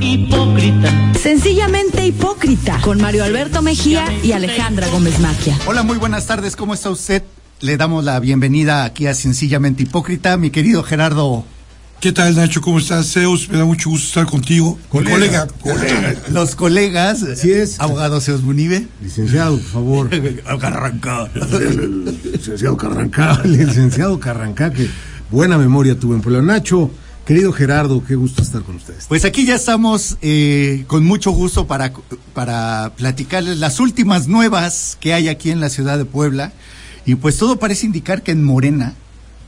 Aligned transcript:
hipócrita. 0.00 1.12
Sencillamente 1.18 2.06
hipócrita, 2.06 2.80
con 2.80 3.00
Mario 3.00 3.24
Alberto 3.24 3.62
Mejía 3.62 4.04
y 4.22 4.32
Alejandra 4.32 4.88
Gómez 4.88 5.18
Maquia. 5.20 5.58
Hola, 5.66 5.82
muy 5.82 5.98
buenas 5.98 6.26
tardes, 6.26 6.56
¿cómo 6.56 6.74
está 6.74 6.90
usted? 6.90 7.22
Le 7.60 7.76
damos 7.76 8.04
la 8.04 8.18
bienvenida 8.18 8.84
aquí 8.84 9.06
a 9.06 9.14
Sencillamente 9.14 9.84
Hipócrita, 9.84 10.36
mi 10.36 10.50
querido 10.50 10.82
Gerardo. 10.82 11.44
¿Qué 12.00 12.10
tal, 12.10 12.34
Nacho? 12.34 12.60
¿Cómo 12.60 12.80
estás, 12.80 13.12
Zeus? 13.12 13.48
Me 13.48 13.58
da 13.58 13.64
mucho 13.64 13.88
gusto 13.88 14.08
estar 14.08 14.26
contigo. 14.26 14.76
Colega. 14.88 15.46
Colega. 15.60 16.16
Los 16.32 16.56
colegas. 16.56 17.22
Así 17.22 17.52
es. 17.52 17.78
Abogado 17.78 18.20
Zeus 18.20 18.42
Munive. 18.42 18.88
Licenciado, 19.00 19.56
por 19.58 19.66
favor. 19.66 20.10
Carranca. 20.60 21.30
Licenciado 22.24 22.76
Carranca. 22.76 23.40
Licenciado 23.44 24.18
Carranca, 24.18 24.72
que 24.72 24.88
buena 25.30 25.56
memoria 25.58 25.96
tuve 25.96 26.16
en 26.16 26.22
Puebla. 26.22 26.42
Nacho, 26.42 26.90
querido 27.26 27.52
Gerardo, 27.52 28.02
qué 28.04 28.14
gusto 28.14 28.42
estar 28.42 28.62
con 28.62 28.76
ustedes. 28.76 29.06
Pues 29.08 29.24
aquí 29.24 29.44
ya 29.46 29.54
estamos 29.54 30.16
eh, 30.22 30.84
con 30.86 31.04
mucho 31.04 31.30
gusto 31.30 31.66
para, 31.66 31.92
para 32.34 32.92
platicarles 32.96 33.58
las 33.58 33.80
últimas 33.80 34.28
nuevas 34.28 34.96
que 35.00 35.14
hay 35.14 35.28
aquí 35.28 35.50
en 35.50 35.60
la 35.60 35.68
ciudad 35.68 35.98
de 35.98 36.04
Puebla. 36.04 36.52
Y 37.04 37.16
pues 37.16 37.36
todo 37.36 37.58
parece 37.58 37.86
indicar 37.86 38.22
que 38.22 38.32
en 38.32 38.44
Morena 38.44 38.94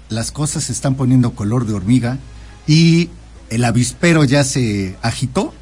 las 0.09 0.33
cosas 0.33 0.65
se 0.65 0.73
están 0.73 0.95
poniendo 0.95 1.33
color 1.35 1.67
de 1.67 1.75
hormiga 1.75 2.19
y 2.67 3.11
el 3.51 3.65
avispero 3.65 4.25
ya 4.25 4.45
se 4.45 4.97
agitó 5.03 5.53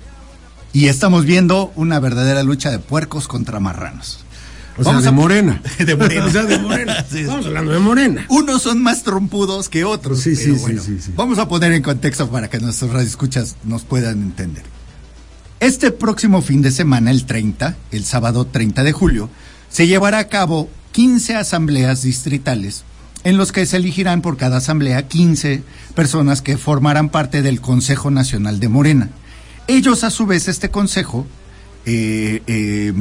y 0.72 0.86
estamos 0.86 1.24
viendo 1.24 1.72
una 1.76 2.00
verdadera 2.00 2.42
lucha 2.42 2.70
de 2.70 2.78
puercos 2.78 3.28
contra 3.28 3.60
marranos. 3.60 4.24
O 4.78 4.84
sea, 4.84 5.00
de 5.00 5.10
Morena. 5.10 5.60
De 5.78 5.96
Morena. 5.96 6.26
O 6.26 6.30
sea, 6.30 6.44
de 6.44 6.58
Morena. 6.58 7.04
Sí. 7.10 7.20
Estamos 7.20 7.46
hablando 7.46 7.72
de 7.72 7.78
Morena. 7.78 8.24
Unos 8.28 8.62
son 8.62 8.82
más 8.82 9.02
trompudos 9.02 9.68
que 9.68 9.84
otros. 9.84 10.20
Sí, 10.20 10.34
sí, 10.34 10.52
bueno, 10.52 10.82
sí, 10.82 10.98
sí. 11.00 11.12
Vamos 11.14 11.38
a 11.38 11.46
poner 11.46 11.72
en 11.72 11.82
contexto 11.82 12.30
para 12.30 12.48
que 12.48 12.58
nuestros 12.58 12.90
radioescuchas 12.90 13.56
nos 13.64 13.82
puedan 13.82 14.22
entender. 14.22 14.62
Este 15.60 15.90
próximo 15.90 16.40
fin 16.42 16.62
de 16.62 16.70
semana, 16.70 17.10
el 17.10 17.24
30, 17.26 17.76
el 17.90 18.04
sábado 18.04 18.46
30 18.46 18.82
de 18.82 18.92
julio, 18.92 19.28
se 19.68 19.86
llevará 19.86 20.18
a 20.18 20.28
cabo 20.28 20.70
15 20.92 21.36
asambleas 21.36 22.02
distritales 22.02 22.84
en 23.24 23.36
los 23.36 23.52
que 23.52 23.66
se 23.66 23.76
elegirán 23.76 24.22
por 24.22 24.36
cada 24.36 24.58
asamblea 24.58 25.06
15 25.06 25.62
personas 25.94 26.42
que 26.42 26.56
formarán 26.56 27.10
parte 27.10 27.42
del 27.42 27.60
Consejo 27.60 28.10
Nacional 28.10 28.58
de 28.58 28.68
Morena. 28.68 29.10
Ellos, 29.68 30.02
a 30.04 30.10
su 30.10 30.26
vez, 30.26 30.48
este 30.48 30.70
consejo 30.70 31.26
eh, 31.86 32.42
eh, 32.46 32.92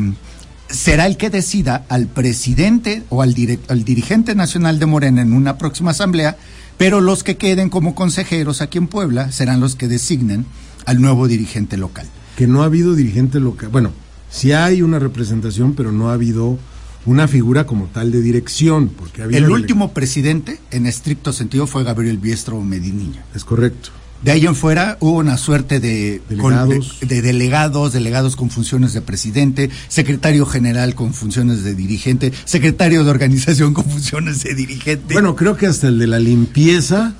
será 0.71 1.05
el 1.05 1.17
que 1.17 1.29
decida 1.29 1.85
al 1.89 2.07
presidente 2.07 3.03
o 3.09 3.21
al, 3.21 3.35
al 3.67 3.83
dirigente 3.83 4.35
nacional 4.35 4.79
de 4.79 4.85
Morena 4.85 5.21
en 5.21 5.33
una 5.33 5.57
próxima 5.57 5.91
asamblea, 5.91 6.37
pero 6.77 7.01
los 7.01 7.23
que 7.23 7.37
queden 7.37 7.69
como 7.69 7.95
consejeros 7.95 8.61
aquí 8.61 8.77
en 8.77 8.87
Puebla 8.87 9.31
serán 9.31 9.59
los 9.59 9.75
que 9.75 9.87
designen 9.87 10.45
al 10.85 11.01
nuevo 11.01 11.27
dirigente 11.27 11.77
local. 11.77 12.07
Que 12.35 12.47
no 12.47 12.63
ha 12.63 12.65
habido 12.65 12.95
dirigente 12.95 13.39
local. 13.39 13.69
Bueno, 13.69 13.91
sí 14.29 14.51
hay 14.51 14.81
una 14.81 14.99
representación, 14.99 15.73
pero 15.73 15.91
no 15.91 16.09
ha 16.09 16.13
habido 16.13 16.57
una 17.05 17.27
figura 17.27 17.65
como 17.65 17.85
tal 17.85 18.11
de 18.11 18.21
dirección. 18.21 18.89
Porque 18.89 19.21
ha 19.21 19.25
El 19.25 19.49
último 19.49 19.93
presidente, 19.93 20.59
en 20.71 20.87
estricto 20.87 21.33
sentido, 21.33 21.67
fue 21.67 21.83
Gabriel 21.83 22.17
Biestro 22.17 22.59
Mediniño. 22.61 23.21
Es 23.35 23.43
correcto. 23.43 23.91
De 24.23 24.31
ahí 24.31 24.45
en 24.45 24.55
fuera 24.55 24.97
hubo 24.99 25.17
una 25.17 25.37
suerte 25.37 25.79
de 25.79 26.21
Delegados. 26.29 26.93
con- 26.99 27.07
de, 27.07 27.15
de 27.15 27.21
delegados, 27.23 27.91
delegados 27.93 28.35
con 28.35 28.49
funciones 28.51 28.93
de 28.93 29.01
presidente, 29.01 29.69
secretario 29.87 30.45
general 30.45 30.93
con 30.93 31.13
funciones 31.13 31.63
de 31.63 31.73
dirigente, 31.73 32.31
secretario 32.45 33.03
de 33.03 33.09
organización 33.09 33.73
con 33.73 33.85
funciones 33.85 34.43
de 34.43 34.53
dirigente. 34.53 35.13
Bueno, 35.13 35.35
creo 35.35 35.57
que 35.57 35.65
hasta 35.67 35.87
el 35.87 35.97
de 35.97 36.07
la 36.07 36.19
limpieza 36.19 37.13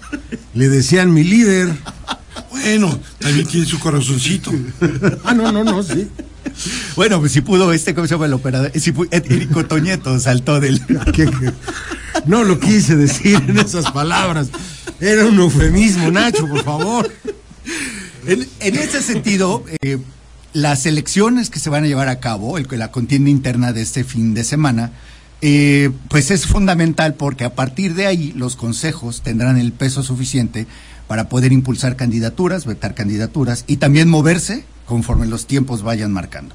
le 0.54 0.70
decían 0.70 1.12
mi 1.14 1.24
líder. 1.24 1.70
Bueno, 2.52 3.00
también 3.20 3.48
tiene 3.48 3.66
su 3.66 3.80
corazoncito. 3.80 4.52
Ah, 5.24 5.34
no, 5.34 5.52
no, 5.52 5.64
no, 5.64 5.82
sí. 5.84 6.08
bueno, 6.96 7.20
pues 7.20 7.32
si 7.32 7.42
pudo 7.42 7.74
este, 7.74 7.94
¿cómo 7.94 8.08
se 8.08 8.16
llama 8.16 8.26
el 8.26 8.34
operador? 8.34 8.72
Si 8.80 8.94
Erico 9.12 9.66
Toñeto 9.66 10.20
saltó 10.20 10.60
del. 10.60 10.82
No 12.26 12.44
lo 12.44 12.60
quise 12.60 12.96
decir 12.96 13.42
en 13.48 13.58
esas 13.58 13.90
palabras. 13.92 14.50
Era 15.00 15.26
un 15.26 15.40
eufemismo, 15.40 16.12
Nacho, 16.12 16.48
por 16.48 16.64
favor. 16.64 17.12
En, 18.28 18.48
en 18.60 18.76
ese 18.76 19.02
sentido, 19.02 19.64
eh, 19.82 19.98
las 20.54 20.86
elecciones 20.86 21.50
que 21.50 21.60
se 21.60 21.70
van 21.70 21.84
a 21.84 21.88
llevar 21.88 22.10
a 22.10 22.20
cabo, 22.20 22.58
el, 22.58 22.68
la 22.72 22.92
contienda 22.92 23.30
interna 23.30 23.74
de 23.74 23.82
este 23.82 24.04
fin 24.04 24.34
de 24.34 24.44
semana, 24.44 24.92
eh, 25.42 25.90
pues 26.10 26.30
es 26.30 26.46
fundamental 26.46 27.16
porque 27.16 27.46
a 27.46 27.56
partir 27.56 27.96
de 27.96 28.06
ahí 28.06 28.34
los 28.36 28.56
consejos 28.56 29.22
tendrán 29.22 29.58
el 29.58 29.72
peso 29.72 30.04
suficiente 30.04 30.68
para 31.08 31.30
poder 31.30 31.52
impulsar 31.52 31.96
candidaturas, 31.96 32.66
vetar 32.66 32.94
candidaturas 32.94 33.64
y 33.68 33.78
también 33.78 34.08
moverse 34.08 34.66
conforme 34.92 35.26
los 35.26 35.48
tiempos 35.48 35.84
vayan 35.84 36.12
marcando. 36.12 36.54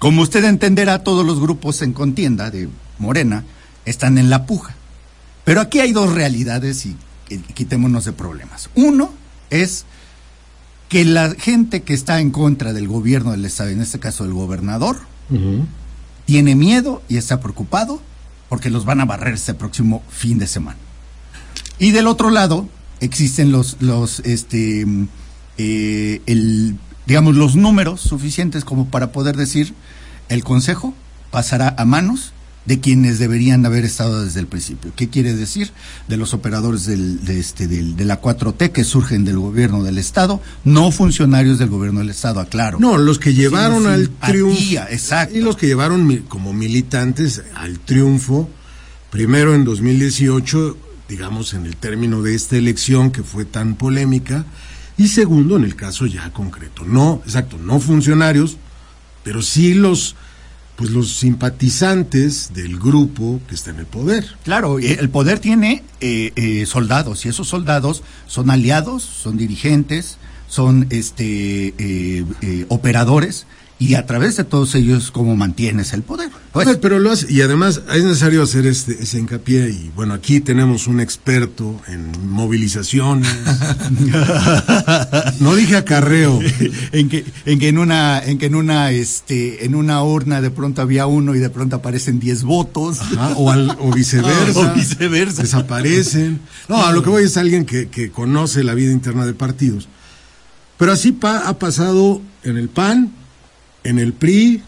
Como 0.00 0.22
usted 0.22 0.42
entenderá, 0.42 1.04
todos 1.04 1.24
los 1.24 1.38
grupos 1.38 1.80
en 1.82 1.92
contienda 1.92 2.50
de 2.50 2.68
Morena 2.98 3.44
están 3.84 4.18
en 4.18 4.30
la 4.30 4.46
puja. 4.46 4.74
Pero 5.44 5.60
aquí 5.60 5.78
hay 5.78 5.92
dos 5.92 6.12
realidades 6.12 6.86
y, 6.86 6.96
quitémonos 7.54 8.04
de 8.04 8.12
problemas. 8.12 8.68
Uno 8.74 9.12
es 9.50 9.84
que 10.88 11.04
la 11.04 11.36
gente 11.38 11.82
que 11.82 11.94
está 11.94 12.18
en 12.18 12.32
contra 12.32 12.72
del 12.72 12.88
gobierno 12.88 13.30
del 13.30 13.44
Estado, 13.44 13.70
en 13.70 13.80
este 13.80 14.00
caso 14.00 14.24
el 14.24 14.32
gobernador, 14.32 14.98
tiene 16.24 16.56
miedo 16.56 17.00
y 17.08 17.16
está 17.16 17.38
preocupado 17.38 18.02
porque 18.48 18.70
los 18.70 18.84
van 18.84 19.00
a 19.00 19.04
barrer 19.04 19.34
este 19.34 19.54
próximo 19.54 20.02
fin 20.10 20.38
de 20.38 20.48
semana. 20.48 20.78
Y 21.78 21.92
del 21.92 22.08
otro 22.08 22.30
lado 22.30 22.68
existen 22.98 23.52
los, 23.52 23.76
los, 23.80 24.18
este, 24.20 24.84
mm, 24.84 25.08
eh, 25.58 26.22
el, 26.26 26.76
digamos, 27.06 27.36
los 27.36 27.56
números 27.56 28.00
suficientes 28.00 28.64
como 28.64 28.86
para 28.88 29.12
poder 29.12 29.36
decir 29.36 29.74
el 30.28 30.44
Consejo 30.44 30.94
pasará 31.30 31.74
a 31.78 31.84
manos 31.84 32.32
de 32.64 32.78
quienes 32.78 33.18
deberían 33.18 33.66
haber 33.66 33.84
estado 33.84 34.24
desde 34.24 34.38
el 34.38 34.46
principio. 34.46 34.92
¿Qué 34.94 35.08
quiere 35.08 35.34
decir? 35.34 35.72
De 36.06 36.16
los 36.16 36.32
operadores 36.32 36.86
del, 36.86 37.24
de, 37.24 37.40
este, 37.40 37.66
del- 37.66 37.96
de 37.96 38.04
la 38.04 38.20
4T 38.20 38.70
que 38.70 38.84
surgen 38.84 39.24
del 39.24 39.38
gobierno 39.40 39.82
del 39.82 39.98
Estado, 39.98 40.40
no 40.62 40.92
funcionarios 40.92 41.58
del 41.58 41.70
gobierno 41.70 41.98
del 41.98 42.10
Estado, 42.10 42.38
aclaro. 42.38 42.78
No, 42.78 42.98
los 42.98 43.18
que 43.18 43.34
llevaron 43.34 43.88
al 43.88 44.10
triunfo. 44.10 44.60
exacto. 44.90 45.36
Y 45.36 45.40
los 45.40 45.56
que 45.56 45.66
llevaron 45.66 46.18
como 46.28 46.52
militantes 46.52 47.42
al 47.56 47.80
triunfo, 47.80 48.48
primero 49.10 49.56
en 49.56 49.64
2018, 49.64 50.76
digamos 51.08 51.54
en 51.54 51.66
el 51.66 51.76
término 51.76 52.22
de 52.22 52.36
esta 52.36 52.56
elección 52.56 53.10
que 53.10 53.24
fue 53.24 53.44
tan 53.44 53.74
polémica, 53.74 54.44
y 54.96 55.08
segundo 55.08 55.56
en 55.56 55.64
el 55.64 55.76
caso 55.76 56.06
ya 56.06 56.32
concreto. 56.32 56.84
No, 56.84 57.22
exacto, 57.24 57.58
no 57.58 57.80
funcionarios, 57.80 58.56
pero 59.22 59.42
sí 59.42 59.74
los, 59.74 60.16
pues 60.76 60.90
los 60.90 61.12
simpatizantes 61.16 62.52
del 62.54 62.78
grupo 62.78 63.40
que 63.48 63.54
está 63.54 63.70
en 63.70 63.78
el 63.78 63.86
poder. 63.86 64.26
Claro, 64.44 64.78
el 64.78 65.08
poder 65.10 65.38
tiene 65.38 65.82
eh, 66.00 66.32
eh, 66.36 66.66
soldados 66.66 67.24
y 67.24 67.28
esos 67.28 67.48
soldados 67.48 68.02
son 68.26 68.50
aliados, 68.50 69.02
son 69.02 69.36
dirigentes, 69.36 70.18
son 70.52 70.86
este 70.90 71.74
eh, 71.78 72.24
eh, 72.42 72.66
operadores 72.68 73.46
y 73.88 73.94
a 73.94 74.06
través 74.06 74.36
de 74.36 74.44
todos 74.44 74.74
ellos 74.74 75.10
cómo 75.10 75.36
mantienes 75.36 75.92
el 75.92 76.02
poder. 76.02 76.30
Pues, 76.52 76.76
pero 76.82 76.98
lo 76.98 77.10
hace, 77.10 77.32
y 77.32 77.40
además 77.40 77.80
es 77.94 78.04
necesario 78.04 78.42
hacer 78.42 78.66
este, 78.66 79.02
ese 79.02 79.18
hincapié, 79.18 79.70
y 79.70 79.90
bueno, 79.96 80.12
aquí 80.14 80.40
tenemos 80.40 80.86
un 80.86 81.00
experto 81.00 81.80
en 81.88 82.12
movilizaciones. 82.28 83.28
no 85.40 85.54
dije 85.54 85.76
acarreo. 85.76 86.40
en 86.92 87.08
que 87.08 87.24
en 87.46 87.58
que 87.58 87.68
en 87.68 87.78
una 87.78 88.18
en 88.22 88.38
que 88.38 88.46
en 88.46 88.54
una 88.54 88.90
este 88.90 89.64
en 89.64 89.74
una 89.74 90.02
urna 90.02 90.40
de 90.40 90.50
pronto 90.50 90.82
había 90.82 91.06
uno 91.06 91.34
y 91.34 91.38
de 91.38 91.50
pronto 91.50 91.76
aparecen 91.76 92.18
10 92.20 92.42
votos. 92.44 93.00
Ajá, 93.00 93.34
o, 93.36 93.50
al- 93.50 93.76
o 93.80 93.90
viceversa. 93.94 94.60
O 94.60 94.74
viceversa. 94.74 95.42
Desaparecen. 95.42 96.40
No, 96.68 96.84
a 96.84 96.92
lo 96.92 97.02
que 97.02 97.10
voy 97.10 97.24
es 97.24 97.36
alguien 97.36 97.64
que, 97.64 97.88
que 97.88 98.10
conoce 98.10 98.64
la 98.64 98.74
vida 98.74 98.92
interna 98.92 99.26
de 99.26 99.34
partidos. 99.34 99.88
Pero 100.78 100.92
así 100.92 101.12
pa- 101.12 101.48
ha 101.48 101.58
pasado 101.58 102.20
en 102.44 102.56
el 102.56 102.68
PAN, 102.68 103.12
en 103.84 103.98
el 103.98 104.12
PRI 104.12 104.62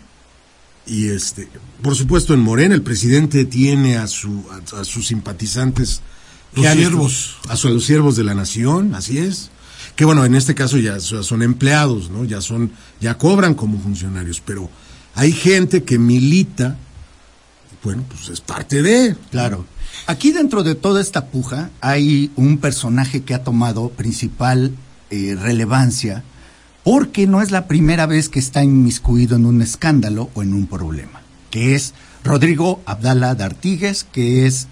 y 0.87 1.09
este, 1.09 1.49
por 1.83 1.95
supuesto 1.97 2.35
en 2.35 2.41
Morena. 2.41 2.75
El 2.75 2.83
presidente 2.83 3.45
tiene 3.45 3.97
a, 3.97 4.07
su, 4.07 4.45
a, 4.51 4.81
a 4.81 4.85
sus 4.85 5.07
simpatizantes. 5.09 6.01
Los 6.55 6.67
siervos. 6.67 7.37
A, 7.49 7.57
su- 7.57 7.69
a 7.69 7.71
los 7.71 7.85
siervos 7.85 8.17
de 8.17 8.25
la 8.25 8.35
nación, 8.35 8.95
así 8.95 9.19
es. 9.19 9.51
Que 9.97 10.05
bueno, 10.05 10.25
en 10.25 10.35
este 10.35 10.55
caso 10.55 10.79
ya 10.79 11.01
so- 11.01 11.23
son 11.23 11.43
empleados, 11.43 12.11
¿no? 12.11 12.25
Ya 12.25 12.41
son, 12.41 12.71
ya 13.01 13.17
cobran 13.19 13.55
como 13.55 13.79
funcionarios, 13.81 14.41
pero 14.45 14.69
hay 15.15 15.33
gente 15.33 15.85
que 15.85 15.99
milita, 15.99 16.77
bueno, 17.83 18.05
pues 18.09 18.29
es 18.29 18.41
parte 18.41 18.83
de. 18.83 19.17
Claro. 19.31 19.67
Aquí 20.07 20.33
dentro 20.33 20.63
de 20.65 20.75
toda 20.75 21.01
esta 21.01 21.27
puja 21.27 21.71
hay 21.81 22.31
un 22.37 22.59
personaje 22.59 23.23
que 23.23 23.35
ha 23.35 23.45
tomado 23.45 23.91
principal 23.91 24.73
eh, 25.11 25.37
relevancia 25.41 26.25
porque 26.85 27.27
no 27.27 27.43
es 27.43 27.51
la 27.51 27.67
primera 27.67 28.07
vez 28.07 28.29
que 28.29 28.39
está 28.39 28.63
inmiscuido 28.63 29.37
en 29.37 29.47
un 29.47 29.63
escándalo 29.63 30.31
o 30.35 30.43
en 30.43 30.53
un 30.53 30.67
problema, 30.67 31.23
que 31.51 31.75
es 31.75 31.95
Rodrigo 32.23 32.81
Abdala 32.87 33.35
de 33.35 33.45
Artigues, 33.45 34.05
que 34.05 34.47
es 34.47 34.69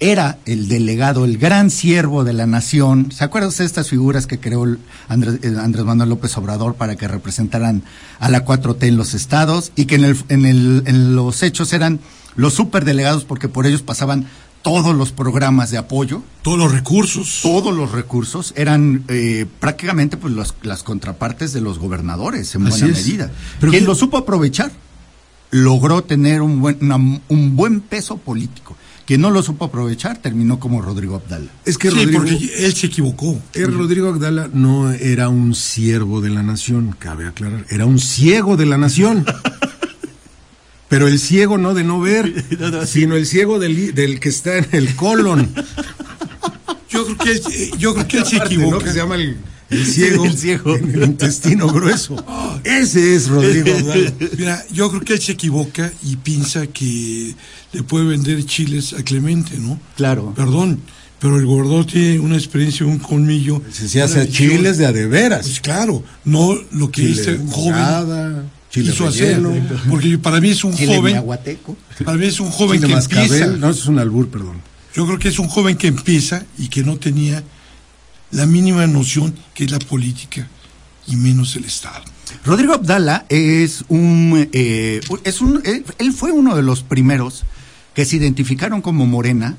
era 0.00 0.38
el 0.46 0.66
delegado, 0.66 1.24
el 1.24 1.38
gran 1.38 1.70
siervo 1.70 2.24
de 2.24 2.32
la 2.32 2.44
nación. 2.44 3.12
¿Se 3.12 3.22
acuerdan 3.22 3.52
de 3.56 3.64
estas 3.64 3.88
figuras 3.88 4.26
que 4.26 4.40
creó 4.40 4.66
Andrés, 5.08 5.38
eh, 5.42 5.54
Andrés, 5.56 5.84
Manuel 5.84 6.08
López 6.08 6.36
Obrador 6.36 6.74
para 6.74 6.96
que 6.96 7.06
representaran 7.06 7.84
a 8.18 8.28
la 8.28 8.44
4T 8.44 8.88
en 8.88 8.96
los 8.96 9.14
estados 9.14 9.70
y 9.76 9.84
que 9.84 9.94
en, 9.94 10.04
el, 10.04 10.16
en, 10.28 10.44
el, 10.44 10.82
en 10.86 11.14
los 11.14 11.44
hechos 11.44 11.72
eran 11.72 12.00
los 12.34 12.54
superdelegados 12.54 13.24
porque 13.24 13.48
por 13.48 13.64
ellos 13.64 13.82
pasaban 13.82 14.26
todos 14.62 14.94
los 14.94 15.12
programas 15.12 15.70
de 15.70 15.78
apoyo. 15.78 16.22
Todos 16.42 16.58
los 16.58 16.72
recursos. 16.72 17.40
Todos 17.42 17.74
los 17.74 17.92
recursos 17.92 18.52
eran 18.56 19.04
eh, 19.08 19.46
prácticamente 19.60 20.16
pues 20.16 20.34
las 20.62 20.82
contrapartes 20.82 21.52
de 21.52 21.60
los 21.60 21.78
gobernadores 21.78 22.54
en 22.54 22.64
buena 22.68 22.86
medida. 22.86 23.30
Pero 23.60 23.72
Quien 23.72 23.84
lo 23.84 23.94
supo 23.94 24.18
aprovechar 24.18 24.72
logró 25.50 26.02
tener 26.02 26.42
un 26.42 26.60
buen, 26.60 26.78
un 27.28 27.56
buen 27.56 27.80
peso 27.80 28.16
político. 28.16 28.76
Quien 29.04 29.20
no 29.20 29.30
lo 29.30 29.42
supo 29.42 29.64
aprovechar 29.66 30.18
terminó 30.18 30.60
como 30.60 30.80
Rodrigo 30.80 31.16
Abdala. 31.16 31.50
Es 31.64 31.76
que 31.76 31.90
sí, 31.90 32.06
porque 32.12 32.50
él 32.58 32.74
se 32.74 32.86
equivocó. 32.86 33.38
El 33.52 33.74
Rodrigo 33.74 34.08
Abdala 34.08 34.48
no 34.52 34.90
era 34.92 35.28
un 35.28 35.54
siervo 35.54 36.20
de 36.20 36.30
la 36.30 36.42
nación, 36.42 36.94
cabe 36.98 37.26
aclarar, 37.26 37.66
era 37.68 37.84
un 37.84 37.98
ciego 37.98 38.56
de 38.56 38.66
la 38.66 38.78
nación. 38.78 39.26
Pero 40.92 41.08
el 41.08 41.18
ciego 41.18 41.56
no 41.56 41.72
de 41.72 41.84
no 41.84 42.00
ver, 42.00 42.44
sino 42.86 43.16
el 43.16 43.24
ciego 43.24 43.58
del, 43.58 43.94
del, 43.94 44.20
que 44.20 44.28
está 44.28 44.58
en 44.58 44.66
el 44.72 44.94
colon. 44.94 45.50
Yo 46.90 47.06
creo 47.06 47.16
que 47.16 47.30
él, 47.32 47.42
yo 47.78 47.94
creo 47.94 48.06
que 48.06 48.18
él 48.18 48.26
se 48.26 48.36
equivoca. 48.36 48.76
¿no? 48.76 48.78
Que 48.84 48.90
se 48.90 48.98
llama 48.98 49.14
el, 49.14 49.38
el 49.70 49.86
ciego, 49.86 50.24
el 50.26 50.36
ciego. 50.36 50.76
En 50.76 50.94
el 50.94 51.02
intestino 51.04 51.66
grueso. 51.68 52.22
Ese 52.62 53.14
es 53.14 53.28
Rodrigo. 53.28 53.70
Mira, 54.36 54.62
yo 54.70 54.90
creo 54.90 55.00
que 55.00 55.14
él 55.14 55.22
se 55.22 55.32
equivoca 55.32 55.90
y 56.02 56.16
piensa 56.16 56.66
que 56.66 57.36
le 57.72 57.82
puede 57.84 58.04
vender 58.04 58.44
chiles 58.44 58.92
a 58.92 59.02
Clemente, 59.02 59.56
¿no? 59.56 59.80
Claro. 59.96 60.34
Perdón, 60.36 60.78
pero 61.20 61.38
el 61.38 61.46
gobernador 61.46 61.86
tiene 61.86 62.18
una 62.18 62.36
experiencia, 62.36 62.84
un 62.84 62.98
colmillo. 62.98 63.62
Se 63.70 64.02
hace 64.02 64.28
chiles 64.28 64.76
de 64.76 64.84
a 64.84 64.92
de 64.92 65.06
veras. 65.06 65.46
Pues 65.46 65.60
claro, 65.60 66.04
no 66.26 66.54
lo 66.70 66.90
que 66.90 67.00
dice 67.00 67.38
hizo 68.80 69.06
hacerlo. 69.06 69.54
Porque 69.88 70.18
para 70.18 70.40
mí 70.40 70.50
es 70.50 70.64
un 70.64 70.72
joven. 70.72 71.24
Para 72.04 72.18
mí 72.18 72.26
es 72.26 72.40
un 72.40 72.50
joven 72.50 72.80
que 72.80 72.92
empieza. 72.92 73.46
No, 73.46 73.70
es 73.70 73.86
un 73.86 73.98
albur, 73.98 74.28
perdón. 74.28 74.60
Yo 74.94 75.06
creo 75.06 75.18
que 75.18 75.28
es 75.28 75.38
un 75.38 75.48
joven 75.48 75.76
que 75.76 75.86
empieza 75.86 76.44
y 76.58 76.68
que 76.68 76.82
no 76.82 76.96
tenía 76.98 77.42
la 78.30 78.46
mínima 78.46 78.86
noción 78.86 79.34
que 79.54 79.64
es 79.64 79.70
la 79.70 79.78
política 79.78 80.48
y 81.06 81.16
menos 81.16 81.56
el 81.56 81.64
Estado. 81.64 82.04
Rodrigo 82.44 82.74
Abdala 82.74 83.26
es 83.28 83.84
un, 83.88 84.48
eh, 84.52 85.00
es 85.24 85.40
un, 85.40 85.60
eh, 85.64 85.82
él 85.98 86.12
fue 86.12 86.32
uno 86.32 86.56
de 86.56 86.62
los 86.62 86.82
primeros 86.82 87.44
que 87.94 88.04
se 88.04 88.16
identificaron 88.16 88.80
como 88.80 89.06
Morena, 89.06 89.56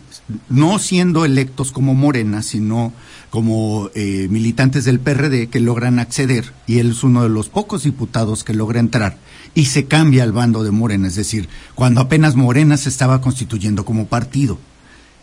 no 0.49 0.79
siendo 0.79 1.25
electos 1.25 1.71
como 1.71 1.93
Morena, 1.93 2.41
sino 2.41 2.93
como 3.29 3.89
eh, 3.95 4.27
militantes 4.29 4.85
del 4.85 4.99
PRD 4.99 5.47
que 5.47 5.59
logran 5.59 5.99
acceder, 5.99 6.53
y 6.67 6.79
él 6.79 6.91
es 6.91 7.03
uno 7.03 7.23
de 7.23 7.29
los 7.29 7.49
pocos 7.49 7.83
diputados 7.83 8.43
que 8.43 8.53
logra 8.53 8.79
entrar, 8.79 9.17
y 9.55 9.65
se 9.65 9.85
cambia 9.85 10.23
al 10.23 10.31
bando 10.31 10.63
de 10.63 10.71
Morena, 10.71 11.07
es 11.07 11.15
decir, 11.15 11.49
cuando 11.75 12.01
apenas 12.01 12.35
Morena 12.35 12.77
se 12.77 12.89
estaba 12.89 13.21
constituyendo 13.21 13.85
como 13.85 14.07
partido. 14.07 14.59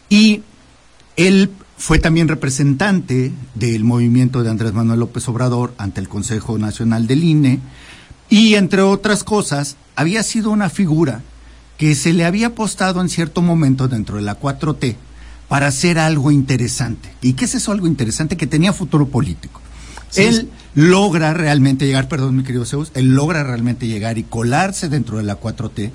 Y 0.08 0.42
él 1.16 1.50
fue 1.76 1.98
también 1.98 2.28
representante 2.28 3.32
del 3.54 3.84
movimiento 3.84 4.42
de 4.42 4.50
Andrés 4.50 4.74
Manuel 4.74 5.00
López 5.00 5.26
Obrador 5.28 5.72
ante 5.78 6.00
el 6.00 6.08
Consejo 6.08 6.58
Nacional 6.58 7.06
del 7.06 7.24
INE 7.24 7.60
y, 8.28 8.54
entre 8.54 8.82
otras 8.82 9.24
cosas, 9.24 9.76
había 9.96 10.22
sido 10.22 10.50
una 10.50 10.68
figura 10.68 11.22
que 11.80 11.94
se 11.94 12.12
le 12.12 12.26
había 12.26 12.48
apostado 12.48 13.00
en 13.00 13.08
cierto 13.08 13.40
momento 13.40 13.88
dentro 13.88 14.16
de 14.16 14.22
la 14.22 14.38
4T 14.38 14.96
para 15.48 15.68
hacer 15.68 15.98
algo 15.98 16.30
interesante. 16.30 17.10
¿Y 17.22 17.32
qué 17.32 17.46
es 17.46 17.54
eso 17.54 17.72
algo 17.72 17.86
interesante? 17.86 18.36
Que 18.36 18.46
tenía 18.46 18.74
futuro 18.74 19.08
político. 19.08 19.62
él 20.14 20.50
logra 20.74 21.32
realmente 21.32 21.86
llegar, 21.86 22.06
perdón 22.06 22.36
mi 22.36 22.42
querido 22.42 22.66
Zeus, 22.66 22.92
él 22.92 23.14
logra 23.14 23.44
realmente 23.44 23.86
llegar 23.86 24.18
y 24.18 24.24
colarse 24.24 24.90
dentro 24.90 25.16
de 25.16 25.22
la 25.22 25.40
4T 25.40 25.90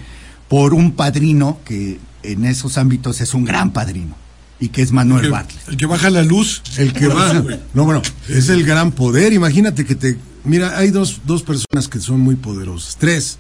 por 0.48 0.74
un 0.74 0.94
padrino 0.94 1.60
que 1.64 2.00
en 2.24 2.46
esos 2.46 2.80
ámbitos 2.80 3.22
es 3.22 3.36
un 3.36 3.46
gran 3.46 3.72
padrino 3.72 4.16
y 4.60 4.70
que 4.70 4.82
es 4.82 4.92
Manuel 4.92 5.30
Bartlett. 5.30 5.68
El 5.70 5.78
que 5.78 5.86
baja 5.86 6.10
la 6.10 6.24
luz. 6.24 6.64
El 6.78 6.94
que 6.94 7.08
baja. 7.10 7.44
No, 7.76 7.86
bueno, 7.86 8.02
es 8.28 8.50
el 8.50 8.64
gran 8.64 8.92
poder. 8.92 9.34
Imagínate 9.34 9.86
que 9.86 9.94
te. 9.94 10.18
Mira, 10.46 10.80
hay 10.80 10.90
dos, 10.90 11.22
dos 11.28 11.44
personas 11.44 11.88
que 11.88 12.00
son 12.00 12.22
muy 12.22 12.36
poderosas. 12.38 12.98
Tres. 12.98 13.38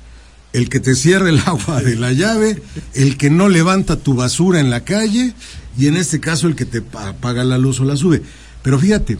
El 0.55 0.69
que 0.69 0.79
te 0.79 0.95
cierra 0.95 1.29
el 1.29 1.39
agua 1.45 1.81
de 1.81 1.95
la 1.95 2.11
llave, 2.11 2.61
el 2.93 3.17
que 3.17 3.29
no 3.29 3.49
levanta 3.49 3.97
tu 3.97 4.15
basura 4.15 4.59
en 4.59 4.69
la 4.69 4.83
calle 4.83 5.33
y 5.77 5.87
en 5.87 5.97
este 5.97 6.19
caso 6.19 6.47
el 6.47 6.55
que 6.55 6.65
te 6.65 6.83
apaga 6.93 7.43
la 7.43 7.57
luz 7.57 7.79
o 7.79 7.85
la 7.85 7.95
sube. 7.97 8.21
Pero 8.61 8.79
fíjate, 8.79 9.17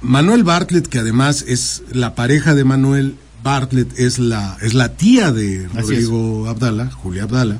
Manuel 0.00 0.44
Bartlett, 0.44 0.86
que 0.86 0.98
además 0.98 1.44
es 1.46 1.82
la 1.90 2.14
pareja 2.14 2.54
de 2.54 2.64
Manuel 2.64 3.16
Bartlett, 3.42 3.98
es 3.98 4.18
la, 4.18 4.56
es 4.60 4.74
la 4.74 4.96
tía 4.96 5.32
de 5.32 5.68
Rodrigo 5.72 6.48
Abdala, 6.48 6.90
Julia 6.90 7.24
Abdala 7.24 7.58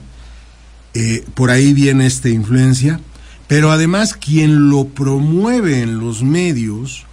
eh, 0.94 1.25
por 1.35 1.50
ahí 1.50 1.73
viene 1.75 2.06
esta 2.06 2.29
influencia, 2.29 3.00
pero 3.49 3.73
además 3.73 4.14
quien 4.14 4.70
lo 4.70 4.87
promueve 4.87 5.82
en 5.82 5.99
los 5.99 6.23
medios, 6.23 7.05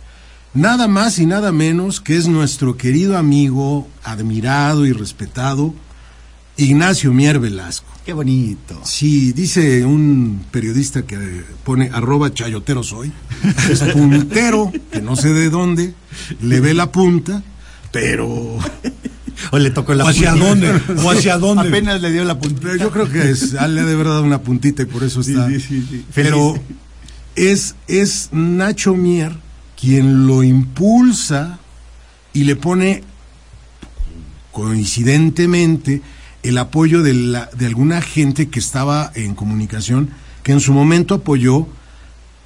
nada 0.54 0.88
más 0.88 1.20
y 1.20 1.26
nada 1.26 1.52
menos 1.52 2.02
que 2.02 2.18
es 2.18 2.28
nuestro 2.28 2.78
querido 2.78 3.18
amigo, 3.18 3.88
admirado 4.04 4.86
y 4.86 4.92
respetado, 4.92 5.74
Ignacio 6.58 7.14
Mier 7.14 7.40
Velasco. 7.40 7.88
Qué 8.06 8.14
bonito. 8.14 8.82
Sí, 8.84 9.32
dice 9.32 9.86
un 9.86 10.46
periodista 10.52 11.04
que 11.04 11.44
pone 11.64 11.90
arroba 11.94 12.34
chayotero 12.34 12.84
soy, 12.84 13.12
es 13.70 13.82
puntero, 13.84 14.72
que 14.92 15.02
no 15.02 15.16
sé 15.16 15.30
de 15.30 15.50
dónde, 15.50 15.94
le 16.42 16.60
ve 16.60 16.74
la 16.74 16.92
punta, 16.92 17.44
pero 17.92 18.58
o 19.52 19.60
le 19.60 19.70
tocó 19.70 19.94
la 19.94 20.06
o 20.06 20.08
hacia 20.08 20.34
dónde 20.34 20.72
o 21.04 21.12
hacia 21.12 21.38
dónde. 21.38 21.68
Apenas 21.68 22.02
le 22.02 22.12
dio 22.12 22.24
la 22.24 22.40
puntita. 22.40 22.76
Yo 22.76 22.92
creo 22.92 23.10
que 23.10 23.30
es, 23.30 23.54
le 23.54 23.60
ha 23.60 23.68
de 23.68 23.96
verdad 23.96 24.22
una 24.22 24.42
puntita 24.42 24.82
y 24.82 24.86
por 24.86 25.04
eso 25.04 25.22
está. 25.22 25.48
sí, 25.48 25.60
sí, 25.60 25.86
sí, 25.88 26.06
pero 26.14 26.56
es 27.36 27.76
es 27.88 28.30
Nacho 28.32 28.96
Mier 28.96 29.38
quien 29.82 30.28
lo 30.28 30.44
impulsa 30.44 31.58
y 32.34 32.44
le 32.44 32.56
pone 32.56 33.04
coincidentemente 34.52 36.02
el 36.44 36.58
apoyo 36.60 37.02
de, 37.02 37.14
la, 37.16 37.50
de 37.58 37.66
alguna 37.66 38.02
gente 38.02 38.50
que 38.50 38.60
estaba 38.60 39.12
en 39.16 39.34
comunicación 39.34 40.10
que 40.44 40.52
en 40.52 40.60
su 40.60 40.74
momento 40.74 41.16
apoyó 41.16 41.68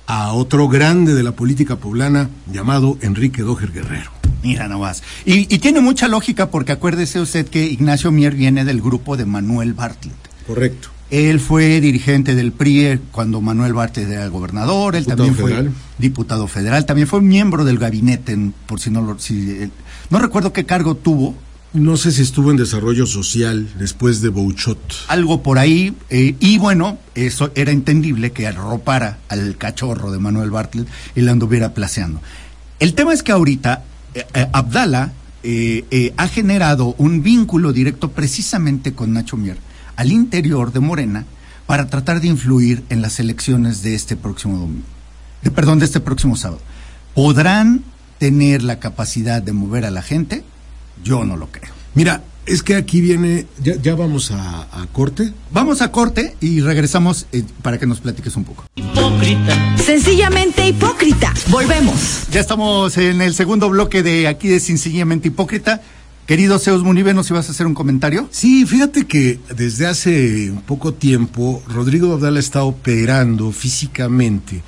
a 0.07 0.31
otro 0.31 0.69
grande 0.69 1.13
de 1.13 1.23
la 1.23 1.33
política 1.33 1.75
poblana 1.75 2.29
llamado 2.51 2.97
Enrique 3.01 3.41
Doger 3.41 3.71
Guerrero. 3.71 4.11
Mira 4.41 4.67
nomás. 4.67 5.03
Y, 5.25 5.53
y 5.53 5.59
tiene 5.59 5.81
mucha 5.81 6.07
lógica 6.07 6.49
porque 6.49 6.71
acuérdese 6.71 7.19
usted 7.19 7.47
que 7.47 7.65
Ignacio 7.65 8.11
Mier 8.11 8.35
viene 8.35 8.63
del 8.63 8.81
grupo 8.81 9.17
de 9.17 9.25
Manuel 9.25 9.73
Bartlett. 9.73 10.15
Correcto. 10.47 10.94
Él 11.11 11.39
fue 11.39 11.79
dirigente 11.81 12.33
del 12.33 12.51
PRI 12.51 12.99
cuando 13.11 13.39
Manuel 13.39 13.73
Bartlett 13.73 14.09
era 14.09 14.27
gobernador, 14.27 14.95
él 14.95 15.05
también 15.05 15.35
fue 15.35 15.69
diputado 15.99 16.47
federal, 16.47 16.85
también 16.85 17.07
fue 17.07 17.21
miembro 17.21 17.63
del 17.63 17.77
gabinete, 17.77 18.37
por 18.65 18.79
si 18.79 18.89
no 18.89 19.01
lo... 19.01 19.19
Si, 19.19 19.69
no 20.09 20.19
recuerdo 20.19 20.51
qué 20.51 20.65
cargo 20.65 20.95
tuvo, 20.95 21.35
no 21.73 21.97
sé 21.97 22.11
si 22.11 22.21
estuvo 22.21 22.51
en 22.51 22.57
desarrollo 22.57 23.05
social 23.05 23.67
después 23.77 24.21
de 24.21 24.29
Bouchot. 24.29 24.79
Algo 25.09 25.43
por 25.43 25.59
ahí. 25.59 25.93
Eh, 26.09 26.35
y 26.39 26.57
bueno, 26.57 26.97
eso 27.15 27.51
era 27.53 27.71
entendible 27.71 28.31
que 28.31 28.47
arropara 28.47 29.19
al 29.27 29.57
cachorro 29.57 30.09
de 30.11 30.19
Manuel 30.19 30.51
Bartlett 30.51 30.87
y 31.15 31.21
le 31.21 31.31
anduviera 31.31 31.73
placeando. 31.73 32.21
El 32.79 32.93
tema 32.93 33.13
es 33.13 33.23
que 33.23 33.33
ahorita 33.33 33.83
eh, 34.13 34.25
eh, 34.33 34.47
Abdala 34.53 35.13
ha 36.17 36.27
generado 36.27 36.95
un 36.97 37.21
vínculo 37.21 37.71
directo 37.71 38.09
precisamente 38.09 38.93
con 38.93 39.13
Nacho 39.13 39.37
Mier 39.37 39.57
al 39.95 40.11
interior 40.11 40.71
de 40.71 40.79
Morena 40.79 41.25
para 41.65 41.87
tratar 41.87 42.21
de 42.21 42.27
influir 42.27 42.83
en 42.89 43.01
las 43.01 43.19
elecciones 43.19 43.81
de 43.81 43.95
este 43.95 44.15
próximo 44.15 44.57
domingo. 44.57 44.85
De, 45.41 45.51
perdón, 45.51 45.79
de 45.79 45.85
este 45.85 45.99
próximo 45.99 46.35
sábado. 46.35 46.61
¿Podrán 47.13 47.83
tener 48.17 48.63
la 48.63 48.79
capacidad 48.79 49.41
de 49.41 49.53
mover 49.53 49.85
a 49.85 49.91
la 49.91 50.01
gente? 50.01 50.43
Yo 51.03 51.23
no 51.25 51.37
lo 51.37 51.47
creo. 51.51 51.71
Mira, 51.93 52.23
es 52.45 52.61
que 52.61 52.75
aquí 52.75 53.01
viene, 53.01 53.47
ya, 53.59 53.95
vamos 53.95 54.31
a, 54.31 54.67
corte. 54.91 55.33
Vamos 55.51 55.81
a 55.81 55.91
corte 55.91 56.35
y 56.41 56.61
regresamos 56.61 57.25
eh, 57.31 57.43
para 57.61 57.79
que 57.79 57.87
nos 57.87 58.01
platiques 58.01 58.35
un 58.35 58.43
poco. 58.43 58.65
Hipócrita. 58.75 59.77
Sencillamente 59.77 60.67
hipócrita. 60.67 61.33
Volvemos. 61.49 62.27
Ya 62.31 62.41
estamos 62.41 62.97
en 62.97 63.21
el 63.21 63.33
segundo 63.33 63.69
bloque 63.69 64.03
de 64.03 64.27
aquí 64.27 64.47
de 64.47 64.59
Sencillamente 64.59 65.29
Hipócrita. 65.29 65.81
Querido 66.25 66.57
Zeus 66.57 66.83
Munive, 66.83 67.13
si 67.23 67.33
vas 67.33 67.47
a 67.47 67.51
hacer 67.51 67.67
un 67.67 67.75
comentario? 67.75 68.27
Sí, 68.31 68.65
fíjate 68.65 69.05
que 69.05 69.39
desde 69.55 69.85
hace 69.85 70.49
un 70.49 70.63
poco 70.63 70.93
tiempo 70.93 71.61
Rodrigo 71.67 72.13
Abdala 72.13 72.39
está 72.39 72.63
operando 72.63 73.51
físicamente 73.51 74.63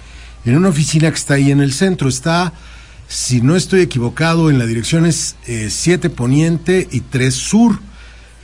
en 0.45 0.55
una 0.55 0.69
oficina 0.69 1.09
que 1.09 1.17
está 1.17 1.33
ahí 1.33 1.49
en 1.49 1.59
el 1.59 1.73
centro. 1.73 2.09
Está 2.09 2.53
si 3.07 3.41
no 3.41 3.55
estoy 3.55 3.81
equivocado, 3.81 4.49
en 4.51 4.59
la 4.59 4.65
dirección 4.65 5.05
es 5.07 5.35
7 5.45 6.07
eh, 6.07 6.09
Poniente 6.09 6.87
y 6.91 7.01
3 7.01 7.33
Sur, 7.33 7.79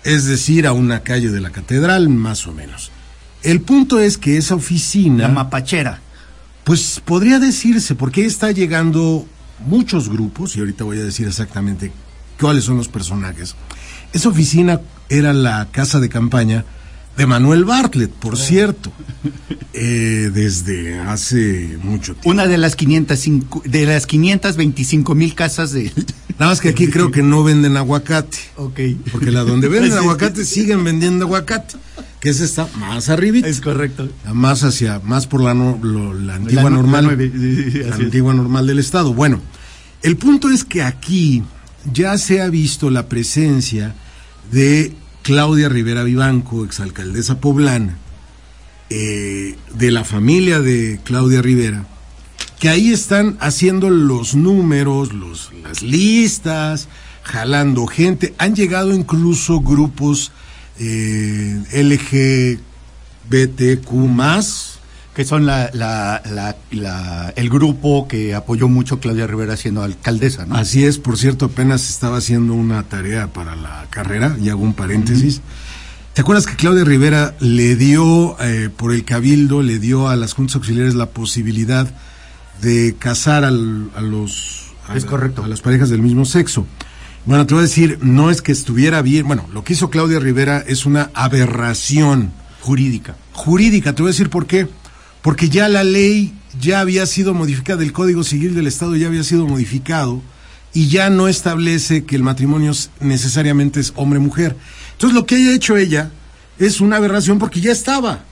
es 0.03 0.25
decir, 0.25 0.65
a 0.65 0.73
una 0.73 1.01
calle 1.01 1.29
de 1.29 1.41
la 1.41 1.51
catedral, 1.51 2.09
más 2.09 2.47
o 2.47 2.53
menos. 2.53 2.91
El 3.43 3.61
punto 3.61 3.99
es 3.99 4.17
que 4.17 4.37
esa 4.37 4.55
oficina... 4.55 5.27
La 5.27 5.33
mapachera. 5.33 5.99
Pues 6.63 7.01
podría 7.03 7.39
decirse, 7.39 7.93
porque 7.93 8.25
está 8.25 8.51
llegando 8.51 9.27
muchos 9.67 10.09
grupos, 10.09 10.55
y 10.55 10.61
ahorita 10.61 10.85
voy 10.85 10.99
a 10.99 11.03
decir 11.03 11.27
exactamente 11.27 11.91
cuáles 12.39 12.63
son 12.63 12.77
los 12.77 12.87
personajes. 12.87 13.55
Esa 14.13 14.29
oficina 14.29 14.81
era 15.09 15.33
la 15.33 15.67
casa 15.71 15.99
de 15.99 16.09
campaña 16.09 16.65
de 17.17 17.27
Manuel 17.27 17.63
Bartlett, 17.65 18.11
por 18.11 18.37
cierto, 18.37 18.91
eh, 19.73 20.31
desde 20.33 20.99
hace 20.99 21.77
mucho 21.83 22.13
tiempo. 22.13 22.29
Una 22.29 22.47
de 22.47 22.57
las 22.57 22.75
505, 22.75 23.63
de 23.65 23.85
las 23.85 24.07
525 24.07 25.15
mil 25.15 25.35
casas 25.35 25.71
de... 25.71 25.91
Nada 26.39 26.51
más 26.51 26.61
que 26.61 26.69
aquí 26.69 26.87
creo 26.87 27.11
que 27.11 27.21
no 27.21 27.43
venden 27.43 27.77
aguacate. 27.77 28.39
Ok. 28.55 28.79
Porque 29.11 29.29
la 29.29 29.43
donde 29.43 29.67
venden 29.67 29.93
aguacate 29.93 30.45
siguen 30.45 30.83
vendiendo 30.83 31.25
aguacate, 31.25 31.75
que 32.19 32.29
es 32.29 32.39
esta 32.39 32.67
más 32.79 33.09
arribita. 33.09 33.47
Es 33.47 33.61
correcto. 33.61 34.09
Más 34.33 34.63
hacia, 34.63 34.99
más 34.99 35.27
por 35.27 35.41
la, 35.41 35.53
la 35.53 36.35
antigua 36.35 36.71
normal. 36.71 37.05
La, 37.05 37.95
antigua 37.95 38.33
normal 38.33 38.65
del 38.65 38.79
Estado. 38.79 39.13
Bueno, 39.13 39.39
el 40.01 40.17
punto 40.17 40.49
es 40.49 40.63
que 40.63 40.81
aquí 40.81 41.43
ya 41.91 42.17
se 42.17 42.41
ha 42.41 42.49
visto 42.49 42.89
la 42.89 43.07
presencia 43.07 43.95
de 44.51 44.93
Claudia 45.21 45.69
Rivera 45.69 46.03
Vivanco, 46.03 46.65
exalcaldesa 46.65 47.39
poblana, 47.39 47.97
eh, 48.89 49.55
de 49.75 49.91
la 49.91 50.03
familia 50.03 50.59
de 50.59 50.99
Claudia 51.03 51.41
Rivera, 51.41 51.85
que 52.59 52.69
ahí 52.69 52.91
están 52.91 53.37
haciendo 53.39 53.89
los 53.89 54.35
números, 54.35 55.13
los, 55.13 55.51
las 55.63 55.81
listas, 55.81 56.87
jalando 57.23 57.87
gente. 57.87 58.33
Han 58.37 58.55
llegado 58.55 58.93
incluso 58.93 59.61
grupos 59.61 60.31
eh, 60.79 62.57
LGBTQ 63.31 63.91
que 65.15 65.25
son 65.25 65.45
la, 65.45 65.69
la, 65.73 66.21
la, 66.71 67.33
el 67.35 67.49
grupo 67.49 68.07
que 68.07 68.33
apoyó 68.33 68.67
mucho 68.67 68.99
Claudia 68.99 69.27
Rivera 69.27 69.55
siendo 69.57 69.83
alcaldesa, 69.83 70.45
¿no? 70.45 70.55
Así 70.55 70.85
es, 70.85 70.97
por 70.97 71.17
cierto, 71.17 71.45
apenas 71.45 71.89
estaba 71.89 72.17
haciendo 72.17 72.53
una 72.53 72.83
tarea 72.83 73.27
para 73.27 73.55
la 73.55 73.85
carrera, 73.89 74.35
y 74.41 74.49
hago 74.49 74.63
un 74.63 74.73
paréntesis. 74.73 75.41
¿Te 76.13 76.21
acuerdas 76.21 76.45
que 76.45 76.55
Claudia 76.55 76.83
Rivera 76.83 77.35
le 77.39 77.75
dio, 77.75 78.37
eh, 78.39 78.69
por 78.75 78.93
el 78.93 79.03
cabildo, 79.03 79.61
le 79.61 79.79
dio 79.79 80.09
a 80.09 80.15
las 80.15 80.33
juntas 80.33 80.55
auxiliares 80.55 80.95
la 80.95 81.07
posibilidad 81.07 81.91
de 82.61 82.95
casar 82.97 83.43
al, 83.43 83.89
a 83.95 84.01
los... 84.01 84.73
es 84.95 85.05
correcto. 85.05 85.43
A 85.43 85.47
las 85.47 85.61
parejas 85.61 85.89
del 85.89 86.01
mismo 86.01 86.25
sexo. 86.25 86.65
Bueno, 87.25 87.45
te 87.47 87.53
voy 87.53 87.61
a 87.61 87.67
decir, 87.67 87.99
no 88.01 88.29
es 88.29 88.41
que 88.41 88.51
estuviera 88.51 89.01
bien, 89.01 89.25
bueno, 89.27 89.47
lo 89.53 89.63
que 89.63 89.73
hizo 89.73 89.89
Claudia 89.89 90.19
Rivera 90.19 90.63
es 90.67 90.85
una 90.85 91.09
aberración 91.13 92.31
jurídica. 92.61 93.15
Jurídica, 93.31 93.93
te 93.93 94.01
voy 94.01 94.09
a 94.09 94.13
decir 94.13 94.29
por 94.29 94.45
qué 94.45 94.67
porque 95.23 95.49
ya 95.49 95.67
la 95.69 95.83
ley 95.83 96.33
ya 96.61 96.81
había 96.81 97.07
sido 97.07 97.33
modificada, 97.33 97.81
el 97.81 97.93
Código 97.93 98.23
Civil 98.23 98.53
del 98.53 98.67
Estado 98.67 98.95
ya 98.95 99.07
había 99.07 99.23
sido 99.23 99.47
modificado 99.47 100.21
y 100.73 100.89
ya 100.89 101.09
no 101.09 101.27
establece 101.27 102.03
que 102.03 102.15
el 102.15 102.21
matrimonio 102.21 102.73
necesariamente 102.99 103.79
es 103.79 103.93
hombre-mujer. 103.95 104.55
Entonces 104.91 105.15
lo 105.15 105.25
que 105.25 105.35
haya 105.35 105.53
hecho 105.53 105.77
ella 105.77 106.11
es 106.59 106.81
una 106.81 106.97
aberración 106.97 107.39
porque 107.39 107.61
ya 107.61 107.71
estaba. 107.71 108.25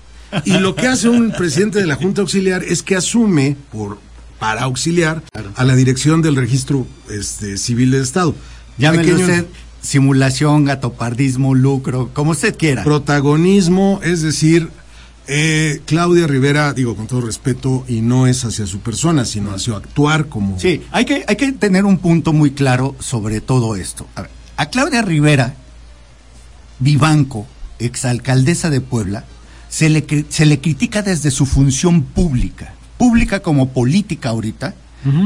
Y 0.45 0.59
lo 0.59 0.75
que 0.75 0.87
hace 0.87 1.09
un 1.09 1.31
presidente 1.31 1.79
de 1.79 1.87
la 1.87 1.95
Junta 1.95 2.21
Auxiliar 2.21 2.63
es 2.63 2.83
que 2.83 2.95
asume 2.95 3.57
por 3.71 3.99
para 4.39 4.63
auxiliar 4.63 5.21
a 5.55 5.63
la 5.63 5.75
dirección 5.75 6.23
del 6.23 6.35
registro 6.35 6.87
este, 7.09 7.57
civil 7.57 7.91
del 7.91 8.01
Estado. 8.01 8.33
Llámelo 8.77 9.15
usted 9.15 9.45
simulación, 9.81 10.65
gatopardismo, 10.65 11.55
lucro, 11.55 12.09
como 12.13 12.31
usted 12.31 12.55
quiera. 12.57 12.83
Protagonismo, 12.83 13.99
es 14.03 14.21
decir, 14.21 14.69
eh, 15.27 15.81
Claudia 15.85 16.27
Rivera, 16.27 16.73
digo 16.73 16.95
con 16.95 17.07
todo 17.07 17.21
respeto, 17.21 17.85
y 17.87 18.01
no 18.01 18.27
es 18.27 18.43
hacia 18.43 18.65
su 18.65 18.79
persona, 18.79 19.25
sino 19.25 19.51
hacia 19.51 19.75
actuar 19.75 20.27
como... 20.27 20.59
Sí, 20.59 20.81
hay 20.91 21.05
que, 21.05 21.23
hay 21.27 21.35
que 21.35 21.51
tener 21.51 21.85
un 21.85 21.97
punto 21.97 22.33
muy 22.33 22.51
claro 22.51 22.95
sobre 22.99 23.41
todo 23.41 23.75
esto. 23.75 24.07
A, 24.15 24.23
ver, 24.23 24.31
a 24.57 24.67
Claudia 24.67 25.01
Rivera, 25.01 25.55
Vivanco, 26.79 27.45
exalcaldesa 27.79 28.69
de 28.69 28.81
Puebla, 28.81 29.25
se 29.69 29.89
le, 29.89 30.05
se 30.29 30.45
le 30.45 30.59
critica 30.59 31.01
desde 31.01 31.31
su 31.31 31.45
función 31.45 32.03
pública, 32.03 32.73
pública 32.97 33.41
como 33.41 33.69
política 33.69 34.29
ahorita, 34.29 34.75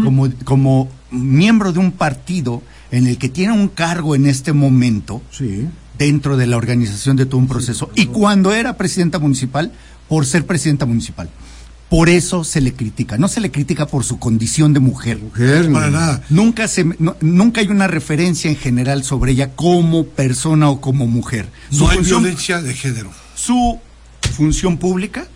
como, 0.04 0.30
como 0.46 0.88
miembro 1.12 1.74
de 1.74 1.80
un 1.80 1.92
partido 1.92 2.62
en 2.92 3.08
el 3.08 3.18
que 3.18 3.28
tiene 3.28 3.52
un 3.52 3.68
cargo 3.68 4.16
en 4.16 4.25
este 4.25 4.54
momento. 4.54 5.22
Sí 5.32 5.68
dentro 5.98 6.38
de 6.38 6.48
la 6.48 6.58
organización 6.58 7.16
de 7.16 7.25
todo 7.25 7.38
un 7.38 7.48
proceso. 7.48 7.90
y 7.96 8.08
cuando 8.08 8.54
era 8.54 8.78
presidenta 8.78 9.20
municipal, 9.20 9.72
por 10.08 10.25
ser 10.25 10.46
presidenta 10.46 10.86
municipal. 10.86 11.30
Por 11.90 12.10
eso 12.10 12.44
se 12.44 12.62
le 12.62 12.74
critica. 12.74 13.18
No 13.18 13.28
se 13.28 13.40
le 13.40 13.52
critica 13.52 13.86
por 13.86 14.04
su 14.04 14.18
condición 14.18 14.74
de 14.74 14.80
mujer. 14.80 15.20
Mujer, 15.20 15.72
para 15.72 15.92
nada. 15.92 16.24
Nunca, 16.30 16.68
se, 16.68 16.84
nunca 17.22 17.62
hay 17.62 17.68
una 17.68 17.88
referencia 17.88 18.50
en 18.50 18.58
general 18.58 19.04
sobre 19.04 19.34
ella 19.34 19.52
como 19.56 20.06
persona 20.06 20.70
o 20.70 20.82
como 20.82 21.06
mujer. 21.06 21.48
no 21.72 21.88
hay 21.88 22.00
violencia 22.00 22.62
de 22.62 22.74
género. 22.74 23.12
Su 23.36 23.80
función 24.34 24.78
pública 24.78 25.28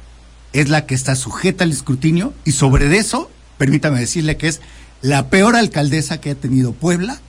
es 0.51 0.69
la 0.69 0.85
que 0.87 0.95
está 0.95 1.15
sujeta 1.15 1.63
al 1.63 1.71
escrutinio 1.71 2.33
y 2.45 2.53
sobre 2.53 2.97
eso, 2.97 3.29
permítame 3.59 3.99
decirle 3.99 4.37
que 4.37 4.47
es 4.47 4.61
la 5.01 5.29
peor 5.29 5.55
alcaldesa 5.55 6.19
que 6.19 6.31
ha 6.31 6.35
tenido 6.35 6.73
Puebla 6.73 7.21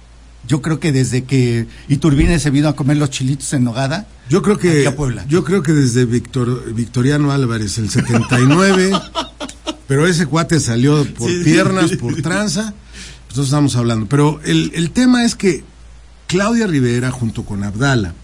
yo 0.46 0.62
creo 0.62 0.80
que 0.80 0.92
desde 0.92 1.24
que 1.24 1.66
Iturbine 1.88 2.38
se 2.38 2.50
vino 2.50 2.68
a 2.68 2.76
comer 2.76 2.96
los 2.96 3.10
chilitos 3.10 3.52
en 3.52 3.64
Nogada, 3.64 4.06
yo 4.28 4.42
creo 4.42 4.58
que 4.58 4.84
yo 5.28 5.44
creo 5.44 5.62
que 5.62 5.72
desde 5.72 6.04
Victor, 6.04 6.72
Victoriano 6.72 7.32
Álvarez 7.32 7.78
el 7.78 7.90
79, 7.90 8.92
pero 9.86 10.06
ese 10.06 10.26
cuate 10.26 10.60
salió 10.60 11.04
por 11.14 11.30
piernas, 11.42 11.92
por 11.92 12.20
tranza, 12.22 12.74
entonces 13.28 13.46
estamos 13.46 13.76
hablando, 13.76 14.06
pero 14.06 14.40
el, 14.44 14.72
el 14.74 14.90
tema 14.90 15.24
es 15.24 15.34
que 15.34 15.64
Claudia 16.26 16.66
Rivera 16.66 17.10
junto 17.10 17.44
con 17.44 17.64
Abdala 17.64 18.14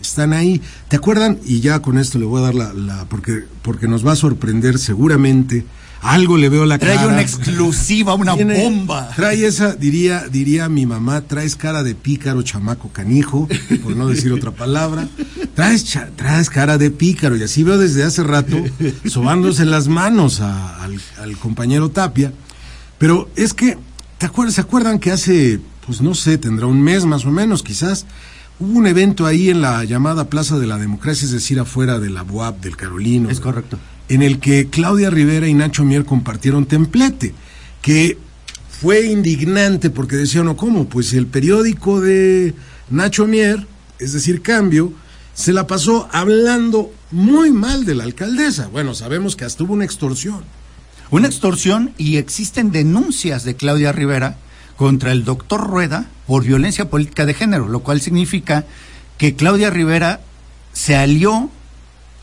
están 0.00 0.32
ahí. 0.32 0.60
¿Te 0.88 0.96
acuerdan? 0.96 1.38
Y 1.44 1.60
ya 1.60 1.80
con 1.80 1.96
esto 1.96 2.18
le 2.18 2.24
voy 2.24 2.40
a 2.40 2.46
dar 2.46 2.54
la, 2.54 2.72
la 2.72 3.04
porque 3.06 3.44
porque 3.62 3.88
nos 3.88 4.06
va 4.06 4.12
a 4.12 4.16
sorprender 4.16 4.78
seguramente 4.78 5.64
algo 6.02 6.36
le 6.36 6.48
veo 6.48 6.66
la 6.66 6.78
cara. 6.78 6.94
Trae 6.94 7.06
una 7.06 7.22
exclusiva, 7.22 8.14
una 8.14 8.34
bomba. 8.34 9.10
Trae 9.14 9.46
esa, 9.46 9.74
diría, 9.74 10.26
diría 10.28 10.68
mi 10.68 10.84
mamá, 10.84 11.22
traes 11.22 11.54
cara 11.54 11.84
de 11.84 11.94
pícaro, 11.94 12.42
chamaco 12.42 12.88
canijo, 12.88 13.48
por 13.82 13.96
no 13.96 14.08
decir 14.08 14.32
otra 14.32 14.50
palabra. 14.50 15.08
Traes, 15.54 15.96
traes 16.16 16.50
cara 16.50 16.76
de 16.76 16.90
pícaro, 16.90 17.36
y 17.36 17.44
así 17.44 17.62
veo 17.62 17.78
desde 17.78 18.02
hace 18.02 18.24
rato 18.24 18.56
sobándose 19.06 19.64
las 19.64 19.86
manos 19.86 20.40
al, 20.40 21.00
compañero 21.40 21.90
Tapia. 21.90 22.32
Pero 22.98 23.30
es 23.36 23.54
que, 23.54 23.78
¿te 24.18 24.26
acuerdas? 24.26 24.54
¿Se 24.56 24.60
acuerdan 24.60 24.98
que 24.98 25.12
hace, 25.12 25.60
pues 25.86 26.00
no 26.00 26.14
sé, 26.14 26.36
tendrá 26.36 26.66
un 26.66 26.82
mes 26.82 27.04
más 27.04 27.24
o 27.24 27.30
menos, 27.30 27.62
quizás? 27.62 28.06
Hubo 28.58 28.78
un 28.78 28.86
evento 28.86 29.24
ahí 29.24 29.50
en 29.50 29.60
la 29.60 29.84
llamada 29.84 30.28
Plaza 30.28 30.58
de 30.58 30.66
la 30.66 30.78
Democracia, 30.78 31.26
es 31.26 31.32
decir, 31.32 31.58
afuera 31.60 31.98
de 31.98 32.10
la 32.10 32.22
UAP 32.22 32.60
del 32.60 32.76
Carolino. 32.76 33.30
Es 33.30 33.40
correcto 33.40 33.78
en 34.14 34.20
el 34.20 34.40
que 34.40 34.68
Claudia 34.68 35.08
Rivera 35.08 35.48
y 35.48 35.54
Nacho 35.54 35.84
Mier 35.84 36.04
compartieron 36.04 36.66
templete, 36.66 37.32
que 37.80 38.18
fue 38.68 39.06
indignante 39.06 39.88
porque 39.88 40.16
decían, 40.16 40.44
no, 40.44 40.54
¿cómo? 40.54 40.86
Pues 40.86 41.14
el 41.14 41.26
periódico 41.26 41.98
de 42.02 42.52
Nacho 42.90 43.26
Mier, 43.26 43.66
es 43.98 44.12
decir, 44.12 44.42
Cambio, 44.42 44.92
se 45.32 45.54
la 45.54 45.66
pasó 45.66 46.10
hablando 46.12 46.92
muy 47.10 47.52
mal 47.52 47.86
de 47.86 47.94
la 47.94 48.04
alcaldesa. 48.04 48.68
Bueno, 48.68 48.94
sabemos 48.94 49.34
que 49.34 49.46
hasta 49.46 49.64
hubo 49.64 49.72
una 49.72 49.86
extorsión. 49.86 50.44
Una 51.10 51.26
extorsión 51.26 51.94
y 51.96 52.18
existen 52.18 52.70
denuncias 52.70 53.44
de 53.44 53.56
Claudia 53.56 53.92
Rivera 53.92 54.36
contra 54.76 55.12
el 55.12 55.24
doctor 55.24 55.66
Rueda 55.66 56.06
por 56.26 56.44
violencia 56.44 56.90
política 56.90 57.24
de 57.24 57.32
género, 57.32 57.66
lo 57.66 57.80
cual 57.80 58.02
significa 58.02 58.66
que 59.16 59.36
Claudia 59.36 59.70
Rivera 59.70 60.20
se 60.74 60.96
alió 60.96 61.48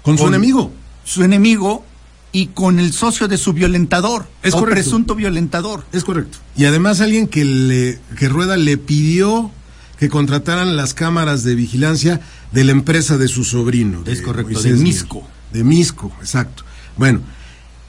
con 0.04 0.20
su 0.20 0.28
enemigo 0.28 0.72
su 1.10 1.24
enemigo 1.24 1.84
y 2.32 2.48
con 2.48 2.78
el 2.78 2.94
socio 2.94 3.28
de 3.28 3.40
su 3.40 3.54
violentador, 3.54 4.28
es 4.44 4.54
o 4.54 4.64
presunto 4.64 5.16
violentador. 5.16 5.84
Es 5.92 6.04
correcto. 6.04 6.38
Y 6.56 6.66
además 6.66 7.02
alguien 7.02 7.28
que 7.28 7.44
le 7.44 8.00
que 8.16 8.30
Rueda 8.30 8.58
le 8.58 8.78
pidió 8.78 9.50
que 9.98 10.08
contrataran 10.08 10.76
las 10.76 10.94
cámaras 10.94 11.44
de 11.44 11.56
vigilancia 11.56 12.22
de 12.52 12.64
la 12.64 12.74
empresa 12.74 13.18
de 13.18 13.28
su 13.28 13.44
sobrino. 13.44 14.04
es 14.06 14.22
correcto, 14.22 14.62
de 14.62 14.74
Misco. 14.74 15.28
De 15.52 15.64
Misco, 15.64 16.12
exacto. 16.20 16.64
Bueno, 16.96 17.22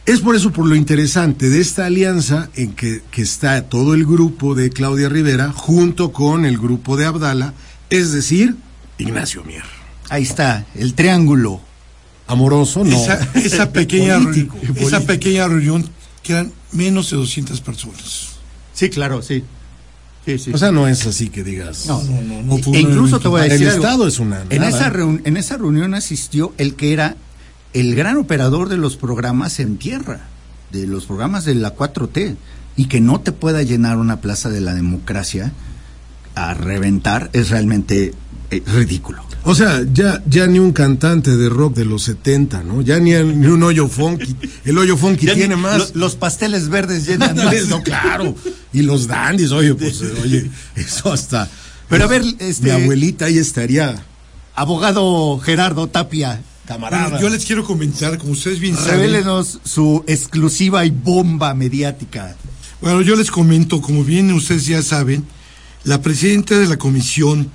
es 0.07 0.21
por 0.21 0.35
eso 0.35 0.51
por 0.51 0.67
lo 0.67 0.75
interesante 0.75 1.51
de 1.51 1.61
esta 1.61 1.85
alianza 1.85 2.49
en 2.55 2.73
que, 2.73 3.03
que 3.11 3.21
está 3.21 3.69
todo 3.69 3.93
el 3.93 4.07
grupo 4.07 4.55
de 4.55 4.71
Claudia 4.71 5.11
Rivera 5.11 5.53
junto 5.53 6.11
con 6.11 6.47
el 6.47 6.57
grupo 6.57 6.97
de 6.97 7.05
Abdala, 7.05 7.53
es 7.91 8.13
decir, 8.13 8.57
Ignacio 8.97 9.45
Mier. 9.45 9.65
Ahí 10.09 10.23
está, 10.23 10.65
el 10.75 10.95
triángulo 10.95 11.61
amoroso, 12.31 12.85
no. 12.85 12.97
Esa, 13.35 13.73
pequeña, 13.73 14.19
esa 14.77 15.01
pequeña 15.01 15.49
reunión 15.49 15.89
que 16.23 16.33
eran 16.33 16.53
menos 16.73 17.11
de 17.11 17.17
200 17.17 17.61
personas. 17.61 18.29
Sí, 18.73 18.89
claro, 18.89 19.23
sí. 19.23 19.45
Sí, 20.25 20.39
sí. 20.39 20.53
O 20.53 20.59
sea, 20.59 20.71
no 20.71 20.87
es 20.87 21.07
así 21.07 21.29
que 21.31 21.43
digas. 21.43 21.87
No, 21.87 22.03
no, 22.03 22.21
no. 22.21 22.43
no 22.43 22.75
e 22.75 22.81
incluso 22.81 23.21
te 23.21 23.29
voy 23.29 23.41
a 23.41 23.45
decir. 23.45 23.67
El 23.67 23.75
Estado 23.75 24.07
es 24.07 24.19
una. 24.19 24.45
En 24.51 24.63
esa, 24.63 24.93
en 24.95 25.37
esa 25.37 25.57
reunión 25.57 25.95
asistió 25.95 26.53
el 26.59 26.75
que 26.75 26.93
era 26.93 27.17
el 27.73 27.95
gran 27.95 28.17
operador 28.17 28.69
de 28.69 28.77
los 28.77 28.97
programas 28.97 29.61
en 29.61 29.79
tierra, 29.79 30.21
de 30.71 30.87
los 30.87 31.07
programas 31.07 31.45
de 31.45 31.55
la 31.55 31.75
4T, 31.75 32.37
y 32.77 32.87
que 32.87 33.01
no 33.01 33.21
te 33.21 33.33
pueda 33.33 33.63
llenar 33.63 33.97
una 33.97 34.21
plaza 34.21 34.51
de 34.51 34.61
la 34.61 34.75
democracia 34.75 35.53
a 36.35 36.55
reventar 36.55 37.31
es 37.33 37.51
realmente 37.51 38.15
eh, 38.51 38.63
ridículo. 38.67 39.23
O 39.45 39.55
sea, 39.55 39.83
ya, 39.93 40.23
ya 40.27 40.47
ni 40.47 40.59
un 40.59 40.73
cantante 40.73 41.37
de 41.37 41.49
rock 41.49 41.75
de 41.77 41.85
los 41.87 42.03
70, 42.03 42.63
¿no? 42.63 42.83
Ya 42.83 42.99
ni, 42.99 43.13
ni 43.13 43.47
un 43.47 43.63
hoyo 43.63 43.89
funky. 43.89 44.37
El 44.65 44.77
hoyo 44.77 44.97
funky 44.97 45.27
tiene 45.27 45.57
más. 45.57 45.95
los 45.95 46.15
pasteles 46.15 46.69
verdes 46.69 47.07
llenan 47.07 47.37
más. 47.45 47.69
no, 47.69 47.83
claro. 47.83 48.35
Y 48.73 48.83
los 48.83 49.07
dandies, 49.07 49.51
oye, 49.53 49.75
pues, 49.75 50.03
oye, 50.23 50.51
eso 50.77 51.13
hasta. 51.13 51.49
Pero 51.89 52.05
a 52.05 52.07
ver, 52.07 52.23
este. 52.39 52.65
Mi 52.65 52.71
abuelita 52.71 53.27
ahí 53.27 53.39
estaría. 53.39 54.03
Abogado 54.55 55.39
Gerardo 55.39 55.87
Tapia, 55.87 56.43
camarada. 56.67 57.19
yo 57.21 57.31
les 57.31 57.45
quiero 57.47 57.65
comentar, 57.65 58.19
como 58.19 58.33
ustedes 58.33 58.61
bien 58.61 58.77
saben. 58.77 59.01
Revélenos 59.01 59.59
su 59.65 60.05
exclusiva 60.07 60.85
y 60.85 60.91
bomba 60.91 61.55
mediática. 61.55 62.37
Bueno, 62.83 63.01
yo 63.01 63.17
les 63.17 63.31
comento, 63.31 63.81
como 63.81 64.05
bien 64.05 64.31
ustedes 64.33 64.67
ya 64.67 64.83
saben, 64.83 65.25
la 65.85 66.03
presidenta 66.03 66.59
de 66.59 66.67
la 66.67 66.77
Comisión 66.77 67.51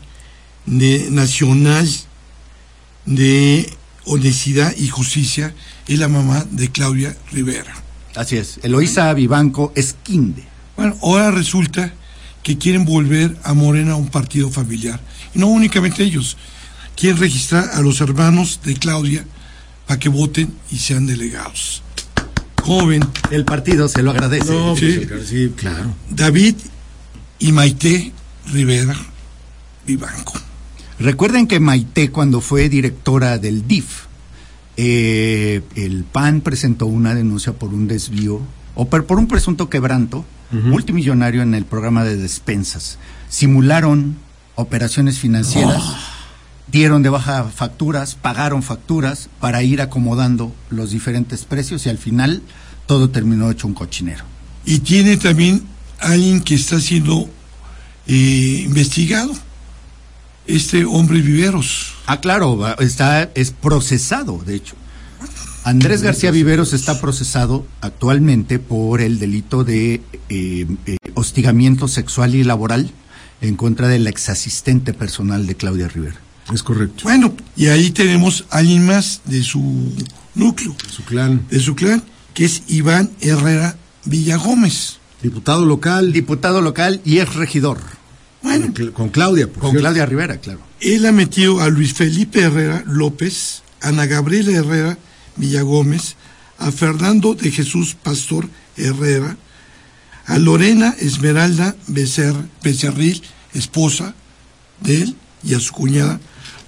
de 0.66 1.10
Nacional 1.12 1.88
de 3.06 3.72
Honestidad 4.06 4.76
y 4.78 4.88
Justicia 4.88 5.54
es 5.88 6.00
la 6.00 6.08
mamá 6.08 6.46
de 6.52 6.72
Claudia 6.72 7.16
Rivera. 7.32 7.74
Así 8.16 8.38
es, 8.38 8.60
Eloísa 8.64 9.14
Vivanco 9.14 9.74
Esquinde. 9.76 10.44
Bueno, 10.78 10.96
ahora 11.02 11.32
resulta 11.32 11.94
que 12.44 12.58
quieren 12.58 12.86
volver 12.86 13.36
a 13.44 13.54
Morena 13.54 13.96
un 13.96 14.10
partido 14.10 14.50
familiar. 14.52 15.00
Y 15.34 15.40
no 15.40 15.48
únicamente 15.48 16.04
ellos, 16.04 16.38
quieren 16.96 17.20
registrar 17.20 17.70
a 17.74 17.82
los 17.82 18.02
hermanos 18.02 18.62
de 18.64 18.76
Claudia 18.76 19.26
para 19.88 20.00
que 20.00 20.10
voten 20.10 20.54
y 20.72 20.78
sean 20.78 21.08
delegados. 21.08 21.82
Joven. 22.64 23.04
El 23.30 23.46
partido 23.46 23.88
se 23.88 24.02
lo 24.02 24.12
agradece. 24.12 24.54
Sí, 25.26 25.54
claro. 25.56 25.96
David 26.10 26.56
y 27.40 27.52
Maite 27.52 28.12
Rivera 28.52 28.96
Vivanco. 29.86 30.34
Recuerden 31.00 31.48
que 31.48 31.60
Maite, 31.60 32.10
cuando 32.10 32.40
fue 32.40 32.70
directora 32.70 33.38
del 33.38 33.68
DIF, 33.68 34.06
eh, 34.78 35.62
el 35.76 36.04
PAN 36.06 36.42
presentó 36.42 36.86
una 36.86 37.14
denuncia 37.14 37.54
por 37.54 37.74
un 37.74 37.88
desvío 37.88 38.42
o 38.76 38.88
por, 38.88 39.18
un 39.18 39.28
presunto 39.28 39.70
quebranto 39.70 40.26
multimillonario 40.52 41.42
en 41.42 41.54
el 41.54 41.66
programa 41.66 42.06
de 42.06 42.16
despensas. 42.16 42.98
Simularon 43.28 44.16
operaciones 44.56 45.20
financieras, 45.20 45.84
oh. 45.84 45.98
dieron 46.72 47.04
de 47.04 47.10
baja 47.10 47.44
facturas, 47.44 48.16
pagaron 48.16 48.64
facturas 48.64 49.30
para 49.42 49.64
ir 49.64 49.82
acomodando 49.82 50.56
los 50.70 50.92
diferentes 50.92 51.44
precios 51.44 51.86
y 51.86 51.90
al 51.90 51.98
final 51.98 52.42
todo 52.86 53.10
terminó 53.10 53.52
hecho 53.52 53.68
un 53.68 53.74
cochinero. 53.74 54.24
Y 54.66 54.80
tiene 54.80 55.18
también 55.18 55.64
alguien 56.00 56.42
que 56.42 56.56
está 56.56 56.80
siendo 56.80 57.30
eh, 58.08 58.64
investigado 58.66 59.34
este 60.48 60.86
hombre 60.86 61.22
Viveros. 61.22 61.94
Ah, 62.06 62.20
claro, 62.22 62.76
está, 62.80 63.32
es 63.36 63.52
procesado, 63.52 64.42
de 64.46 64.56
hecho. 64.56 64.76
Andrés 65.64 66.04
García 66.04 66.30
Viveros 66.30 66.74
está 66.74 67.02
procesado 67.02 67.66
actualmente 67.82 68.60
por 68.60 69.02
el 69.02 69.18
delito 69.18 69.64
de 69.64 69.96
eh, 70.30 70.68
eh, 70.86 70.98
hostigamiento 71.16 71.88
sexual 71.88 72.36
y 72.36 72.44
laboral 72.44 72.92
en 73.42 73.56
contra 73.56 73.88
del 73.88 74.06
exasistente 74.06 74.94
personal 74.94 75.48
de 75.48 75.56
Claudia 75.56 75.88
Rivera. 75.88 76.20
Es 76.54 76.62
correcto. 76.62 77.06
Bueno, 77.06 77.34
y 77.56 77.68
ahí 77.68 77.90
tenemos 77.90 78.46
a 78.52 78.60
alguien 78.60 78.86
más 78.86 79.22
de 79.26 79.42
su 79.42 79.92
núcleo. 80.36 80.76
De 80.84 80.90
su 80.90 81.04
clan. 81.04 81.44
De 81.50 81.60
su 81.60 81.74
clan, 81.74 82.04
que 82.36 82.46
es 82.46 82.62
Iván 82.68 83.10
Herrera 83.20 83.76
Villagómez. 84.06 84.98
Diputado 85.24 85.66
local. 85.66 86.14
Diputado 86.14 86.62
local 86.62 87.02
y 87.04 87.18
es 87.18 87.34
regidor. 87.34 87.80
Bueno, 88.46 88.72
con 88.94 89.10
Claudia, 89.10 89.48
con 89.48 89.76
Claudia 89.76 90.06
Rivera, 90.06 90.38
claro. 90.38 90.60
Él 90.80 91.08
ha 91.08 91.12
metido 91.12 91.62
a 91.62 91.70
Luis 91.70 91.96
Felipe 91.96 92.42
Herrera 92.42 92.84
López, 92.86 93.64
Ana 93.82 94.06
Gabriela 94.06 94.52
Herrera 94.52 95.00
Villagómez, 95.36 96.16
a 96.60 96.72
Fernando 96.72 97.34
de 97.34 97.50
Jesús 97.50 97.96
Pastor 97.96 98.48
Herrera, 98.78 99.36
a 100.28 100.38
Lorena 100.38 100.96
Esmeralda 101.00 101.76
Becer, 101.88 102.36
Becerril, 102.64 103.24
esposa 103.56 104.14
de 104.82 105.02
él, 105.02 105.16
y 105.44 105.56
a 105.56 105.60
su 105.60 105.74
cuñada 105.74 106.20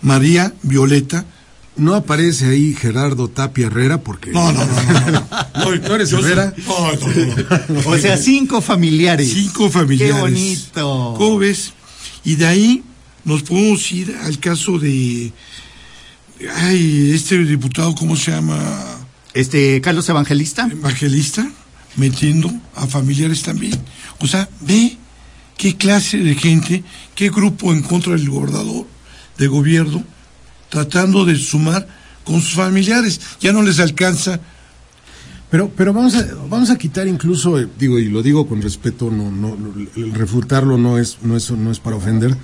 María 0.02 0.56
Violeta. 0.64 1.26
No 1.78 1.94
aparece 1.94 2.48
ahí 2.48 2.74
Gerardo 2.74 3.30
Tapia 3.30 3.68
Herrera 3.68 4.02
porque. 4.02 4.32
No, 4.32 4.52
no, 4.52 4.66
no. 4.66 5.28
¿No, 5.56 5.76
¿No 5.76 5.96
eres 5.96 6.12
Herrera? 6.12 6.54
No, 6.66 6.92
no, 6.94 7.82
no, 7.84 7.90
O 7.90 7.98
sea, 7.98 8.18
cinco 8.18 8.62
familiares. 8.62 9.32
Cinco 9.32 9.70
familiares. 9.70 10.16
Qué 10.16 10.22
bonito. 10.22 11.14
¿Cómo 11.18 11.38
ves? 11.38 11.74
Y 12.24 12.36
de 12.36 12.48
ahí 12.48 12.84
nos 13.24 13.44
podemos 13.44 13.92
ir 13.92 14.16
al 14.24 14.40
caso 14.40 14.80
de. 14.80 15.32
Ay, 16.56 17.12
este 17.14 17.38
diputado, 17.38 17.94
¿cómo 17.96 18.16
se 18.16 18.32
llama? 18.32 18.58
Este, 19.34 19.80
Carlos 19.82 20.10
Evangelista. 20.10 20.68
Evangelista, 20.72 21.48
metiendo 21.96 22.52
a 22.76 22.88
familiares 22.88 23.44
también. 23.44 23.80
O 24.20 24.28
sea, 24.28 24.50
ve 24.62 24.98
qué 25.58 25.76
clase 25.76 26.18
de 26.18 26.36
gente, 26.36 26.84
qué 27.16 27.30
grupo 27.30 27.72
en 27.72 27.84
contra 27.84 28.14
del 28.14 28.30
gobernador, 28.30 28.88
de 29.38 29.48
gobierno 29.48 30.04
tratando 30.70 31.26
de 31.26 31.36
sumar 31.36 31.88
con 32.24 32.42
sus 32.42 32.54
familiares. 32.54 33.20
Ya 33.40 33.54
no 33.54 33.62
les 33.62 33.80
alcanza. 33.80 34.40
Pero, 35.50 35.72
pero 35.76 35.94
vamos 35.94 36.16
a, 36.16 36.28
vamos 36.50 36.70
a 36.70 36.78
quitar 36.78 37.08
incluso, 37.08 37.58
eh, 37.58 37.68
digo, 37.80 37.98
y 38.00 38.10
lo 38.10 38.22
digo 38.22 38.48
con 38.48 38.62
respeto, 38.62 39.10
no, 39.10 39.32
no, 39.32 39.56
el 39.96 40.14
refutarlo 40.14 40.78
no 40.78 40.98
es, 40.98 41.20
no 41.22 41.38
es, 41.38 41.50
no 41.52 41.72
es 41.72 41.80
para 41.80 41.96
ofender, 41.96 42.36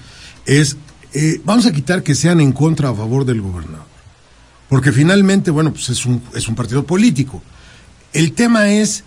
es, 0.45 0.77
eh, 1.13 1.41
vamos 1.43 1.65
a 1.65 1.73
quitar 1.73 2.01
que 2.01 2.15
sean 2.15 2.39
en 2.39 2.53
contra 2.53 2.89
o 2.89 2.93
a 2.93 2.95
favor 2.95 3.25
del 3.25 3.41
gobernador. 3.41 3.87
Porque 4.69 4.93
finalmente, 4.93 5.51
bueno, 5.51 5.73
pues 5.73 5.89
es 5.89 6.05
un, 6.05 6.21
es 6.33 6.47
un 6.47 6.55
partido 6.55 6.85
político. 6.85 7.43
El 8.13 8.31
tema 8.31 8.71
es 8.71 9.03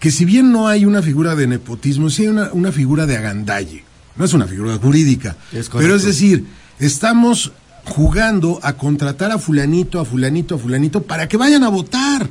que 0.00 0.10
si 0.10 0.26
bien 0.26 0.52
no 0.52 0.68
hay 0.68 0.84
una 0.84 1.00
figura 1.00 1.34
de 1.34 1.46
nepotismo, 1.46 2.10
sí 2.10 2.24
hay 2.24 2.28
una, 2.28 2.52
una 2.52 2.72
figura 2.72 3.06
de 3.06 3.16
agandalle. 3.16 3.84
No 4.16 4.24
es 4.26 4.34
una 4.34 4.46
figura 4.46 4.76
jurídica. 4.76 5.36
pero 5.72 5.96
es 5.96 6.04
decir, 6.04 6.44
estamos 6.78 7.52
jugando 7.84 8.58
a 8.62 8.74
contratar 8.74 9.30
a 9.30 9.38
fulanito, 9.38 10.00
a 10.00 10.04
fulanito, 10.04 10.54
a 10.54 10.58
fulanito 10.58 11.02
para 11.02 11.28
que 11.28 11.36
vayan 11.36 11.64
a 11.64 11.68
votar. 11.68 12.28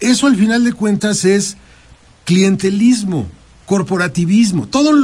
Eso 0.00 0.26
al 0.26 0.36
final 0.36 0.64
de 0.64 0.72
cuentas 0.72 1.24
es 1.24 1.56
clientelismo, 2.24 3.28
corporativismo, 3.66 4.66
todos 4.66 4.94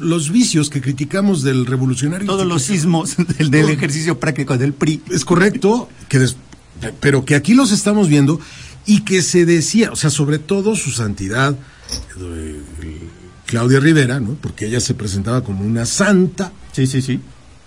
los 0.00 0.30
vicios 0.30 0.70
que 0.70 0.80
criticamos 0.80 1.42
del 1.42 1.66
revolucionario. 1.66 2.26
Todos 2.26 2.46
los 2.46 2.62
sismos 2.62 3.16
del, 3.38 3.70
ejercicio 3.70 4.20
práctico 4.20 4.56
del 4.56 4.72
PRI. 4.72 5.02
Es 5.10 5.24
correcto, 5.24 5.88
que 6.08 6.26
pero 7.00 7.24
que 7.24 7.34
aquí 7.34 7.54
los 7.54 7.72
estamos 7.72 8.08
viendo 8.08 8.40
y 8.86 9.00
que 9.00 9.22
se 9.22 9.46
decía, 9.46 9.90
o 9.92 9.96
sea, 9.96 10.10
sobre 10.10 10.38
todo 10.38 10.76
su 10.76 10.90
santidad, 10.90 11.56
eh, 12.20 12.60
Claudia 13.46 13.80
Rivera, 13.80 14.20
¿no? 14.20 14.34
Porque 14.34 14.66
ella 14.66 14.80
se 14.80 14.94
presentaba 14.94 15.42
como 15.42 15.64
una 15.64 15.86
santa. 15.86 16.52
Sí, 16.72 16.86
sí, 16.86 17.00
sí 17.00 17.20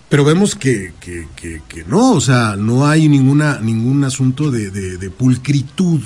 pero 0.08 0.24
vemos 0.24 0.54
que, 0.54 0.94
que, 1.00 1.26
que, 1.36 1.84
no, 1.86 2.12
o 2.12 2.20
sea, 2.20 2.56
no 2.56 2.86
hay 2.86 3.08
ninguna, 3.08 3.58
ningún 3.60 4.04
asunto 4.04 4.50
de, 4.50 4.70
de, 4.70 5.10
pulcritud 5.10 6.00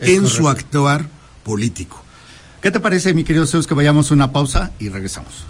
en 0.00 0.26
su 0.26 0.48
actuar 0.48 1.06
político. 1.42 2.02
¿Qué 2.62 2.70
te 2.70 2.80
parece, 2.80 3.12
mi 3.12 3.24
querido 3.24 3.46
Zeus, 3.46 3.66
que 3.66 3.74
vayamos 3.74 4.10
a 4.10 4.14
una 4.14 4.32
pausa 4.32 4.72
y 4.78 4.88
regresamos? 4.88 5.44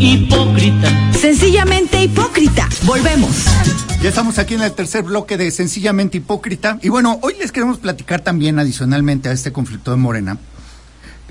Hipócrita. 0.00 1.12
Sencillamente 1.12 2.00
hipócrita. 2.02 2.68
Volvemos. 2.84 3.46
Ya 4.00 4.08
estamos 4.08 4.38
aquí 4.38 4.54
en 4.54 4.62
el 4.62 4.72
tercer 4.72 5.02
bloque 5.02 5.36
de 5.36 5.50
Sencillamente 5.50 6.18
Hipócrita. 6.18 6.78
Y 6.82 6.88
bueno, 6.88 7.18
hoy 7.22 7.34
les 7.40 7.50
queremos 7.50 7.78
platicar 7.78 8.20
también 8.20 8.60
adicionalmente 8.60 9.28
a 9.28 9.32
este 9.32 9.50
conflicto 9.50 9.90
de 9.90 9.96
Morena. 9.96 10.38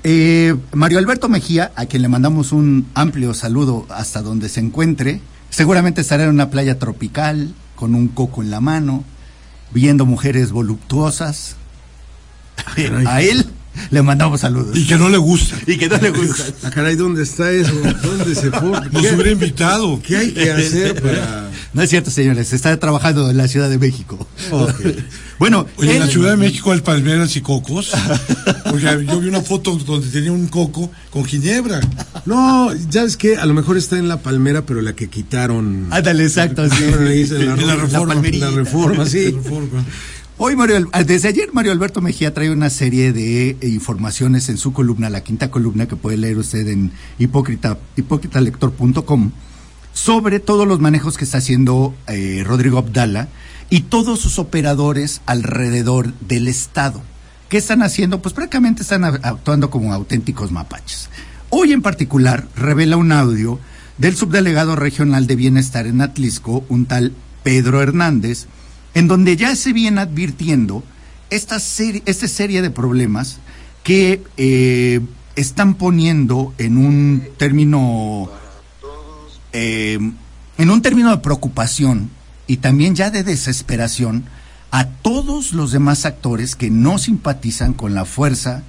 Eh, 0.04 0.54
Mario 0.74 0.98
Alberto 0.98 1.30
Mejía, 1.30 1.72
a 1.76 1.86
quien 1.86 2.02
le 2.02 2.08
mandamos 2.08 2.52
un 2.52 2.86
amplio 2.94 3.32
saludo 3.32 3.86
hasta 3.88 4.20
donde 4.20 4.50
se 4.50 4.60
encuentre, 4.60 5.22
seguramente 5.48 6.02
estará 6.02 6.24
en 6.24 6.30
una 6.30 6.50
playa 6.50 6.78
tropical, 6.78 7.54
con 7.74 7.94
un 7.94 8.08
coco 8.08 8.42
en 8.42 8.50
la 8.50 8.60
mano, 8.60 9.02
viendo 9.72 10.04
mujeres 10.04 10.52
voluptuosas. 10.52 11.56
a 13.06 13.22
él 13.22 13.46
le 13.90 14.02
mandamos 14.02 14.40
saludos. 14.40 14.76
Y 14.76 14.86
que 14.86 14.96
no 14.96 15.08
le 15.08 15.18
gusta. 15.18 15.56
Y 15.66 15.76
que 15.76 15.88
no 15.88 15.96
le 15.98 16.10
gusta. 16.10 16.44
Ah, 16.64 16.70
caray, 16.70 16.96
¿dónde 16.96 17.22
está 17.22 17.50
eso? 17.50 17.72
¿Dónde 18.02 18.34
se 18.34 18.50
fue? 18.50 18.70
Nos 18.92 19.02
hubiera 19.12 19.30
invitado. 19.30 20.00
¿Qué 20.02 20.16
hay 20.16 20.32
que 20.32 20.50
hacer 20.50 21.00
para.? 21.00 21.48
No 21.72 21.82
es 21.82 21.90
cierto, 21.90 22.10
señores. 22.10 22.52
Está 22.52 22.76
trabajando 22.78 23.30
en 23.30 23.36
la 23.36 23.46
Ciudad 23.48 23.70
de 23.70 23.78
México. 23.78 24.26
Ok. 24.50 24.74
bueno, 25.38 25.66
Oye, 25.76 25.92
en 25.92 25.98
la 26.00 26.06
él- 26.06 26.10
Ciudad 26.10 26.30
de 26.32 26.36
México 26.36 26.72
hay 26.72 26.80
palmeras 26.80 27.36
y 27.36 27.40
cocos. 27.40 27.92
Porque 28.70 29.06
yo 29.06 29.20
vi 29.20 29.28
una 29.28 29.40
foto 29.40 29.76
donde 29.76 30.08
tenía 30.08 30.32
un 30.32 30.48
coco 30.48 30.90
con 31.10 31.24
ginebra. 31.24 31.80
No, 32.26 32.70
ya 32.90 33.02
es 33.04 33.16
que 33.16 33.36
a 33.36 33.46
lo 33.46 33.54
mejor 33.54 33.76
está 33.76 33.98
en 33.98 34.08
la 34.08 34.18
palmera, 34.20 34.62
pero 34.66 34.80
la 34.82 34.94
que 34.94 35.08
quitaron. 35.08 35.86
Ándale, 35.90 36.24
exacto. 36.24 36.68
sí. 36.68 36.84
La, 36.84 37.54
En 37.54 37.66
la 37.66 37.76
reforma. 37.76 38.14
La 38.14 38.50
reforma, 38.50 39.06
sí. 39.06 39.30
Reforma. 39.30 39.84
Hoy, 40.40 40.54
Mario, 40.54 40.88
Al- 40.92 41.06
desde 41.06 41.28
ayer, 41.28 41.50
Mario 41.52 41.72
Alberto 41.72 42.00
Mejía 42.00 42.32
trae 42.32 42.50
una 42.50 42.70
serie 42.70 43.12
de 43.12 43.50
eh, 43.50 43.56
informaciones 43.62 44.48
en 44.48 44.56
su 44.56 44.72
columna, 44.72 45.10
la 45.10 45.22
quinta 45.22 45.50
columna 45.50 45.88
que 45.88 45.96
puede 45.96 46.16
leer 46.16 46.38
usted 46.38 46.68
en 46.68 46.92
hipócrita, 47.18 47.78
hipócritalector.com, 47.96 49.32
sobre 49.92 50.38
todos 50.38 50.68
los 50.68 50.78
manejos 50.78 51.16
que 51.18 51.24
está 51.24 51.38
haciendo 51.38 51.92
eh, 52.06 52.44
Rodrigo 52.46 52.78
Abdala 52.78 53.28
y 53.68 53.80
todos 53.82 54.20
sus 54.20 54.38
operadores 54.38 55.22
alrededor 55.26 56.12
del 56.20 56.46
Estado. 56.46 57.02
¿Qué 57.48 57.56
están 57.56 57.82
haciendo? 57.82 58.22
Pues 58.22 58.32
prácticamente 58.32 58.82
están 58.82 59.02
actuando 59.04 59.70
como 59.70 59.92
auténticos 59.92 60.52
mapaches. 60.52 61.08
Hoy 61.50 61.72
en 61.72 61.82
particular 61.82 62.46
revela 62.54 62.96
un 62.96 63.10
audio 63.10 63.58
del 63.96 64.14
subdelegado 64.14 64.76
regional 64.76 65.26
de 65.26 65.34
bienestar 65.34 65.86
en 65.88 66.00
Atlisco, 66.00 66.64
un 66.68 66.86
tal 66.86 67.12
Pedro 67.42 67.82
Hernández, 67.82 68.46
en 68.98 69.06
donde 69.06 69.36
ya 69.36 69.54
se 69.54 69.72
viene 69.72 70.00
advirtiendo 70.00 70.82
esta 71.30 71.60
serie, 71.60 72.02
esta 72.04 72.26
serie 72.26 72.62
de 72.62 72.70
problemas 72.70 73.38
que 73.84 74.24
eh, 74.36 74.98
están 75.36 75.74
poniendo 75.74 76.52
en 76.58 76.76
un 76.76 77.22
término 77.36 78.28
eh, 79.52 80.00
en 80.58 80.70
un 80.70 80.82
término 80.82 81.10
de 81.10 81.18
preocupación 81.18 82.10
y 82.48 82.56
también 82.56 82.96
ya 82.96 83.10
de 83.10 83.22
desesperación 83.22 84.24
a 84.72 84.88
todos 84.88 85.52
los 85.52 85.70
demás 85.70 86.04
actores 86.04 86.56
que 86.56 86.68
no 86.68 86.98
simpatizan 86.98 87.74
con 87.74 87.94
la 87.94 88.04
fuerza 88.04 88.64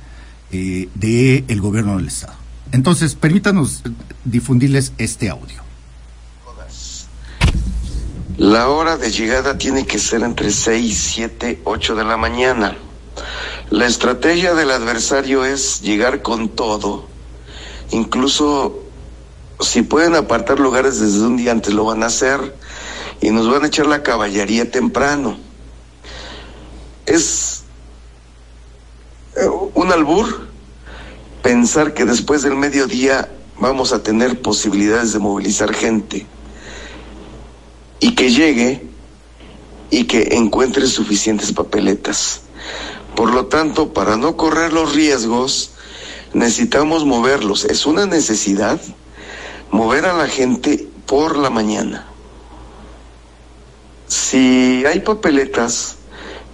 eh, 0.51 0.89
del 0.93 1.59
gobierno 1.59 1.97
del 1.97 2.07
Estado. 2.07 2.35
Entonces, 2.71 3.15
permítanos 3.15 3.81
difundirles 4.25 4.93
este 4.99 5.27
audio. 5.29 5.68
La 8.39 8.69
hora 8.69 8.95
de 8.95 9.11
llegada 9.11 9.57
tiene 9.57 9.85
que 9.85 9.99
ser 9.99 10.23
entre 10.23 10.49
6, 10.49 11.11
7, 11.13 11.59
8 11.65 11.95
de 11.95 12.05
la 12.05 12.15
mañana. 12.15 12.77
La 13.69 13.85
estrategia 13.85 14.53
del 14.53 14.71
adversario 14.71 15.43
es 15.43 15.81
llegar 15.81 16.21
con 16.21 16.47
todo. 16.47 17.05
Incluso 17.91 18.79
si 19.59 19.81
pueden 19.81 20.15
apartar 20.15 20.57
lugares 20.57 21.01
desde 21.01 21.19
un 21.19 21.35
día 21.35 21.51
antes 21.51 21.73
lo 21.73 21.83
van 21.83 22.01
a 22.01 22.05
hacer 22.05 22.55
y 23.19 23.29
nos 23.31 23.51
van 23.51 23.65
a 23.65 23.67
echar 23.67 23.87
la 23.87 24.03
caballería 24.03 24.71
temprano. 24.71 25.37
Es 27.05 27.63
eh, 29.35 29.49
un 29.73 29.91
albur 29.91 30.47
pensar 31.43 31.93
que 31.93 32.05
después 32.05 32.43
del 32.43 32.55
mediodía 32.55 33.29
vamos 33.59 33.91
a 33.91 34.01
tener 34.01 34.41
posibilidades 34.41 35.11
de 35.11 35.19
movilizar 35.19 35.73
gente 35.73 36.25
y 37.99 38.15
que 38.15 38.31
llegue 38.31 38.81
y 39.91 40.05
que 40.05 40.35
encuentre 40.35 40.87
suficientes 40.87 41.51
papeletas. 41.51 42.41
Por 43.15 43.33
lo 43.33 43.47
tanto, 43.47 43.93
para 43.93 44.17
no 44.17 44.37
correr 44.37 44.71
los 44.71 44.93
riesgos, 44.93 45.71
necesitamos 46.33 47.05
moverlos. 47.05 47.65
Es 47.65 47.85
una 47.85 48.05
necesidad 48.05 48.79
mover 49.71 50.05
a 50.05 50.13
la 50.13 50.27
gente 50.27 50.87
por 51.05 51.37
la 51.37 51.49
mañana. 51.49 52.07
Si 54.07 54.83
hay 54.85 55.01
papeletas, 55.01 55.97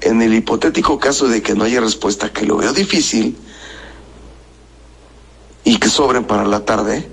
en 0.01 0.21
el 0.21 0.33
hipotético 0.33 0.99
caso 0.99 1.27
de 1.27 1.41
que 1.41 1.55
no 1.55 1.63
haya 1.63 1.81
respuesta, 1.81 2.31
que 2.31 2.45
lo 2.45 2.57
veo 2.57 2.73
difícil, 2.73 3.37
y 5.63 5.77
que 5.77 5.89
sobren 5.89 6.25
para 6.25 6.45
la 6.45 6.63
tarde, 6.63 7.09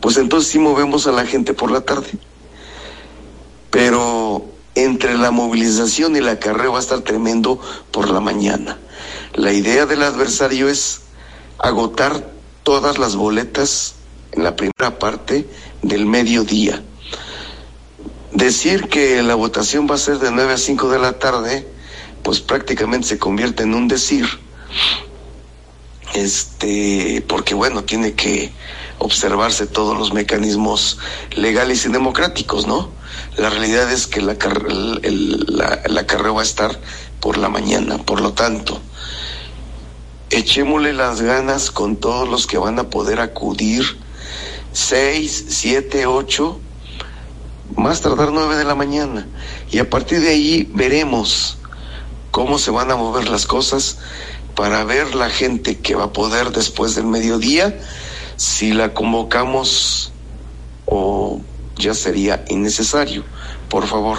pues 0.00 0.16
entonces 0.16 0.50
sí 0.50 0.58
movemos 0.58 1.06
a 1.06 1.12
la 1.12 1.24
gente 1.24 1.54
por 1.54 1.70
la 1.70 1.82
tarde 1.82 2.18
pero 3.76 4.42
entre 4.74 5.18
la 5.18 5.30
movilización 5.30 6.16
y 6.16 6.22
la 6.22 6.38
carrera 6.38 6.70
va 6.70 6.78
a 6.78 6.80
estar 6.80 7.02
tremendo 7.02 7.60
por 7.90 8.08
la 8.08 8.20
mañana. 8.20 8.78
La 9.34 9.52
idea 9.52 9.84
del 9.84 10.02
adversario 10.02 10.70
es 10.70 11.02
agotar 11.58 12.26
todas 12.62 12.96
las 12.96 13.16
boletas 13.16 13.96
en 14.32 14.44
la 14.44 14.56
primera 14.56 14.98
parte 14.98 15.46
del 15.82 16.06
mediodía. 16.06 16.82
Decir 18.32 18.88
que 18.88 19.22
la 19.22 19.34
votación 19.34 19.86
va 19.90 19.96
a 19.96 19.98
ser 19.98 20.20
de 20.20 20.30
9 20.30 20.54
a 20.54 20.58
5 20.58 20.88
de 20.88 20.98
la 20.98 21.18
tarde, 21.18 21.68
pues 22.22 22.40
prácticamente 22.40 23.08
se 23.08 23.18
convierte 23.18 23.64
en 23.64 23.74
un 23.74 23.88
decir. 23.88 24.26
Este, 26.14 27.22
porque 27.28 27.52
bueno, 27.52 27.84
tiene 27.84 28.14
que 28.14 28.52
observarse 28.98 29.66
todos 29.66 29.96
los 29.98 30.12
mecanismos 30.12 30.98
legales 31.32 31.84
y 31.84 31.88
democráticos, 31.90 32.66
¿no? 32.66 32.90
La 33.36 33.50
realidad 33.50 33.90
es 33.92 34.06
que 34.06 34.20
la, 34.22 34.32
el- 35.02 35.44
la 35.86 36.06
carrera 36.06 36.32
va 36.32 36.40
a 36.40 36.44
estar 36.44 36.80
por 37.20 37.38
la 37.38 37.48
mañana, 37.48 37.98
por 37.98 38.20
lo 38.20 38.32
tanto, 38.32 38.80
echémosle 40.30 40.92
las 40.92 41.20
ganas 41.22 41.70
con 41.70 41.96
todos 41.96 42.28
los 42.28 42.46
que 42.46 42.58
van 42.58 42.78
a 42.78 42.90
poder 42.90 43.20
acudir, 43.20 43.84
seis, 44.72 45.46
siete, 45.48 46.06
ocho, 46.06 46.60
más 47.76 48.00
tardar 48.00 48.32
nueve 48.32 48.56
de 48.56 48.64
la 48.64 48.74
mañana, 48.74 49.26
y 49.70 49.78
a 49.78 49.88
partir 49.90 50.20
de 50.20 50.30
ahí 50.30 50.70
veremos 50.72 51.58
cómo 52.30 52.58
se 52.58 52.70
van 52.70 52.90
a 52.90 52.96
mover 52.96 53.28
las 53.28 53.46
cosas 53.46 53.98
para 54.54 54.84
ver 54.84 55.14
la 55.14 55.30
gente 55.30 55.78
que 55.80 55.94
va 55.94 56.04
a 56.04 56.12
poder 56.12 56.50
después 56.50 56.94
del 56.94 57.06
mediodía, 57.06 57.78
si 58.36 58.72
la 58.72 58.92
convocamos 58.94 60.12
o 60.86 61.40
ya 61.78 61.94
sería 61.94 62.44
innecesario. 62.48 63.24
Por 63.68 63.86
favor. 63.86 64.18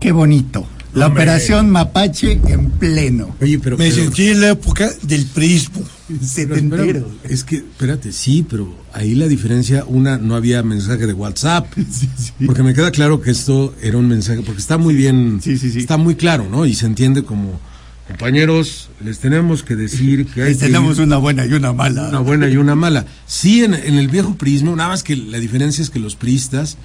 Qué 0.00 0.12
bonito. 0.12 0.66
La 0.94 1.06
Hombre. 1.06 1.24
operación 1.24 1.70
Mapache 1.70 2.40
en 2.46 2.70
pleno. 2.70 3.36
Oye, 3.40 3.58
pero. 3.58 3.76
Me 3.76 3.90
pero- 3.90 4.02
sentí 4.04 4.28
en 4.28 4.40
la 4.40 4.50
época 4.50 4.90
del 5.02 5.26
prismo. 5.26 5.82
Setentero. 6.24 7.06
es 7.24 7.44
que, 7.44 7.56
espérate, 7.56 8.12
sí, 8.12 8.44
pero 8.48 8.74
ahí 8.94 9.14
la 9.14 9.26
diferencia, 9.28 9.84
una, 9.86 10.16
no 10.16 10.34
había 10.34 10.62
mensaje 10.62 11.06
de 11.06 11.12
WhatsApp. 11.12 11.66
Porque 12.46 12.62
me 12.62 12.72
queda 12.72 12.90
claro 12.90 13.20
que 13.20 13.30
esto 13.30 13.74
era 13.82 13.98
un 13.98 14.08
mensaje, 14.08 14.40
porque 14.40 14.60
está 14.60 14.78
muy 14.78 14.94
bien, 14.94 15.40
Sí, 15.42 15.58
sí, 15.58 15.70
sí. 15.70 15.80
está 15.80 15.98
muy 15.98 16.14
claro, 16.14 16.48
¿no? 16.50 16.64
Y 16.64 16.74
se 16.74 16.86
entiende 16.86 17.22
como, 17.24 17.60
compañeros, 18.08 18.90
les 19.04 19.18
tenemos 19.20 19.62
que 19.62 19.76
decir 19.76 20.26
que 20.26 20.42
hay 20.42 20.54
que 20.54 20.60
Tenemos 20.66 20.98
una 20.98 21.18
buena 21.18 21.46
y 21.46 21.52
una 21.52 21.72
mala. 21.72 22.08
una 22.08 22.18
buena 22.20 22.48
y 22.48 22.56
una 22.56 22.74
mala. 22.74 23.06
Sí, 23.26 23.62
en, 23.64 23.74
en 23.74 23.94
el 23.94 24.08
viejo 24.08 24.34
prismo, 24.34 24.74
nada 24.74 24.88
más 24.88 25.02
que 25.02 25.14
la 25.14 25.38
diferencia 25.38 25.82
es 25.82 25.90
que 25.90 25.98
los 26.00 26.16
pristas 26.16 26.76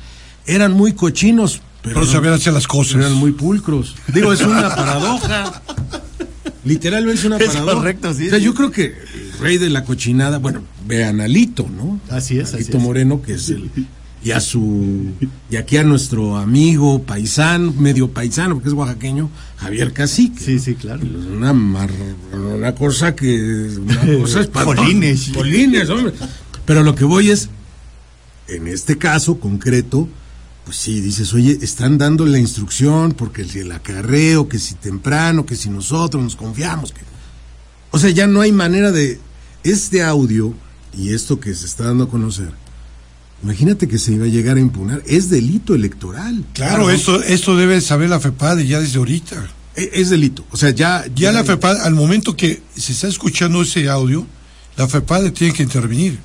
eran 0.46 0.74
muy 0.74 0.94
cochinos, 0.94 1.62
pero 1.82 1.96
Pero 1.96 2.06
no- 2.06 2.12
sabían 2.12 2.34
hacer 2.34 2.54
las 2.54 2.68
cosas. 2.68 2.96
eran 2.96 3.14
muy 3.14 3.32
pulcros. 3.32 3.96
Digo, 4.14 4.32
es 4.34 4.42
una 4.42 4.76
paradoja. 4.76 5.62
Literalmente 6.66 7.20
es 7.20 7.26
una 7.26 7.38
Es 7.38 7.48
paradoja. 7.48 7.74
correcto, 7.76 8.14
sí, 8.14 8.28
O 8.28 8.30
sea, 8.30 8.40
sí. 8.40 8.46
yo 8.46 8.54
creo 8.54 8.72
que 8.72 8.86
el 8.86 9.40
rey 9.40 9.58
de 9.58 9.70
la 9.70 9.84
cochinada, 9.84 10.38
bueno, 10.40 10.64
vean 10.88 11.20
a 11.20 11.28
Lito, 11.28 11.68
¿no? 11.76 12.00
Así 12.10 12.38
es, 12.40 12.54
A 12.54 12.58
así 12.58 12.66
Lito 12.66 12.78
es. 12.78 12.84
Moreno, 12.84 13.22
que 13.22 13.34
es 13.34 13.50
el. 13.50 13.70
Y 14.24 14.32
a 14.32 14.40
su. 14.40 15.12
Y 15.50 15.56
aquí 15.58 15.76
a 15.78 15.84
nuestro 15.84 16.38
amigo 16.38 17.04
paisano, 17.04 17.74
medio 17.74 18.10
paisano, 18.10 18.56
porque 18.56 18.70
es 18.70 18.74
oaxaqueño, 18.76 19.30
Javier 19.58 19.92
Cacique. 19.92 20.40
Sí, 20.40 20.60
sí, 20.60 20.76
claro. 20.76 21.02
Una, 21.06 21.52
mar- 21.52 21.90
una 22.34 22.74
cosa 22.74 23.16
que. 23.16 23.70
Una 23.78 23.96
cosa 24.22 24.42
espantosa. 24.42 24.78
Polines. 24.82 25.30
Polines, 25.34 25.90
hombre. 25.90 26.14
Pero 26.66 26.84
lo 26.84 26.96
que 26.96 27.04
voy 27.04 27.32
es. 27.32 27.50
En 28.48 28.68
este 28.68 28.98
caso 28.98 29.40
concreto, 29.40 30.08
pues 30.66 30.78
sí, 30.78 31.00
dices, 31.02 31.34
oye, 31.34 31.58
están 31.62 31.98
dando 31.98 32.26
la 32.26 32.40
instrucción 32.40 33.14
porque 33.14 33.46
si 33.46 33.60
el 33.60 33.72
acarreo, 33.72 34.48
que 34.50 34.60
si 34.60 34.76
temprano, 34.76 35.46
que 35.46 35.56
si 35.56 35.70
nosotros 35.70 36.22
nos 36.24 36.36
confiamos. 36.36 36.92
Que... 36.92 37.02
O 37.92 38.00
sea, 38.00 38.10
ya 38.10 38.28
no 38.28 38.40
hay 38.42 38.52
manera 38.54 38.92
de. 38.92 39.20
Este 39.66 40.04
audio 40.04 40.54
y 40.98 41.14
esto 41.14 41.40
que 41.40 41.54
se 41.54 41.66
está 41.66 41.86
dando 41.86 42.04
a 42.06 42.10
conocer, 42.10 42.52
imagínate 43.44 43.88
que 43.88 44.00
se 44.00 44.14
iba 44.14 44.26
a 44.26 44.30
llegar 44.30 44.58
a 44.58 44.60
impunar, 44.60 45.04
es 45.06 45.30
delito 45.30 45.76
electoral. 45.76 46.44
Claro, 46.54 46.90
esto, 46.90 47.22
esto 47.22 47.56
debe 47.56 47.82
saber 47.82 48.10
la 48.10 48.20
FEPADE 48.20 48.66
ya 48.68 48.80
desde 48.80 48.98
ahorita. 49.00 49.36
E- 49.76 49.92
Es, 49.94 50.10
delito. 50.10 50.44
O 50.52 50.58
sea, 50.58 50.70
ya. 50.72 51.06
Ya 51.16 51.32
la 51.32 51.44
FEPADE, 51.44 51.82
al 51.82 51.94
momento 51.94 52.36
que 52.36 52.62
se 52.76 52.92
está 52.94 53.08
escuchando 53.08 53.62
ese 53.62 53.90
audio, 53.90 54.26
la 54.78 54.88
FEPADE 54.88 55.32
tiene 55.32 55.54
que 55.54 55.64
intervenir. 55.64 56.20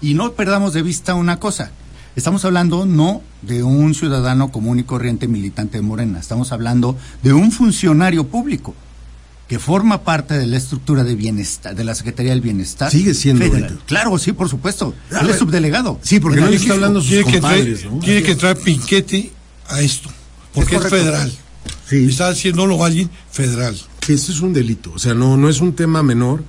Y 0.00 0.14
no 0.14 0.32
perdamos 0.32 0.72
de 0.72 0.82
vista 0.82 1.14
una 1.14 1.38
cosa. 1.38 1.70
Estamos 2.16 2.44
hablando 2.44 2.84
no 2.86 3.22
de 3.42 3.62
un 3.62 3.94
ciudadano 3.94 4.52
común 4.52 4.78
y 4.78 4.84
corriente 4.84 5.28
militante 5.28 5.78
de 5.78 5.82
Morena, 5.82 6.18
estamos 6.20 6.52
hablando 6.52 6.96
de 7.22 7.32
un 7.32 7.50
funcionario 7.50 8.26
público 8.28 8.74
que 9.52 9.58
forma 9.58 10.02
parte 10.02 10.32
de 10.32 10.46
la 10.46 10.56
estructura 10.56 11.04
de 11.04 11.14
bienestar, 11.14 11.76
de 11.76 11.84
la 11.84 11.94
Secretaría 11.94 12.32
del 12.32 12.40
Bienestar. 12.40 12.90
Sigue 12.90 13.12
siendo 13.12 13.44
federal. 13.44 13.78
Claro, 13.84 14.16
sí, 14.16 14.32
por 14.32 14.48
supuesto. 14.48 14.94
A 15.14 15.20
Él 15.20 15.28
es 15.28 15.36
subdelegado. 15.36 16.00
Sí, 16.00 16.20
porque 16.20 16.40
no 16.40 16.46
le 16.48 16.56
está 16.56 16.68
que- 16.68 16.72
hablando 16.72 17.00
a 17.00 17.02
sus 17.02 17.10
Tiene 17.10 17.24
que, 17.26 17.32
compadres, 17.32 17.66
entrar, 17.82 17.92
¿no? 17.92 17.98
tiene 18.00 18.22
que 18.22 18.32
entrar 18.32 18.56
Pinquete 18.56 19.30
a 19.68 19.82
esto, 19.82 20.08
porque 20.54 20.76
es, 20.76 20.88
federal. 20.88 21.30
Sí. 21.86 22.06
Está 22.08 22.28
haciéndolo 22.28 22.82
alguien 22.82 23.10
federal. 23.30 23.74
Esto 24.08 24.32
es 24.32 24.40
un 24.40 24.54
delito, 24.54 24.90
o 24.94 24.98
sea, 24.98 25.12
no, 25.12 25.36
no 25.36 25.50
es 25.50 25.60
un 25.60 25.74
tema 25.74 26.02
menor, 26.02 26.42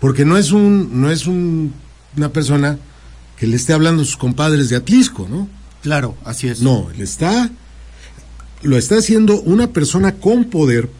porque 0.00 0.24
no 0.24 0.36
es 0.36 0.50
un, 0.50 1.00
no 1.00 1.12
es 1.12 1.28
un, 1.28 1.72
una 2.16 2.30
persona 2.32 2.76
que 3.36 3.46
le 3.46 3.54
esté 3.54 3.72
hablando 3.72 4.02
a 4.02 4.04
sus 4.04 4.16
compadres 4.16 4.68
de 4.68 4.74
Atlisco, 4.74 5.28
¿no? 5.30 5.48
Claro, 5.80 6.16
así 6.24 6.48
es. 6.48 6.60
No, 6.60 6.88
le 6.98 7.04
está, 7.04 7.52
lo 8.62 8.76
está 8.76 8.96
haciendo 8.98 9.40
una 9.42 9.68
persona 9.68 10.16
con 10.16 10.46
poder 10.46 10.90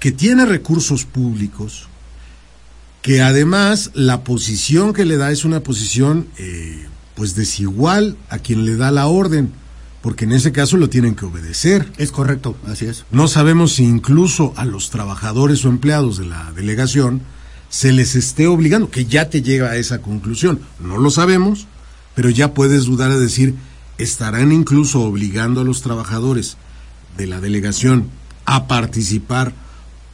que 0.00 0.12
tiene 0.12 0.44
recursos 0.44 1.04
públicos, 1.04 1.88
que 3.02 3.20
además 3.20 3.90
la 3.94 4.24
posición 4.24 4.92
que 4.92 5.04
le 5.04 5.16
da 5.16 5.30
es 5.30 5.44
una 5.44 5.60
posición 5.60 6.26
eh, 6.38 6.86
pues 7.14 7.34
desigual 7.34 8.16
a 8.28 8.38
quien 8.38 8.64
le 8.64 8.76
da 8.76 8.90
la 8.90 9.06
orden, 9.06 9.52
porque 10.02 10.24
en 10.24 10.32
ese 10.32 10.52
caso 10.52 10.76
lo 10.76 10.88
tienen 10.88 11.14
que 11.14 11.24
obedecer. 11.24 11.90
Es 11.96 12.12
correcto, 12.12 12.56
así 12.66 12.86
es. 12.86 13.04
No 13.10 13.28
sabemos 13.28 13.72
si 13.72 13.84
incluso 13.84 14.52
a 14.56 14.64
los 14.64 14.90
trabajadores 14.90 15.64
o 15.64 15.68
empleados 15.68 16.18
de 16.18 16.26
la 16.26 16.52
delegación 16.52 17.22
se 17.70 17.92
les 17.92 18.14
esté 18.14 18.46
obligando, 18.46 18.90
que 18.90 19.06
ya 19.06 19.30
te 19.30 19.42
llega 19.42 19.70
a 19.70 19.76
esa 19.76 20.00
conclusión. 20.00 20.60
No 20.80 20.98
lo 20.98 21.10
sabemos, 21.10 21.66
pero 22.14 22.30
ya 22.30 22.54
puedes 22.54 22.84
dudar 22.84 23.10
de 23.10 23.20
decir, 23.20 23.54
estarán 23.98 24.52
incluso 24.52 25.02
obligando 25.02 25.60
a 25.60 25.64
los 25.64 25.82
trabajadores 25.82 26.56
de 27.16 27.26
la 27.26 27.40
delegación 27.40 28.08
a 28.44 28.66
participar 28.66 29.54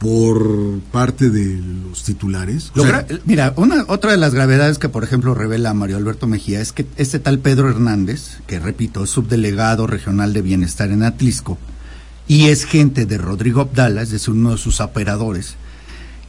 por 0.01 0.79
parte 0.91 1.29
de 1.29 1.61
los 1.61 2.01
titulares. 2.03 2.71
O 2.75 2.81
sea, 2.81 3.05
mira, 3.25 3.53
una, 3.55 3.85
otra 3.87 4.09
de 4.09 4.17
las 4.17 4.33
gravedades 4.33 4.79
que, 4.79 4.89
por 4.89 5.03
ejemplo, 5.03 5.35
revela 5.35 5.75
Mario 5.75 5.97
Alberto 5.97 6.25
Mejía 6.25 6.59
es 6.59 6.73
que 6.73 6.87
este 6.97 7.19
tal 7.19 7.37
Pedro 7.37 7.69
Hernández, 7.69 8.39
que 8.47 8.59
repito, 8.59 9.03
es 9.03 9.11
subdelegado 9.11 9.85
regional 9.85 10.33
de 10.33 10.41
bienestar 10.41 10.89
en 10.89 11.03
Atlisco, 11.03 11.59
y 12.27 12.47
es 12.47 12.65
gente 12.65 13.05
de 13.05 13.19
Rodrigo 13.19 13.61
Abdala, 13.61 14.01
es 14.01 14.09
decir, 14.09 14.33
uno 14.33 14.53
de 14.53 14.57
sus 14.57 14.81
operadores, 14.81 15.53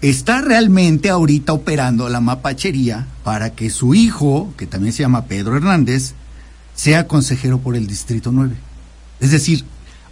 está 0.02 0.42
realmente 0.42 1.08
ahorita 1.08 1.54
operando 1.54 2.10
la 2.10 2.20
mapachería 2.20 3.06
para 3.24 3.54
que 3.54 3.70
su 3.70 3.94
hijo, 3.94 4.52
que 4.58 4.66
también 4.66 4.92
se 4.92 5.02
llama 5.02 5.24
Pedro 5.24 5.56
Hernández, 5.56 6.12
sea 6.74 7.08
consejero 7.08 7.58
por 7.58 7.74
el 7.74 7.86
Distrito 7.86 8.32
9. 8.32 8.54
Es 9.20 9.30
decir, 9.30 9.64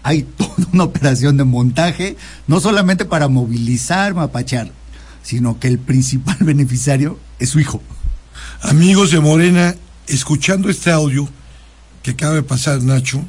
hay 0.03 0.23
toda 0.37 0.55
una 0.73 0.85
operación 0.85 1.37
de 1.37 1.45
montaje, 1.45 2.17
no 2.47 2.61
solamente 2.61 3.05
para 3.05 3.29
movilizar, 3.29 4.15
mapachear, 4.15 4.71
sino 5.23 5.59
que 5.59 5.69
el 5.69 5.79
principal 5.79 6.37
beneficiario 6.41 7.19
es 7.39 7.51
su 7.51 7.61
hijo. 7.61 7.83
Amigos 8.63 9.11
de 9.11 9.21
Morena, 9.21 9.75
escuchando 10.07 10.69
este 10.69 10.91
audio 10.91 11.29
que 12.03 12.13
acaba 12.13 12.35
de 12.35 12.43
pasar 12.43 12.83
Nacho, 12.83 13.23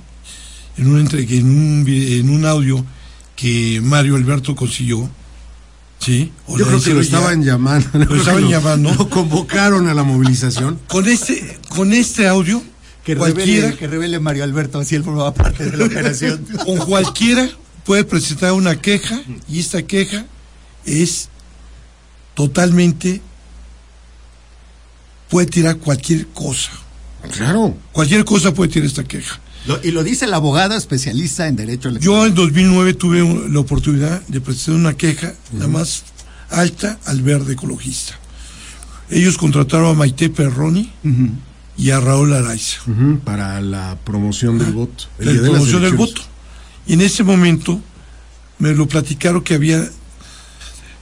en 0.77 0.87
un, 0.87 0.99
entre, 0.99 1.21
en 1.37 1.45
un, 1.45 1.83
vi- 1.83 2.19
en 2.19 2.29
un 2.29 2.45
audio 2.45 2.83
que 3.35 3.79
Mario 3.83 4.15
Alberto 4.15 4.55
consiguió, 4.55 5.09
¿sí? 5.99 6.31
O 6.47 6.57
yo 6.57 6.65
creo 6.65 6.81
que 6.81 6.89
lo 6.91 6.95
ya. 6.97 7.01
estaban 7.01 7.43
llamando. 7.43 7.89
que 8.07 8.17
estaban 8.17 8.47
llamando. 8.47 8.93
Lo 8.93 9.09
convocaron 9.09 9.87
a 9.87 9.93
la 9.93 10.03
movilización. 10.03 10.79
Con 10.87 11.07
este, 11.07 11.59
con 11.69 11.91
este 11.93 12.27
audio, 12.27 12.61
Que 13.05 13.15
cualquiera, 13.15 13.61
revele, 13.67 13.77
que 13.77 13.87
revele 13.87 14.19
Mario 14.19 14.43
Alberto 14.43 14.83
si 14.83 14.95
él 14.95 15.03
formaba 15.03 15.33
parte 15.33 15.69
de 15.69 15.75
la 15.77 15.85
operación. 15.85 16.45
con 16.65 16.77
cualquiera 16.77 17.49
puede 17.85 18.03
presentar 18.03 18.53
una 18.53 18.79
queja 18.79 19.19
y 19.49 19.59
esta 19.59 19.81
queja 19.83 20.25
es 20.85 21.29
totalmente 22.35 23.21
puede 25.29 25.47
tirar 25.47 25.77
cualquier 25.77 26.27
cosa. 26.27 26.71
Claro. 27.31 27.75
Cualquier 27.91 28.25
cosa 28.25 28.53
puede 28.53 28.71
tirar 28.71 28.87
esta 28.87 29.03
queja. 29.03 29.39
Lo- 29.65 29.79
y 29.83 29.91
lo 29.91 30.03
dice 30.03 30.25
el 30.25 30.33
abogado 30.33 30.75
especialista 30.75 31.47
en 31.47 31.55
derecho 31.55 31.89
Yo 31.89 32.23
electoral. 32.25 32.27
en 32.29 32.35
2009 32.35 32.93
tuve 32.95 33.21
un- 33.23 33.53
la 33.53 33.59
oportunidad 33.59 34.21
de 34.27 34.41
presentar 34.41 34.75
una 34.75 34.93
queja, 34.95 35.33
la 35.57 35.67
más 35.67 36.03
alta 36.49 36.99
al 37.05 37.21
verde 37.21 37.53
ecologista. 37.53 38.13
Ellos 39.09 39.37
contrataron 39.37 39.89
a 39.89 39.93
Maite 39.93 40.29
Perroni. 40.29 40.91
Y 41.77 41.91
a 41.91 41.99
Raúl 41.99 42.33
Araiza. 42.33 42.81
Para 43.23 43.59
la 43.61 43.97
promoción 44.03 44.57
del 44.59 44.71
voto. 44.73 45.05
la 45.19 45.31
de 45.33 45.39
promoción 45.39 45.81
del 45.81 45.93
voto. 45.95 46.21
Y 46.87 46.93
en 46.93 47.01
ese 47.01 47.23
momento 47.23 47.81
me 48.59 48.73
lo 48.73 48.87
platicaron 48.87 49.41
que 49.43 49.55
había 49.55 49.89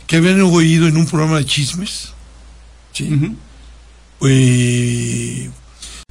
que 0.07 0.15
habían 0.17 0.41
oído 0.41 0.87
en 0.87 0.97
un 0.97 1.05
programa 1.05 1.37
de 1.37 1.45
chismes 1.45 2.13
¿sí? 2.93 3.09
Eh, 4.21 5.49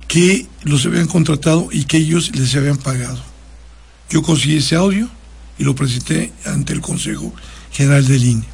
que 0.06 0.46
los 0.62 0.86
habían 0.86 1.06
contratado 1.08 1.68
y 1.72 1.84
que 1.84 1.98
ellos 1.98 2.30
les 2.34 2.54
habían 2.56 2.76
pagado. 2.78 3.20
Yo 4.10 4.22
conseguí 4.22 4.56
ese 4.56 4.76
audio 4.76 5.08
y 5.58 5.64
lo 5.64 5.74
presenté 5.74 6.32
ante 6.46 6.72
el 6.72 6.80
Consejo 6.80 7.34
General 7.72 8.06
del 8.06 8.24
INE. 8.24 8.44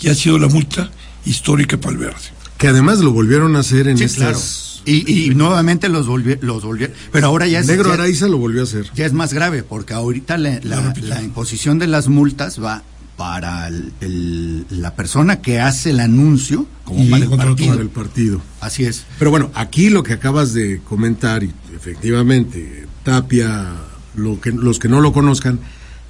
Y 0.00 0.08
ha 0.08 0.14
sido 0.14 0.38
la 0.38 0.48
multa 0.48 0.90
histórica 1.24 1.76
para 1.78 1.92
el 1.92 1.98
verde. 1.98 2.16
Que 2.58 2.68
además 2.68 2.98
lo 2.98 3.12
volvieron 3.12 3.54
a 3.56 3.60
hacer 3.60 3.86
en 3.86 3.98
Sí, 3.98 4.04
estas. 4.04 4.18
claro. 4.18 4.38
Y, 4.86 5.26
y 5.30 5.34
nuevamente 5.34 5.88
los 5.88 6.06
volvió, 6.06 6.38
los 6.40 6.64
volvió. 6.64 6.88
Pero 7.12 7.26
ahora 7.26 7.46
ya 7.48 7.58
es, 7.60 7.66
Negro 7.66 7.88
ya- 7.88 7.94
Araiza 7.94 8.28
lo 8.28 8.38
volvió 8.38 8.60
a 8.60 8.64
hacer. 8.64 8.86
ya 8.94 9.04
es 9.04 9.12
más 9.12 9.32
grave, 9.34 9.62
porque 9.64 9.92
ahorita 9.94 10.38
la, 10.38 10.60
la- 10.62 10.94
La 11.02 11.22
imposición 11.22 11.78
de 11.78 11.88
las 11.88 12.08
multas 12.08 12.62
va 12.62 12.82
para 13.16 13.66
el- 13.68 13.92
el- 14.00 14.66
la 14.70 14.94
persona 14.94 15.40
que 15.40 15.58
hace 15.58 15.90
el 15.90 16.00
anuncio 16.00 16.66
como 16.84 17.02
Y 17.02 17.08
para 17.10 17.24
el 17.24 17.30
partido. 17.30 17.70
Para 17.70 17.82
el 17.82 17.88
partido. 17.88 18.40
Así 18.60 18.84
es. 18.84 19.04
Pero 19.18 19.30
bueno, 19.30 19.50
aquí 19.54 19.90
lo 19.90 20.02
que 20.02 20.12
acabas 20.12 20.52
de 20.52 20.80
comentar, 20.84 21.42
y 21.42 21.52
efectivamente, 21.74 22.86
Tapia, 23.02 23.72
lo 24.14 24.40
que, 24.40 24.52
los 24.52 24.78
que 24.78 24.88
no 24.88 25.00
lo 25.00 25.12
conozcan, 25.12 25.58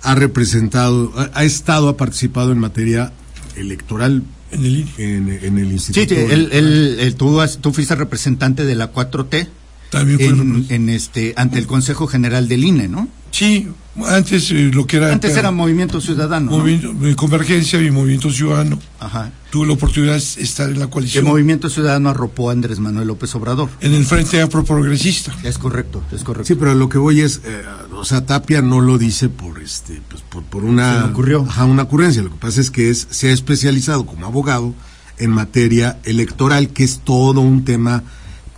ha 0.02 0.14
representado, 0.14 1.12
ha, 1.16 1.30
ha 1.32 1.44
estado, 1.44 1.88
ha 1.88 1.96
participado 1.96 2.52
en 2.52 2.58
materia 2.58 3.12
electoral 3.56 4.22
En 4.56 4.64
el 4.64 4.86
en, 4.98 5.38
en 5.42 5.58
el 5.58 5.72
instituto. 5.72 6.14
sí, 6.14 6.20
él- 6.20 6.48
él- 6.52 6.96
él- 7.00 7.14
tú, 7.14 7.38
tú 7.60 7.72
fuiste 7.72 7.94
representante 7.94 8.64
de 8.64 8.74
la 8.74 8.92
4T 8.92 9.46
También 9.90 10.18
fue 10.18 10.74
en, 10.74 10.88
este 10.88 11.34
ante 11.36 11.58
el 11.58 11.66
Consejo 11.66 12.06
General 12.06 12.48
del 12.48 12.64
INE, 12.64 12.88
¿no? 12.88 13.08
Sí, 13.30 13.68
antes 14.06 14.50
eh, 14.50 14.70
lo 14.72 14.86
que 14.86 14.96
era... 14.96 15.12
Antes 15.12 15.36
era 15.36 15.50
Movimiento 15.50 16.00
Ciudadano. 16.00 16.50
¿no? 16.50 16.58
Movimiento, 16.58 17.06
eh, 17.06 17.14
Convergencia 17.16 17.80
y 17.82 17.90
Movimiento 17.90 18.30
Ciudadano. 18.30 18.78
Ajá. 18.98 19.30
Tuve 19.50 19.66
la 19.66 19.74
oportunidad 19.74 20.14
de 20.14 20.18
estar 20.18 20.70
en 20.70 20.78
la 20.78 20.84
El 20.84 20.90
coalición. 20.90 21.24
Movimiento 21.24 21.68
Ciudadano 21.68 22.08
arropó 22.08 22.48
a 22.48 22.52
Andrés 22.52 22.78
Manuel 22.78 23.08
López 23.08 23.34
Obrador. 23.34 23.68
En 23.80 23.92
el 23.92 24.06
Frente 24.06 24.40
Afro 24.40 24.64
Progresista. 24.64 25.34
Es 25.42 25.58
correcto, 25.58 26.02
es 26.12 26.24
correcto. 26.24 26.46
Sí, 26.46 26.54
pero 26.54 26.74
lo 26.74 26.88
que 26.88 26.98
voy 26.98 27.20
es, 27.20 27.42
eh, 27.44 27.62
o 27.92 28.04
sea, 28.04 28.24
Tapia 28.24 28.62
no 28.62 28.80
lo 28.80 28.96
dice 28.96 29.28
por 29.28 29.60
este, 29.60 30.00
pues, 30.08 30.22
por, 30.22 30.42
por 30.44 30.64
una, 30.64 31.02
Se 31.02 31.10
ocurrió. 31.10 31.46
Ajá, 31.46 31.64
una 31.64 31.82
ocurrencia. 31.82 32.22
Lo 32.22 32.30
que 32.30 32.38
pasa 32.38 32.60
es 32.60 32.70
que 32.70 32.90
es, 32.90 33.06
se 33.10 33.28
ha 33.28 33.32
especializado 33.32 34.06
como 34.06 34.24
abogado 34.24 34.74
en 35.18 35.30
materia 35.30 35.98
electoral, 36.04 36.70
que 36.70 36.84
es 36.84 37.00
todo 37.00 37.40
un 37.40 37.64
tema 37.64 38.02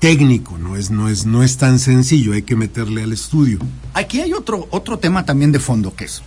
técnico, 0.01 0.59
no 0.59 0.77
es, 0.77 0.91
no 0.91 1.09
es, 1.09 1.27
no 1.27 1.43
es 1.43 1.57
tan 1.57 1.79
sencillo, 1.79 2.33
hay 2.33 2.43
que 2.43 2.57
meterle 2.57 3.03
al 3.03 3.13
estudio. 3.13 3.59
Aquí 3.95 4.21
hay 4.21 4.33
otro, 4.33 4.69
otro 4.71 4.99
tema 4.99 5.25
también 5.25 5.53
de 5.53 5.59
fondo 5.61 5.95
que 5.95 6.05
es. 6.05 6.23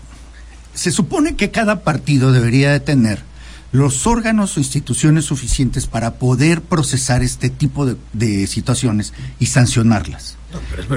Se 0.73 0.91
supone 0.91 1.35
que 1.35 1.51
cada 1.51 1.83
partido 1.83 2.31
debería 2.31 2.71
de 2.71 2.79
tener 2.79 3.23
los 3.71 4.05
órganos 4.07 4.57
o 4.57 4.59
instituciones 4.59 5.25
suficientes 5.25 5.87
para 5.87 6.15
poder 6.15 6.61
procesar 6.61 7.23
este 7.23 7.49
tipo 7.49 7.85
de, 7.85 7.95
de 8.13 8.45
situaciones 8.47 9.13
y 9.39 9.45
sancionarlas. 9.45 10.35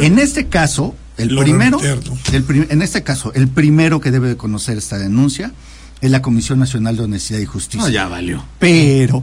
En 0.01 0.19
este 0.19 0.47
caso, 0.49 0.97
el 1.17 1.29
primero, 1.37 1.79
reiterno. 1.79 2.19
el 2.33 2.43
prim- 2.43 2.67
en 2.71 2.83
este 2.83 3.05
caso, 3.05 3.33
el 3.35 3.47
primero 3.47 4.01
que 4.01 4.11
debe 4.11 4.27
de 4.29 4.37
conocer 4.37 4.77
esta 4.79 4.99
denuncia 4.99 5.53
es 6.01 6.11
la 6.11 6.21
Comisión 6.23 6.59
Nacional 6.59 6.97
de 6.97 7.05
Honestidad 7.05 7.39
y 7.39 7.47
Justicia. 7.47 7.89
ya 7.91 8.09
valió. 8.09 8.45
Pero 8.59 9.23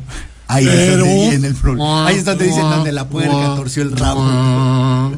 ahí 0.54 0.68
es 0.68 0.72
Pero- 0.74 1.06
donde 1.06 1.30
viene 1.30 1.48
el 1.48 1.56
problema. 1.56 2.08
Ahí 2.08 2.16
es 2.18 2.26
donde 2.26 2.46
dicen 2.46 2.62
donde 2.70 2.92
la 2.92 3.08
puerca 3.08 3.56
torció 3.56 3.84
el 3.84 3.92
rabo. 3.98 5.12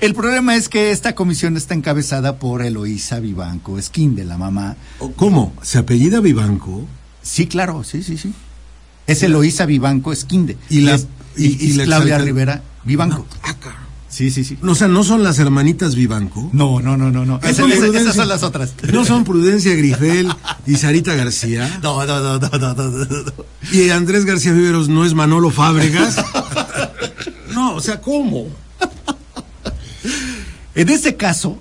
El 0.00 0.14
problema 0.14 0.56
es 0.56 0.68
que 0.68 0.90
esta 0.90 1.14
comisión 1.14 1.56
está 1.56 1.72
encabezada 1.74 2.38
por 2.38 2.62
Eloísa 2.62 3.20
Vivanco 3.20 3.78
Esquín, 3.78 4.14
de 4.16 4.24
la 4.24 4.36
mamá. 4.36 4.76
¿Cómo? 5.16 5.54
¿Se 5.62 5.78
apellida 5.78 6.20
Vivanco? 6.20 6.86
Sí, 7.22 7.46
claro, 7.46 7.84
sí, 7.84 8.02
sí, 8.02 8.18
sí. 8.18 8.34
Es 9.06 9.22
Eloísa 9.22 9.64
Vivanco 9.66 10.12
Esquinde. 10.12 10.58
Y 10.68 10.80
la- 10.80 10.94
es, 10.96 11.06
y- 11.36 11.46
y- 11.46 11.56
y 11.60 11.70
y 11.70 11.72
la 11.74 11.84
Claudia 11.84 12.18
Rivera 12.18 12.62
Vivanco. 12.84 13.26
Ah, 13.42 13.54
cabrón. 13.58 13.83
Sí, 14.14 14.30
sí, 14.30 14.44
sí. 14.44 14.56
O 14.62 14.76
sea, 14.76 14.86
¿no 14.86 15.02
son 15.02 15.24
las 15.24 15.40
hermanitas 15.40 15.96
Vivanco? 15.96 16.48
No, 16.52 16.78
no, 16.80 16.96
no, 16.96 17.10
no, 17.10 17.26
no. 17.26 17.40
Esas, 17.42 17.56
son 17.56 17.72
esas 17.72 18.28
las 18.28 18.44
otras. 18.44 18.72
¿No 18.92 19.04
son 19.04 19.24
Prudencia 19.24 19.74
Grifel 19.74 20.32
y 20.68 20.76
Sarita 20.76 21.16
García? 21.16 21.80
No, 21.82 22.06
no, 22.06 22.20
no, 22.20 22.38
no, 22.38 22.48
no, 22.48 22.74
no, 22.74 22.90
no, 22.90 23.04
no. 23.06 23.32
¿Y 23.72 23.90
Andrés 23.90 24.24
García 24.24 24.52
Viveros 24.52 24.88
no 24.88 25.04
es 25.04 25.14
Manolo 25.14 25.50
Fábregas? 25.50 26.16
No, 27.52 27.76
o 27.76 27.80
sea, 27.80 28.00
¿cómo? 28.00 28.48
En 30.74 30.88
este 30.88 31.14
caso, 31.14 31.60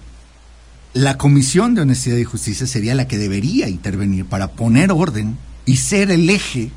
la 0.94 1.20
Comisión 1.20 1.76
de 1.76 1.82
Honestidad 1.82 2.18
y 2.18 2.24
Justicia 2.24 2.66
sería 2.66 2.96
la 2.96 3.08
que 3.08 3.20
debería 3.20 3.70
intervenir 3.70 4.26
para 4.26 4.54
poner 4.54 4.92
orden 4.92 5.38
y 5.68 5.78
ser 5.78 6.10
el 6.10 6.28
eje 6.32 6.72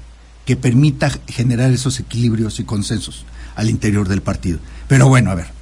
que 0.44 0.56
permita 0.56 1.10
generar 1.28 1.72
esos 1.72 1.98
equilibrios 1.98 2.60
y 2.60 2.64
consensos 2.64 3.24
al 3.54 3.70
interior 3.70 4.06
del 4.06 4.20
partido. 4.20 4.58
Pero 4.86 5.08
bueno, 5.08 5.30
a 5.30 5.34
ver. 5.34 5.55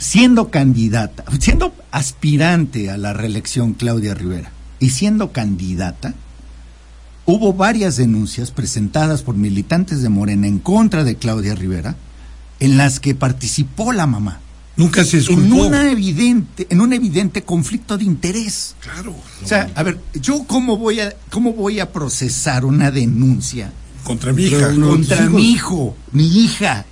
Siendo 0.00 0.50
candidata, 0.50 1.24
siendo 1.38 1.74
aspirante 1.92 2.90
a 2.90 2.96
la 2.96 3.12
reelección 3.12 3.74
Claudia 3.74 4.14
Rivera 4.14 4.50
y 4.80 4.90
siendo 4.90 5.30
candidata, 5.30 6.14
hubo 7.26 7.52
varias 7.52 7.96
denuncias 7.96 8.50
presentadas 8.50 9.22
por 9.22 9.36
militantes 9.36 10.00
de 10.02 10.08
Morena 10.08 10.46
en 10.46 10.58
contra 10.58 11.04
de 11.04 11.16
Claudia 11.16 11.54
Rivera, 11.54 11.96
en 12.60 12.78
las 12.78 12.98
que 12.98 13.14
participó 13.14 13.92
la 13.92 14.06
mamá. 14.06 14.40
Nunca 14.76 15.04
se 15.04 15.18
En, 15.18 15.22
esculpó. 15.24 15.66
una 15.66 15.90
evidente, 15.90 16.66
en 16.70 16.80
un 16.80 16.94
evidente 16.94 17.42
conflicto 17.42 17.98
de 17.98 18.04
interés. 18.04 18.76
Claro. 18.80 19.14
O 19.44 19.46
sea, 19.46 19.70
a 19.74 19.82
ver, 19.82 20.00
yo 20.14 20.44
cómo 20.46 20.78
voy 20.78 21.00
a, 21.00 21.14
cómo 21.30 21.52
voy 21.52 21.78
a 21.78 21.92
procesar 21.92 22.64
una 22.64 22.90
denuncia 22.90 23.72
Contra 24.02 24.32
mi 24.32 24.44
hija. 24.44 24.74
Contra 24.74 25.28
mi 25.28 25.50
hijo, 25.52 25.94
mi 26.12 26.26
hija. 26.26 26.86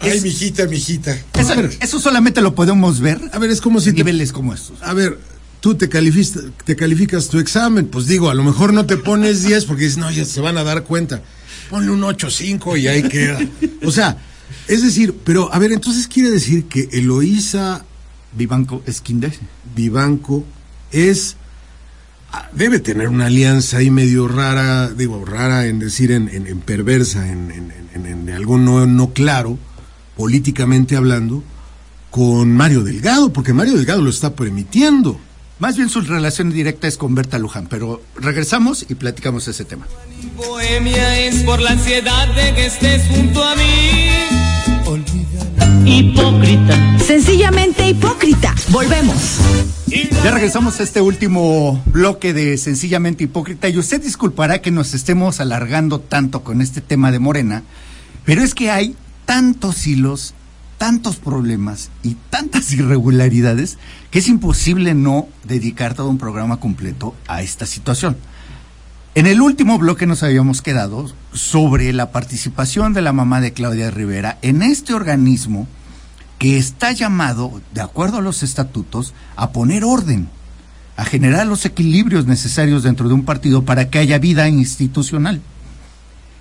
Ay, 0.00 0.10
es- 0.18 0.22
mijita, 0.22 0.66
mijita. 0.66 1.16
Eso, 1.34 1.54
eso 1.80 2.00
solamente 2.00 2.40
lo 2.42 2.54
podemos 2.54 3.00
ver 3.00 3.18
A 3.32 3.38
ver, 3.38 3.50
es 3.50 3.60
como 3.60 3.80
si 3.80 3.90
te- 3.92 3.98
niveles 3.98 4.32
como 4.32 4.52
estos. 4.54 4.82
A 4.82 4.92
ver, 4.92 5.18
tú 5.60 5.74
te 5.74 5.88
calificas, 5.88 6.38
te 6.64 6.76
calificas 6.76 7.28
tu 7.28 7.38
examen, 7.38 7.86
pues 7.86 8.06
digo, 8.06 8.28
a 8.30 8.34
lo 8.34 8.44
mejor 8.44 8.72
no 8.72 8.84
te 8.86 8.96
pones 8.96 9.42
10 9.42 9.64
porque 9.64 9.84
dices, 9.84 9.98
no, 9.98 10.10
ya 10.10 10.24
se 10.24 10.40
van 10.40 10.58
a 10.58 10.64
dar 10.64 10.84
cuenta. 10.84 11.22
Ponle 11.70 11.90
un 11.90 12.04
8, 12.04 12.30
5 12.30 12.76
y 12.76 12.86
ahí 12.88 13.02
queda. 13.08 13.38
O 13.84 13.90
sea, 13.90 14.18
es 14.68 14.82
decir, 14.82 15.14
pero 15.24 15.52
a 15.52 15.58
ver, 15.58 15.72
entonces 15.72 16.06
quiere 16.08 16.30
decir 16.30 16.66
que 16.66 16.88
Eloísa 16.92 17.84
Vivanco 18.36 18.82
Esquinde. 18.86 19.32
Vivanco 19.74 20.44
es 20.92 21.36
ah, 22.32 22.48
debe 22.52 22.78
tener 22.80 23.08
una 23.08 23.26
alianza 23.26 23.78
ahí 23.78 23.90
medio 23.90 24.28
rara, 24.28 24.88
digo, 24.90 25.24
rara 25.24 25.66
en 25.66 25.78
decir 25.78 26.12
en, 26.12 26.28
en- 26.28 26.46
en 26.46 26.60
perversa, 26.60 27.26
en, 27.26 27.50
en- 27.50 27.72
en- 27.94 28.06
en- 28.06 28.26
de 28.26 28.32
algo 28.34 28.58
no, 28.58 28.86
no 28.86 29.12
claro, 29.12 29.58
políticamente 30.16 30.96
hablando, 30.96 31.42
con 32.10 32.52
Mario 32.52 32.82
Delgado, 32.82 33.32
porque 33.32 33.52
Mario 33.52 33.74
Delgado 33.74 34.02
lo 34.02 34.10
está 34.10 34.34
permitiendo. 34.34 35.20
Más 35.58 35.76
bien 35.76 35.88
su 35.88 36.00
relación 36.00 36.50
directa 36.50 36.86
es 36.86 36.96
con 36.98 37.14
Berta 37.14 37.38
Luján, 37.38 37.66
pero 37.68 38.02
regresamos 38.16 38.84
y 38.88 38.94
platicamos 38.94 39.48
ese 39.48 39.64
tema. 39.64 39.86
Bohemia 40.36 41.20
es 41.20 41.42
por 41.44 41.60
la 41.60 41.70
ansiedad 41.70 42.28
de 42.34 42.54
que 42.54 42.66
estés 42.66 43.02
junto 43.08 43.42
a 43.42 43.54
mí. 43.56 44.06
Hipócrita. 45.86 46.98
Sencillamente 46.98 47.88
hipócrita. 47.88 48.54
Volvemos. 48.68 49.38
Ya 49.86 50.30
regresamos 50.32 50.80
a 50.80 50.82
este 50.82 51.00
último 51.00 51.82
bloque 51.86 52.32
de 52.32 52.58
Sencillamente 52.58 53.24
Hipócrita 53.24 53.68
y 53.68 53.78
usted 53.78 54.02
disculpará 54.02 54.60
que 54.60 54.70
nos 54.70 54.94
estemos 54.94 55.40
alargando 55.40 56.00
tanto 56.00 56.42
con 56.42 56.60
este 56.60 56.80
tema 56.80 57.12
de 57.12 57.20
Morena, 57.20 57.62
pero 58.24 58.42
es 58.42 58.54
que 58.54 58.70
hay 58.70 58.96
tantos 59.26 59.86
hilos, 59.86 60.34
tantos 60.78 61.16
problemas 61.16 61.90
y 62.02 62.16
tantas 62.30 62.72
irregularidades 62.72 63.76
que 64.10 64.20
es 64.20 64.28
imposible 64.28 64.94
no 64.94 65.28
dedicar 65.44 65.94
todo 65.94 66.08
un 66.08 66.18
programa 66.18 66.58
completo 66.58 67.14
a 67.28 67.42
esta 67.42 67.66
situación. 67.66 68.16
En 69.14 69.26
el 69.26 69.40
último 69.40 69.78
bloque 69.78 70.06
nos 70.06 70.22
habíamos 70.22 70.60
quedado 70.60 71.10
sobre 71.32 71.92
la 71.92 72.12
participación 72.12 72.92
de 72.92 73.02
la 73.02 73.12
mamá 73.12 73.40
de 73.40 73.52
Claudia 73.52 73.90
Rivera 73.90 74.38
en 74.42 74.62
este 74.62 74.92
organismo 74.92 75.66
que 76.38 76.58
está 76.58 76.92
llamado, 76.92 77.62
de 77.72 77.80
acuerdo 77.80 78.18
a 78.18 78.22
los 78.22 78.42
estatutos, 78.42 79.14
a 79.34 79.52
poner 79.52 79.84
orden, 79.84 80.28
a 80.98 81.04
generar 81.06 81.46
los 81.46 81.64
equilibrios 81.64 82.26
necesarios 82.26 82.82
dentro 82.82 83.08
de 83.08 83.14
un 83.14 83.24
partido 83.24 83.64
para 83.64 83.88
que 83.88 83.98
haya 83.98 84.18
vida 84.18 84.50
institucional. 84.50 85.40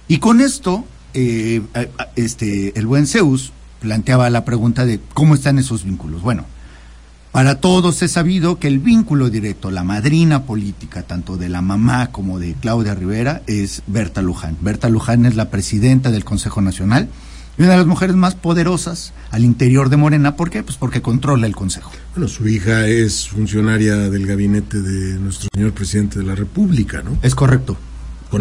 Y 0.09 0.17
con 0.17 0.41
esto, 0.41 0.85
eh, 1.15 1.61
este, 2.15 2.77
el 2.77 2.85
buen 2.85 3.07
Zeus 3.07 3.51
planteaba 3.79 4.29
la 4.29 4.45
pregunta 4.45 4.85
de 4.85 4.99
cómo 5.13 5.35
están 5.35 5.57
esos 5.57 5.83
vínculos. 5.83 6.21
Bueno, 6.21 6.45
para 7.31 7.59
todos 7.59 8.01
es 8.01 8.11
sabido 8.11 8.59
que 8.59 8.67
el 8.67 8.79
vínculo 8.79 9.29
directo, 9.29 9.69
la 9.69 9.83
madrina 9.83 10.43
política, 10.43 11.03
tanto 11.03 11.35
de 11.35 11.49
la 11.49 11.61
mamá 11.61 12.07
como 12.07 12.39
de 12.39 12.53
Claudia 12.53 12.95
Rivera, 12.95 13.41
es 13.47 13.83
Berta 13.87 14.21
Luján. 14.21 14.57
Berta 14.61 14.89
Luján 14.89 15.25
es 15.25 15.35
la 15.35 15.49
presidenta 15.49 16.11
del 16.11 16.23
Consejo 16.23 16.61
Nacional 16.61 17.09
y 17.57 17.63
una 17.63 17.71
de 17.71 17.77
las 17.77 17.87
mujeres 17.87 18.15
más 18.15 18.35
poderosas 18.35 19.13
al 19.31 19.43
interior 19.43 19.89
de 19.89 19.97
Morena. 19.97 20.35
¿Por 20.35 20.49
qué? 20.49 20.63
Pues 20.63 20.77
porque 20.77 21.01
controla 21.01 21.45
el 21.45 21.55
Consejo. 21.55 21.91
Bueno, 22.15 22.29
su 22.29 22.47
hija 22.47 22.87
es 22.87 23.27
funcionaria 23.27 23.95
del 24.09 24.25
gabinete 24.25 24.81
de 24.81 25.19
nuestro 25.19 25.49
señor 25.53 25.73
presidente 25.73 26.19
de 26.19 26.25
la 26.25 26.35
República, 26.35 27.01
¿no? 27.03 27.17
Es 27.21 27.35
correcto. 27.35 27.77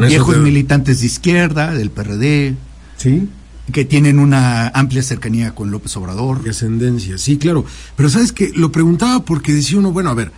Con 0.01 0.09
Viejos 0.09 0.35
te- 0.35 0.41
militantes 0.41 1.01
de 1.01 1.07
izquierda, 1.07 1.73
del 1.73 1.91
PRD, 1.91 2.55
Sí. 2.97 3.29
que 3.73 3.85
tienen 3.85 4.19
una 4.19 4.69
amplia 4.69 5.03
cercanía 5.03 5.55
con 5.55 5.71
López 5.71 5.97
Obrador. 5.97 6.43
de 6.43 6.51
ascendencia, 6.51 7.17
sí, 7.19 7.37
claro. 7.39 7.65
Pero 7.97 8.09
sabes 8.11 8.33
que 8.33 8.51
lo 8.55 8.71
preguntaba 8.73 9.25
porque 9.25 9.53
decía 9.53 9.79
uno, 9.79 9.93
bueno, 9.93 10.11
a 10.11 10.15
ver, 10.15 10.33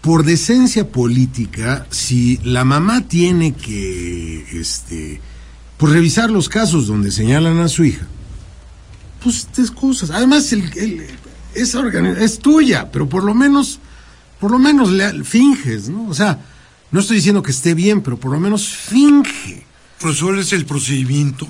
por 0.00 0.24
decencia 0.24 0.88
política, 0.88 1.86
si 1.90 2.38
la 2.42 2.64
mamá 2.64 3.02
tiene 3.06 3.52
que, 3.54 4.46
este, 4.58 5.20
pues 5.76 5.92
revisar 5.92 6.30
los 6.30 6.48
casos 6.48 6.86
donde 6.86 7.10
señalan 7.12 7.58
a 7.58 7.68
su 7.68 7.84
hija, 7.84 8.06
pues 9.22 9.46
te 9.46 9.60
excusas. 9.60 10.10
Además, 10.10 10.52
el, 10.52 10.62
el- 10.78 11.06
esa 11.54 11.80
organi- 11.80 12.16
es 12.16 12.38
tuya, 12.38 12.90
pero 12.90 13.08
por 13.08 13.24
lo 13.24 13.34
menos, 13.34 13.78
por 14.40 14.50
lo 14.50 14.58
menos 14.58 14.90
le, 14.90 15.22
finges, 15.24 15.88
¿no? 15.90 16.06
O 16.08 16.14
sea, 16.14 16.38
no 16.90 17.00
estoy 17.00 17.16
diciendo 17.16 17.42
que 17.42 17.50
esté 17.50 17.74
bien, 17.74 18.00
pero 18.02 18.18
por 18.18 18.32
lo 18.32 18.40
menos 18.40 18.66
finge. 18.68 19.64
Profesor, 20.00 20.38
es 20.38 20.52
el 20.52 20.64
procedimiento. 20.66 21.46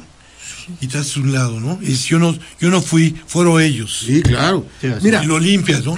Y 0.80 0.86
te 0.86 0.98
haces 0.98 1.16
a 1.16 1.20
un 1.20 1.32
lado, 1.32 1.58
¿no? 1.60 1.78
Es, 1.82 2.04
yo 2.04 2.18
no, 2.18 2.36
yo 2.60 2.70
no 2.70 2.80
fui, 2.80 3.16
fueron 3.26 3.60
ellos. 3.60 4.04
Sí, 4.06 4.22
claro. 4.22 4.66
Sí, 4.80 4.88
Mira, 5.02 5.22
Y 5.24 5.26
lo 5.26 5.38
limpias, 5.38 5.84
¿no? 5.84 5.96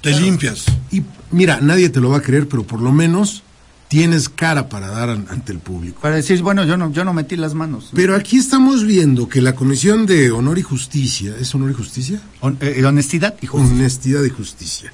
Te 0.00 0.18
limpias. 0.18 0.64
Y 0.90 1.02
mira, 1.30 1.60
nadie 1.60 1.90
te 1.90 2.00
lo 2.00 2.08
va 2.10 2.18
a 2.18 2.22
creer, 2.22 2.48
pero 2.48 2.62
por 2.66 2.80
lo 2.80 2.90
menos 2.92 3.42
tienes 3.88 4.28
cara 4.30 4.68
para 4.70 4.88
dar 4.88 5.10
an- 5.10 5.26
ante 5.28 5.52
el 5.52 5.58
público. 5.58 6.00
Para 6.00 6.16
decir, 6.16 6.40
bueno, 6.42 6.64
yo 6.64 6.76
no, 6.78 6.90
yo 6.90 7.04
no 7.04 7.12
metí 7.12 7.36
las 7.36 7.52
manos. 7.54 7.90
Pero 7.94 8.16
aquí 8.16 8.38
estamos 8.38 8.84
viendo 8.84 9.28
que 9.28 9.42
la 9.42 9.54
Comisión 9.54 10.06
de 10.06 10.30
Honor 10.30 10.58
y 10.58 10.62
Justicia, 10.62 11.34
¿es 11.38 11.54
Honor 11.54 11.70
y 11.72 11.74
Justicia? 11.74 12.20
Hon- 12.40 12.56
eh, 12.60 12.82
honestidad 12.84 13.34
y 13.42 13.46
justicia. 13.46 13.74
Honestidad 13.76 14.24
y 14.24 14.30
Justicia. 14.30 14.92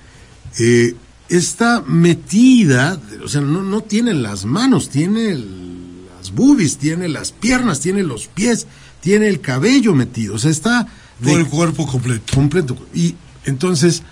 eh, 0.58 0.94
está 1.30 1.82
metida, 1.86 3.00
o 3.24 3.28
sea, 3.28 3.40
no, 3.40 3.62
no 3.62 3.80
tiene 3.82 4.12
las 4.14 4.44
manos, 4.44 4.90
tiene 4.90 5.30
el- 5.30 6.06
las 6.18 6.32
boobies, 6.32 6.76
tiene 6.76 7.08
las 7.08 7.32
piernas, 7.32 7.80
tiene 7.80 8.02
los 8.02 8.26
pies, 8.26 8.66
tiene 9.00 9.28
el 9.28 9.40
cabello 9.40 9.94
metido, 9.94 10.34
o 10.34 10.38
sea, 10.38 10.50
está 10.50 10.86
de- 11.20 11.30
Todo 11.30 11.38
el 11.38 11.46
cuerpo 11.46 11.86
completo. 11.86 12.34
completo. 12.34 12.76
Y 12.94 13.14
entonces, 13.44 14.02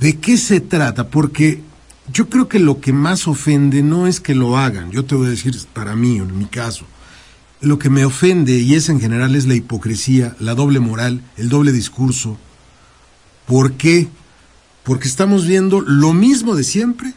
¿de 0.00 0.16
qué 0.18 0.38
se 0.38 0.60
trata? 0.60 1.08
Porque 1.08 1.60
yo 2.12 2.28
creo 2.28 2.48
que 2.48 2.58
lo 2.60 2.80
que 2.80 2.92
más 2.92 3.26
ofende 3.28 3.82
no 3.82 4.06
es 4.06 4.20
que 4.20 4.34
lo 4.34 4.56
hagan. 4.56 4.90
Yo 4.92 5.04
te 5.04 5.14
voy 5.14 5.26
a 5.26 5.30
decir, 5.30 5.56
para 5.74 5.96
mí, 5.96 6.16
en 6.18 6.38
mi 6.38 6.46
caso, 6.46 6.86
lo 7.60 7.78
que 7.78 7.90
me 7.90 8.04
ofende, 8.04 8.58
y 8.58 8.74
es 8.74 8.88
en 8.88 9.00
general, 9.00 9.34
es 9.34 9.46
la 9.46 9.54
hipocresía, 9.54 10.36
la 10.38 10.54
doble 10.54 10.78
moral, 10.78 11.22
el 11.36 11.48
doble 11.48 11.72
discurso. 11.72 12.38
¿Por 13.46 13.72
qué? 13.72 14.08
Porque 14.86 15.08
estamos 15.08 15.46
viendo 15.48 15.80
lo 15.80 16.12
mismo 16.12 16.54
de 16.54 16.62
siempre, 16.62 17.12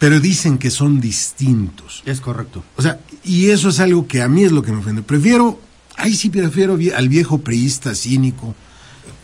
pero 0.00 0.18
dicen 0.18 0.58
que 0.58 0.72
son 0.72 1.00
distintos. 1.00 2.02
Es 2.04 2.20
correcto. 2.20 2.64
O 2.74 2.82
sea, 2.82 2.98
y 3.22 3.50
eso 3.50 3.68
es 3.68 3.78
algo 3.78 4.08
que 4.08 4.20
a 4.20 4.26
mí 4.26 4.42
es 4.42 4.50
lo 4.50 4.62
que 4.62 4.72
me 4.72 4.78
ofende. 4.78 5.02
Prefiero, 5.02 5.60
ahí 5.96 6.16
sí 6.16 6.28
prefiero 6.28 6.76
al 6.96 7.08
viejo 7.08 7.38
priista 7.38 7.94
cínico, 7.94 8.52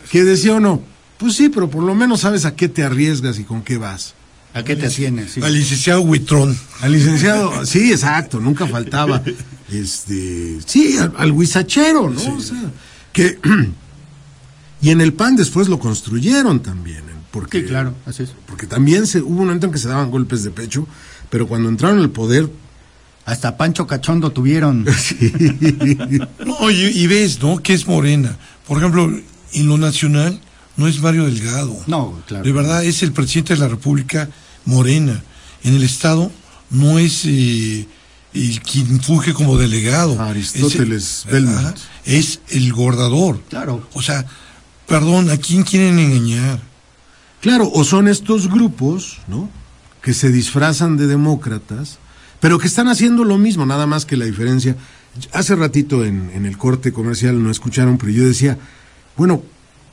que 0.09 0.23
decía 0.23 0.55
o 0.55 0.61
no, 0.61 0.81
pues 1.17 1.35
sí, 1.35 1.49
pero 1.49 1.69
por 1.69 1.83
lo 1.83 1.93
menos 1.95 2.21
sabes 2.21 2.45
a 2.45 2.55
qué 2.55 2.69
te 2.69 2.81
arriesgas 2.81 3.39
y 3.39 3.43
con 3.43 3.61
qué 3.61 3.77
vas. 3.77 4.13
¿A 4.53 4.63
qué 4.63 4.77
te 4.77 4.85
atienes? 4.85 5.33
Sí. 5.33 5.41
Al 5.41 5.53
licenciado 5.53 5.99
Huitrón. 5.99 6.57
Al 6.79 6.93
licenciado, 6.93 7.65
sí, 7.65 7.91
exacto, 7.91 8.39
nunca 8.39 8.67
faltaba. 8.67 9.21
Este, 9.69 10.59
sí, 10.65 10.97
al, 10.97 11.11
al 11.17 11.31
huizachero, 11.33 12.09
¿no? 12.09 12.35
O 12.35 12.39
sea, 12.39 12.71
que. 13.11 13.37
y 14.81 14.91
en 14.91 15.01
el 15.01 15.11
PAN 15.11 15.35
después 15.35 15.67
lo 15.67 15.77
construyeron 15.77 16.61
también. 16.61 17.14
Porque, 17.35 17.59
Sí, 17.61 17.65
claro, 17.67 17.93
así 18.05 18.23
es. 18.23 18.29
Porque 18.47 18.65
también 18.65 19.05
se, 19.05 19.19
hubo 19.21 19.27
un 19.29 19.35
momento 19.45 19.65
en 19.67 19.71
que 19.73 19.77
se 19.77 19.89
daban 19.89 20.09
golpes 20.09 20.43
de 20.43 20.51
pecho, 20.51 20.87
pero 21.29 21.47
cuando 21.47 21.67
entraron 21.69 21.99
al 21.99 22.09
poder. 22.09 22.49
Hasta 23.25 23.57
Pancho 23.57 23.85
Cachondo 23.87 24.31
tuvieron. 24.31 24.85
No, 26.45 26.69
y, 26.71 26.75
y 26.85 27.07
ves, 27.07 27.41
¿no? 27.41 27.57
Que 27.61 27.73
es 27.73 27.87
morena. 27.87 28.37
Por 28.67 28.77
ejemplo, 28.77 29.11
en 29.53 29.67
lo 29.67 29.77
nacional 29.77 30.39
no 30.77 30.87
es 30.87 30.99
Mario 31.01 31.25
Delgado. 31.25 31.75
No, 31.87 32.21
claro. 32.27 32.43
De 32.43 32.51
verdad 32.51 32.83
es 32.85 33.03
el 33.03 33.11
presidente 33.11 33.53
de 33.55 33.59
la 33.59 33.67
República 33.67 34.29
morena. 34.65 35.23
En 35.63 35.73
el 35.75 35.83
Estado 35.83 36.31
no 36.69 36.99
es 36.99 37.23
eh, 37.25 37.87
el 38.33 38.61
quien 38.61 39.01
funge 39.01 39.33
como 39.33 39.57
delegado. 39.57 40.21
Aristóteles 40.21 41.03
es, 41.03 41.25
el- 41.25 41.31
Belmont. 41.31 41.57
ajá, 41.59 41.73
es 42.05 42.39
el 42.49 42.71
gordador. 42.73 43.41
Claro. 43.49 43.87
O 43.93 44.01
sea, 44.01 44.25
perdón, 44.87 45.29
¿a 45.31 45.37
quién 45.37 45.63
quieren 45.63 45.97
engañar? 45.99 46.59
Claro, 47.45 47.69
o 47.71 47.83
son 47.83 48.07
estos 48.07 48.49
grupos, 48.49 49.19
¿no? 49.27 49.51
Que 50.01 50.15
se 50.15 50.31
disfrazan 50.31 50.97
de 50.97 51.05
demócratas, 51.05 51.99
pero 52.39 52.57
que 52.57 52.65
están 52.65 52.87
haciendo 52.87 53.23
lo 53.23 53.37
mismo, 53.37 53.67
nada 53.67 53.85
más 53.85 54.07
que 54.07 54.17
la 54.17 54.25
diferencia. 54.25 54.75
Hace 55.31 55.55
ratito 55.55 56.03
en, 56.03 56.31
en 56.33 56.47
el 56.47 56.57
corte 56.57 56.91
comercial 56.91 57.43
no 57.43 57.51
escucharon, 57.51 57.99
pero 57.99 58.11
yo 58.11 58.25
decía, 58.25 58.57
bueno, 59.15 59.43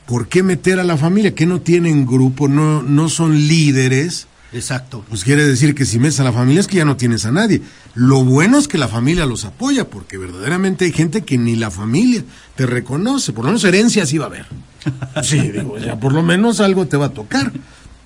¿por 0.07 0.29
qué 0.29 0.41
meter 0.41 0.79
a 0.79 0.83
la 0.83 0.97
familia? 0.97 1.35
Que 1.35 1.45
no 1.45 1.61
tienen 1.61 2.07
grupo, 2.07 2.47
no, 2.47 2.81
no 2.81 3.07
son 3.07 3.37
líderes. 3.47 4.25
Exacto. 4.51 5.05
Pues 5.07 5.23
quiere 5.23 5.45
decir 5.45 5.75
que 5.75 5.85
si 5.85 5.99
metes 5.99 6.19
a 6.21 6.23
la 6.23 6.33
familia 6.33 6.61
es 6.61 6.65
que 6.67 6.77
ya 6.77 6.85
no 6.85 6.97
tienes 6.97 7.23
a 7.25 7.31
nadie. 7.31 7.61
Lo 7.93 8.23
bueno 8.23 8.57
es 8.57 8.67
que 8.67 8.79
la 8.79 8.87
familia 8.87 9.27
los 9.27 9.45
apoya, 9.45 9.91
porque 9.91 10.17
verdaderamente 10.17 10.85
hay 10.85 10.91
gente 10.91 11.21
que 11.21 11.37
ni 11.37 11.55
la 11.55 11.69
familia 11.69 12.23
te 12.55 12.65
reconoce. 12.65 13.31
Por 13.31 13.43
lo 13.45 13.51
menos 13.51 13.63
herencia 13.63 14.07
sí 14.07 14.17
va 14.17 14.25
a 14.25 14.29
haber. 14.29 14.47
Sí, 15.23 15.39
digo, 15.39 15.77
ya 15.77 15.99
por 15.99 16.13
lo 16.13 16.23
menos 16.23 16.59
algo 16.59 16.85
te 16.87 16.97
va 16.97 17.07
a 17.07 17.09
tocar. 17.13 17.51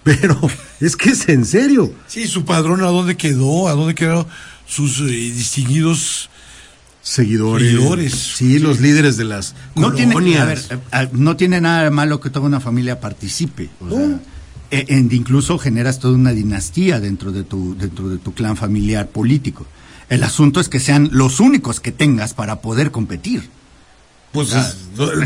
Pero 0.03 0.39
es 0.80 0.95
que 0.95 1.09
es 1.09 1.28
en 1.30 1.45
serio. 1.45 1.93
Sí, 2.07 2.28
su 2.28 2.45
padrón, 2.45 2.82
¿a 2.82 2.88
dónde 2.88 3.17
quedó? 3.17 3.67
¿A 3.67 3.73
dónde 3.73 3.95
quedaron 3.95 4.28
sus 4.65 4.99
eh, 5.01 5.05
distinguidos 5.05 6.30
Seguidores. 7.01 7.71
Seguidores. 7.71 8.13
Sí, 8.13 8.59
los 8.59 8.82
líderes 8.82 9.15
de 9.15 9.23
las 9.23 9.55
No 9.75 9.93
tiene, 9.93 10.13
colonias. 10.13 10.41
a 10.41 10.45
ver, 10.45 10.57
eh, 10.71 10.78
ah, 10.91 11.07
no 11.13 11.38
tiene 11.38 11.61
nada 11.61 11.84
de 11.84 11.89
malo 11.89 12.19
que 12.19 12.30
toda 12.30 12.45
una 12.45 12.59
familia 12.59 12.99
participe. 12.99 13.69
o 13.80 13.89
sea, 13.89 14.19
eh, 14.71 14.86
en- 14.89 15.09
incluso 15.13 15.57
generas 15.57 15.99
toda 15.99 16.15
una 16.15 16.32
dinastía 16.32 16.99
dentro 16.99 17.32
de 17.32 17.43
tu 17.43 17.78
dentro 17.78 18.09
de 18.09 18.17
tu 18.17 18.34
clan 18.34 18.57
familiar 18.57 19.07
político. 19.07 19.65
El 20.09 20.21
asunto 20.23 20.59
es 20.59 20.67
que 20.67 20.82
sean 20.82 21.07
los 21.13 21.39
únicos 21.39 21.80
que 21.80 21.93
tengas 21.93 22.34
para 22.34 22.59
poder 22.61 22.91
competir. 22.91 23.49
Pues, 24.32 24.49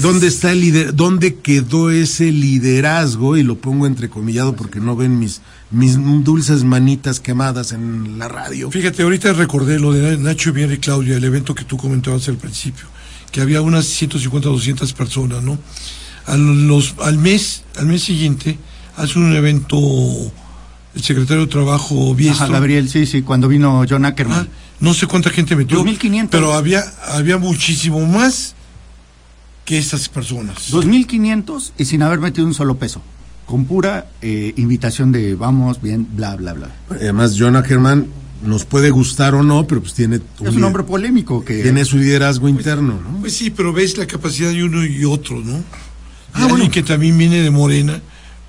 ¿dónde 0.02 0.28
está 0.28 0.52
el 0.52 0.62
lider 0.62 0.96
¿Dónde 0.96 1.36
quedó 1.36 1.90
ese 1.90 2.32
liderazgo? 2.32 3.36
Y 3.36 3.44
lo 3.44 3.58
pongo 3.58 3.88
entrecomillado 3.88 4.56
porque 4.56 4.80
no 4.80 4.96
ven 4.96 5.20
mis, 5.20 5.42
mis 5.72 5.98
dulces 6.24 6.64
manitas 6.64 7.20
quemadas 7.20 7.72
en 7.72 8.20
la 8.20 8.28
radio. 8.28 8.72
Fíjate, 8.72 9.04
ahorita 9.04 9.34
recordé 9.34 9.80
lo 9.80 9.92
de 9.92 10.18
Nacho 10.18 10.54
Mier 10.54 10.72
y 10.72 10.78
Claudia, 10.78 11.18
el 11.18 11.24
evento 11.24 11.56
que 11.56 11.66
tú 11.66 11.78
comentabas 11.78 12.28
al 12.30 12.38
principio, 12.38 12.86
que 13.32 13.42
había 13.42 13.62
unas 13.62 13.86
150, 13.86 14.48
200 14.50 14.94
personas, 14.94 15.44
¿no? 15.44 15.58
A 16.28 16.38
los, 16.38 16.96
al 17.02 17.18
mes, 17.18 17.64
al 17.78 17.88
mes 17.88 18.04
siguiente, 18.04 18.58
hace 18.96 19.18
un 19.18 19.36
evento 19.36 19.78
el 20.94 21.04
secretario 21.04 21.46
de 21.46 21.52
Trabajo 21.52 22.14
Biestro. 22.14 22.46
Ajá, 22.46 22.54
Gabriel, 22.54 22.90
sí, 22.90 23.06
sí, 23.06 23.22
cuando 23.22 23.48
vino 23.48 23.84
John 23.90 24.06
Ackerman. 24.06 24.48
Ah, 24.50 24.56
no 24.80 24.94
sé 24.94 25.08
cuánta 25.08 25.30
gente 25.30 25.56
metió. 25.56 25.78
2500. 25.78 26.30
Pero 26.32 26.54
había, 26.54 26.84
había 27.08 27.38
muchísimo 27.38 28.06
más 28.06 28.56
que 29.72 29.78
esas 29.78 30.10
personas. 30.10 30.70
2500 30.70 31.72
y 31.78 31.86
sin 31.86 32.04
haber 32.04 32.20
metido 32.20 32.46
un 32.46 32.54
solo 32.54 32.76
peso. 32.76 33.02
Con 33.46 33.64
pura 33.64 34.08
eh, 34.22 34.54
invitación 34.58 35.14
de 35.14 35.34
vamos, 35.36 35.82
bien, 35.82 36.06
bla, 36.14 36.36
bla, 36.36 36.52
bla. 36.52 36.72
Además, 36.90 37.38
John 37.40 37.56
Ackerman 37.56 38.08
nos 38.44 38.66
puede 38.66 38.90
gustar 38.90 39.34
o 39.34 39.44
no, 39.44 39.68
pero 39.68 39.80
pues 39.80 39.94
tiene 39.94 40.20
Es 40.42 40.56
un 40.56 40.64
hombre 40.66 40.84
polémico 40.84 41.46
que... 41.46 41.64
tiene 41.64 41.86
su 41.86 41.98
liderazgo 41.98 42.50
interno, 42.50 43.00
¿no? 43.02 43.22
Pues 43.22 43.32
sí, 43.32 43.50
pero 43.50 43.72
ves 43.72 43.98
la 43.98 44.06
capacidad 44.06 44.50
de 44.50 44.62
uno 44.62 44.86
y 44.86 45.06
otro, 45.06 45.40
¿no? 45.40 45.64
Ah, 46.34 46.48
bueno. 46.50 46.70
que 46.70 46.84
también 46.84 47.18
viene 47.18 47.38
de 47.38 47.50
Morena 47.50 48.02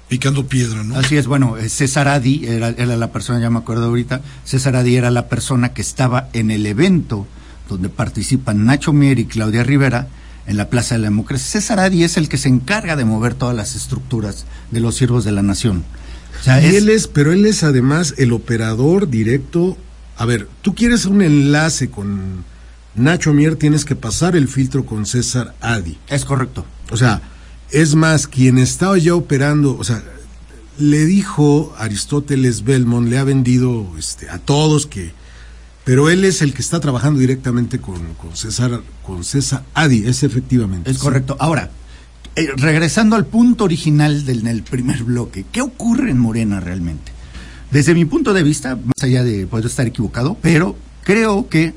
picando 0.09 0.49
piedra, 0.49 0.83
¿no? 0.83 0.97
Así 0.97 1.17
es, 1.17 1.29
bueno, 1.29 1.57
eh, 1.57 1.69
César 1.69 2.09
Adi 2.09 2.47
era, 2.47 2.71
era 2.71 2.97
la 2.97 3.13
persona, 3.13 3.39
ya 3.39 3.49
me 3.49 3.59
acuerdo 3.59 3.85
ahorita, 3.85 4.23
César 4.43 4.75
Adi 4.75 4.97
era 4.97 5.13
la 5.13 5.29
persona 5.29 5.73
que 5.73 5.83
estaba 5.83 6.31
en 6.33 6.51
el 6.51 6.67
evento 6.67 7.29
donde 7.69 7.91
participan 7.91 8.65
Nacho 8.67 8.93
Mier 8.93 9.21
y 9.21 9.27
Claudia 9.27 9.63
Rivera 9.63 10.09
en 10.47 10.57
la 10.57 10.69
Plaza 10.71 10.95
de 10.95 11.01
la 11.01 11.07
Democracia. 11.09 11.61
César 11.61 11.79
Adi 11.81 12.05
es 12.05 12.17
el 12.17 12.29
que 12.29 12.37
se 12.39 12.49
encarga 12.49 12.97
de 12.97 13.05
mover 13.05 13.35
todas 13.35 13.55
las 13.57 13.75
estructuras 13.77 14.45
de 14.71 14.81
los 14.81 14.97
siervos 14.97 15.25
de 15.25 15.33
la 15.33 15.43
nación. 15.43 15.85
O 16.41 16.45
sea, 16.45 16.61
Y 16.63 16.67
es- 16.67 16.75
él 16.75 16.89
es, 16.89 17.07
pero 17.09 17.33
él 17.33 17.47
es 17.47 17.63
además 17.63 18.15
el 18.19 18.33
operador 18.33 19.09
directo. 19.09 19.77
A 20.17 20.27
ver, 20.27 20.49
tú 20.63 20.75
quieres 20.75 21.07
un 21.07 21.23
enlace 21.23 21.91
con 21.91 22.45
Nacho 22.95 23.33
Mier, 23.33 23.57
tienes 23.57 23.85
que 23.85 23.97
pasar 23.97 24.37
el 24.37 24.49
filtro 24.49 24.85
con 24.85 25.07
César 25.07 25.55
Adi. 25.61 25.99
es 26.09 26.25
correcto. 26.25 26.67
O 26.91 26.97
sea, 26.97 27.23
es 27.71 27.95
más, 27.95 28.27
quien 28.27 28.59
estaba 28.59 28.99
ya 28.99 29.15
operando, 29.15 29.77
o 29.79 29.85
sea, 29.85 30.03
le 30.79 31.05
dijo 31.07 31.75
Aristóteles 31.79 32.65
Belmont, 32.65 33.09
le 33.09 33.19
ha 33.19 33.25
vendido 33.25 33.87
este, 33.99 34.29
a 34.29 34.39
todos 34.39 34.87
que. 34.87 35.13
Pero 35.85 36.11
él 36.11 36.25
es 36.25 36.43
el 36.43 36.55
que 36.55 36.63
está 36.63 36.81
trabajando 36.81 37.19
directamente 37.19 37.79
con, 37.79 38.15
con 38.15 38.37
César, 38.37 38.83
con 39.05 39.25
César 39.25 39.65
Adi, 39.75 40.07
es 40.07 40.23
efectivamente. 40.23 40.91
Es 40.91 40.99
sí. 40.99 41.03
correcto. 41.03 41.37
Ahora, 41.41 41.71
eh, 42.37 42.49
regresando 42.57 43.17
al 43.17 43.27
punto 43.27 43.65
original 43.65 44.25
del 44.25 44.47
el 44.47 44.63
primer 44.63 45.03
bloque, 45.03 45.45
¿qué 45.51 45.61
ocurre 45.61 46.11
en 46.11 46.19
Morena 46.19 46.61
realmente? 46.61 47.13
Desde 47.71 47.95
mi 47.95 48.05
punto 48.05 48.33
de 48.33 48.43
vista, 48.43 48.77
más 48.77 49.03
allá 49.03 49.25
de 49.25 49.47
poder 49.47 49.67
estar 49.67 49.87
equivocado, 49.87 50.37
pero 50.41 50.77
creo 51.03 51.49
que 51.49 51.75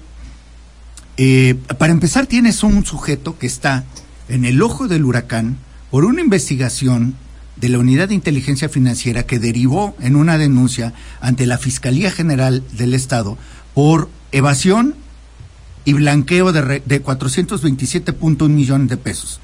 eh, 1.18 1.56
para 1.78 1.93
empezar 1.93 2.28
tienes 2.28 2.64
un 2.64 2.86
sujeto 2.86 3.39
que 3.39 3.47
está 3.47 3.86
en 4.28 4.45
el 4.45 4.62
ojo 4.62 4.88
del 4.88 5.06
huracán 5.06 5.58
por 5.89 6.06
una 6.06 6.22
investigación 6.22 7.16
de 7.56 7.70
la 7.70 7.80
Unidad 7.80 8.10
de 8.10 8.16
Inteligencia 8.16 8.68
Financiera 8.70 9.24
que 9.24 9.39
derivó 9.39 9.95
en 10.01 10.16
una 10.16 10.38
denuncia 10.38 10.93
ante 11.22 11.45
la 11.45 11.58
Fiscalía 11.58 12.12
General 12.12 12.64
del 12.74 12.93
Estado 12.93 13.38
por 13.76 14.09
evasión 14.32 14.95
y 15.84 15.93
blanqueo 15.93 16.51
de, 16.51 16.61
re- 16.61 16.84
de 16.86 17.03
427.1 17.03 18.49
millones 18.49 18.89
de 18.89 18.97
pesos. 18.97 19.39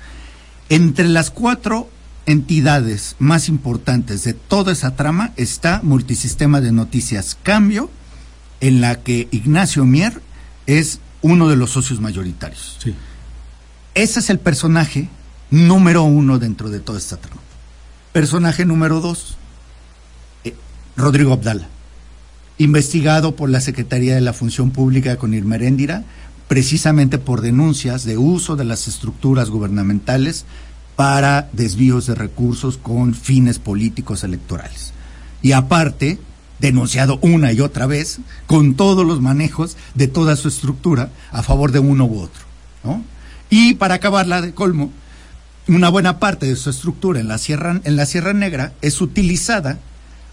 Entre 0.69 1.07
las 1.07 1.29
cuatro 1.29 1.89
entidades 2.25 3.15
más 3.19 3.47
importantes 3.49 4.23
de 4.23 4.33
toda 4.33 4.71
esa 4.71 4.95
trama 4.95 5.33
está 5.37 5.81
Multisistema 5.83 6.61
de 6.61 6.71
Noticias 6.71 7.37
Cambio, 7.43 7.89
en 8.61 8.79
la 8.81 9.01
que 9.03 9.27
Ignacio 9.31 9.85
Mier 9.85 10.21
es 10.65 10.99
uno 11.21 11.47
de 11.49 11.55
los 11.57 11.71
socios 11.71 11.99
mayoritarios. 11.99 12.77
Sí. 12.81 12.95
Ese 13.95 14.19
es 14.21 14.29
el 14.29 14.39
personaje 14.39 15.09
número 15.49 16.03
uno 16.03 16.39
dentro 16.39 16.69
de 16.69 16.79
toda 16.79 16.97
esta 16.99 17.17
trama. 17.17 17.41
Personaje 18.13 18.65
número 18.65 19.01
dos, 19.01 19.35
eh, 20.43 20.55
Rodrigo 20.95 21.33
Abdala, 21.33 21.67
investigado 22.63 23.35
por 23.35 23.49
la 23.49 23.59
Secretaría 23.59 24.15
de 24.15 24.21
la 24.21 24.33
Función 24.33 24.71
Pública 24.71 25.17
con 25.17 25.33
Irma 25.33 25.55
Heréndira, 25.55 26.03
precisamente 26.47 27.17
por 27.17 27.41
denuncias 27.41 28.03
de 28.03 28.17
uso 28.17 28.55
de 28.55 28.65
las 28.65 28.87
estructuras 28.87 29.49
gubernamentales 29.49 30.45
para 30.95 31.49
desvíos 31.53 32.05
de 32.05 32.15
recursos 32.15 32.77
con 32.77 33.15
fines 33.15 33.57
políticos 33.57 34.23
electorales. 34.23 34.93
Y 35.41 35.53
aparte, 35.53 36.19
denunciado 36.59 37.17
una 37.21 37.51
y 37.51 37.61
otra 37.61 37.87
vez 37.87 38.19
con 38.45 38.75
todos 38.75 39.05
los 39.07 39.21
manejos 39.21 39.75
de 39.95 40.07
toda 40.07 40.35
su 40.35 40.47
estructura 40.47 41.09
a 41.31 41.41
favor 41.41 41.71
de 41.71 41.79
uno 41.79 42.05
u 42.05 42.19
otro. 42.19 42.43
Y 43.49 43.73
para 43.73 43.95
acabarla 43.95 44.41
de 44.41 44.53
colmo, 44.53 44.91
una 45.67 45.89
buena 45.89 46.19
parte 46.19 46.45
de 46.45 46.55
su 46.55 46.69
estructura 46.69 47.19
en 47.19 47.27
la 47.27 47.39
Sierra, 47.39 47.81
en 47.83 47.95
la 47.95 48.05
Sierra 48.05 48.33
Negra 48.33 48.73
es 48.81 49.01
utilizada 49.01 49.79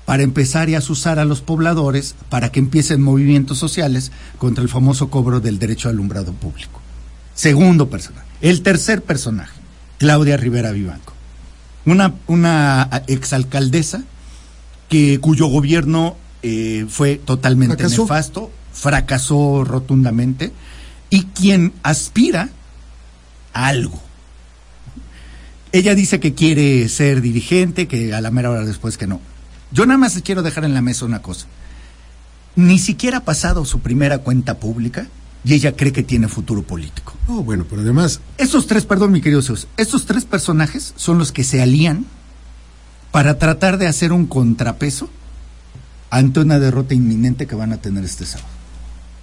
para 0.08 0.22
empezar 0.22 0.70
y 0.70 0.74
asusar 0.74 1.18
a 1.18 1.26
los 1.26 1.42
pobladores 1.42 2.14
para 2.30 2.50
que 2.50 2.60
empiecen 2.60 3.02
movimientos 3.02 3.58
sociales 3.58 4.10
contra 4.38 4.62
el 4.62 4.70
famoso 4.70 5.10
cobro 5.10 5.40
del 5.40 5.58
derecho 5.58 5.90
al 5.90 5.96
alumbrado 5.96 6.32
público. 6.32 6.80
Segundo 7.34 7.90
personaje. 7.90 8.26
El 8.40 8.62
tercer 8.62 9.02
personaje, 9.02 9.52
Claudia 9.98 10.38
Rivera 10.38 10.72
Vivanco. 10.72 11.12
Una, 11.84 12.14
una 12.26 13.02
exalcaldesa 13.06 14.02
que, 14.88 15.20
cuyo 15.20 15.48
gobierno 15.48 16.16
eh, 16.42 16.86
fue 16.88 17.16
totalmente 17.16 17.76
Fracasó. 17.76 18.02
nefasto, 18.04 18.50
fracasó 18.72 19.62
rotundamente, 19.62 20.54
y 21.10 21.24
quien 21.24 21.74
aspira 21.82 22.48
a 23.52 23.66
algo. 23.66 24.00
Ella 25.72 25.94
dice 25.94 26.18
que 26.18 26.32
quiere 26.32 26.88
ser 26.88 27.20
dirigente, 27.20 27.86
que 27.86 28.14
a 28.14 28.22
la 28.22 28.30
mera 28.30 28.50
hora 28.50 28.64
después 28.64 28.96
que 28.96 29.06
no. 29.06 29.20
Yo 29.70 29.86
nada 29.86 29.98
más 29.98 30.20
quiero 30.24 30.42
dejar 30.42 30.64
en 30.64 30.74
la 30.74 30.80
mesa 30.80 31.04
una 31.04 31.22
cosa. 31.22 31.46
Ni 32.56 32.78
siquiera 32.78 33.18
ha 33.18 33.24
pasado 33.24 33.64
su 33.64 33.80
primera 33.80 34.18
cuenta 34.18 34.58
pública 34.58 35.06
y 35.44 35.54
ella 35.54 35.76
cree 35.76 35.92
que 35.92 36.02
tiene 36.02 36.28
futuro 36.28 36.62
político. 36.62 37.14
No, 37.28 37.42
bueno, 37.42 37.64
pero 37.68 37.82
además, 37.82 38.20
Estos 38.38 38.66
tres, 38.66 38.84
perdón, 38.84 39.12
mi 39.12 39.20
querido 39.20 39.42
Zeus, 39.42 39.68
estos 39.76 40.06
tres 40.06 40.24
personajes 40.24 40.94
son 40.96 41.18
los 41.18 41.30
que 41.30 41.44
se 41.44 41.62
alían 41.62 42.06
para 43.12 43.38
tratar 43.38 43.78
de 43.78 43.86
hacer 43.86 44.12
un 44.12 44.26
contrapeso 44.26 45.08
ante 46.10 46.40
una 46.40 46.58
derrota 46.58 46.94
inminente 46.94 47.46
que 47.46 47.54
van 47.54 47.72
a 47.72 47.76
tener 47.78 48.04
este 48.04 48.26
sábado. 48.26 48.58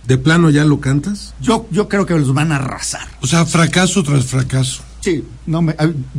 ¿de 0.08 0.18
plano 0.18 0.50
ya 0.50 0.66
lo 0.66 0.80
cantas? 0.80 1.34
Yo, 1.42 1.68
yo 1.72 1.90
creo 1.90 2.06
que 2.06 2.14
los 2.14 2.34
van 2.34 2.52
a 2.52 2.58
arrasar. 2.58 3.08
O 3.22 3.28
sea, 3.28 3.46
fracaso 3.46 4.04
tras 4.04 4.26
fracaso. 4.26 4.84
Sí, 5.06 5.24
no 5.46 5.62
me, 5.62 5.74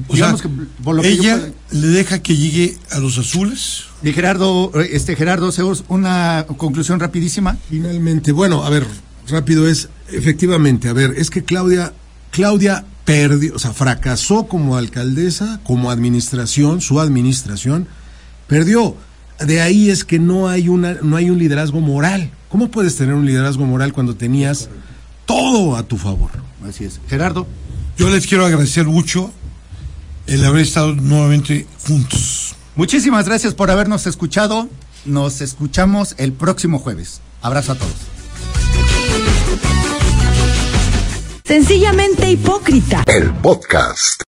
O 0.08 0.14
digamos 0.14 0.40
sea, 0.40 0.48
que 0.48 0.56
por 0.84 0.94
lo 0.94 1.02
que 1.02 1.16
yo 1.16 1.22
ella 1.24 1.36
pueda- 1.38 1.52
le 1.72 1.86
deja 1.88 2.20
que 2.20 2.36
llegue 2.36 2.78
a 2.92 3.00
los 3.00 3.18
azules. 3.18 3.82
De 4.00 4.12
Gerardo, 4.12 4.70
este 4.80 5.16
Gerardo 5.16 5.50
una 5.88 6.46
conclusión 6.56 7.00
rapidísima. 7.00 7.56
Finalmente, 7.68 8.30
bueno, 8.30 8.62
a 8.62 8.70
ver, 8.70 8.86
rápido 9.28 9.66
es, 9.68 9.88
efectivamente, 10.12 10.88
a 10.88 10.92
ver, 10.92 11.14
es 11.16 11.30
que 11.30 11.42
Claudia, 11.42 11.92
Claudia 12.30 12.84
perdió, 13.04 13.56
o 13.56 13.58
sea, 13.58 13.72
fracasó 13.72 14.46
como 14.46 14.76
alcaldesa, 14.76 15.58
como 15.64 15.90
administración, 15.90 16.80
su 16.80 17.00
administración, 17.00 17.88
perdió. 18.46 18.96
De 19.44 19.60
ahí 19.62 19.90
es 19.90 20.04
que 20.04 20.20
no 20.20 20.48
hay 20.48 20.68
una, 20.68 20.94
no 21.02 21.16
hay 21.16 21.28
un 21.30 21.38
liderazgo 21.38 21.80
moral. 21.80 22.30
¿Cómo 22.48 22.70
puedes 22.70 22.94
tener 22.94 23.14
un 23.16 23.26
liderazgo 23.26 23.66
moral 23.66 23.92
cuando 23.92 24.14
tenías 24.14 24.68
todo 25.26 25.74
a 25.76 25.82
tu 25.82 25.96
favor? 25.96 26.30
Así 26.66 26.84
es. 26.84 27.00
Gerardo, 27.08 27.46
Yo 27.96 28.10
les 28.10 28.26
quiero 28.26 28.44
agradecer 28.44 28.84
mucho 28.84 29.32
el 30.26 30.44
haber 30.44 30.62
estado 30.62 30.94
nuevamente 30.94 31.66
juntos. 31.86 32.54
Muchísimas 32.74 33.26
gracias 33.26 33.54
por 33.54 33.70
habernos 33.70 34.06
escuchado. 34.06 34.68
Nos 35.06 35.40
escuchamos 35.40 36.14
el 36.18 36.32
próximo 36.32 36.78
jueves. 36.78 37.20
Abrazo 37.40 37.72
a 37.72 37.74
todos. 37.76 37.94
Sencillamente 41.44 42.28
hipócrita. 42.28 43.04
El 43.06 43.32
podcast. 43.34 44.22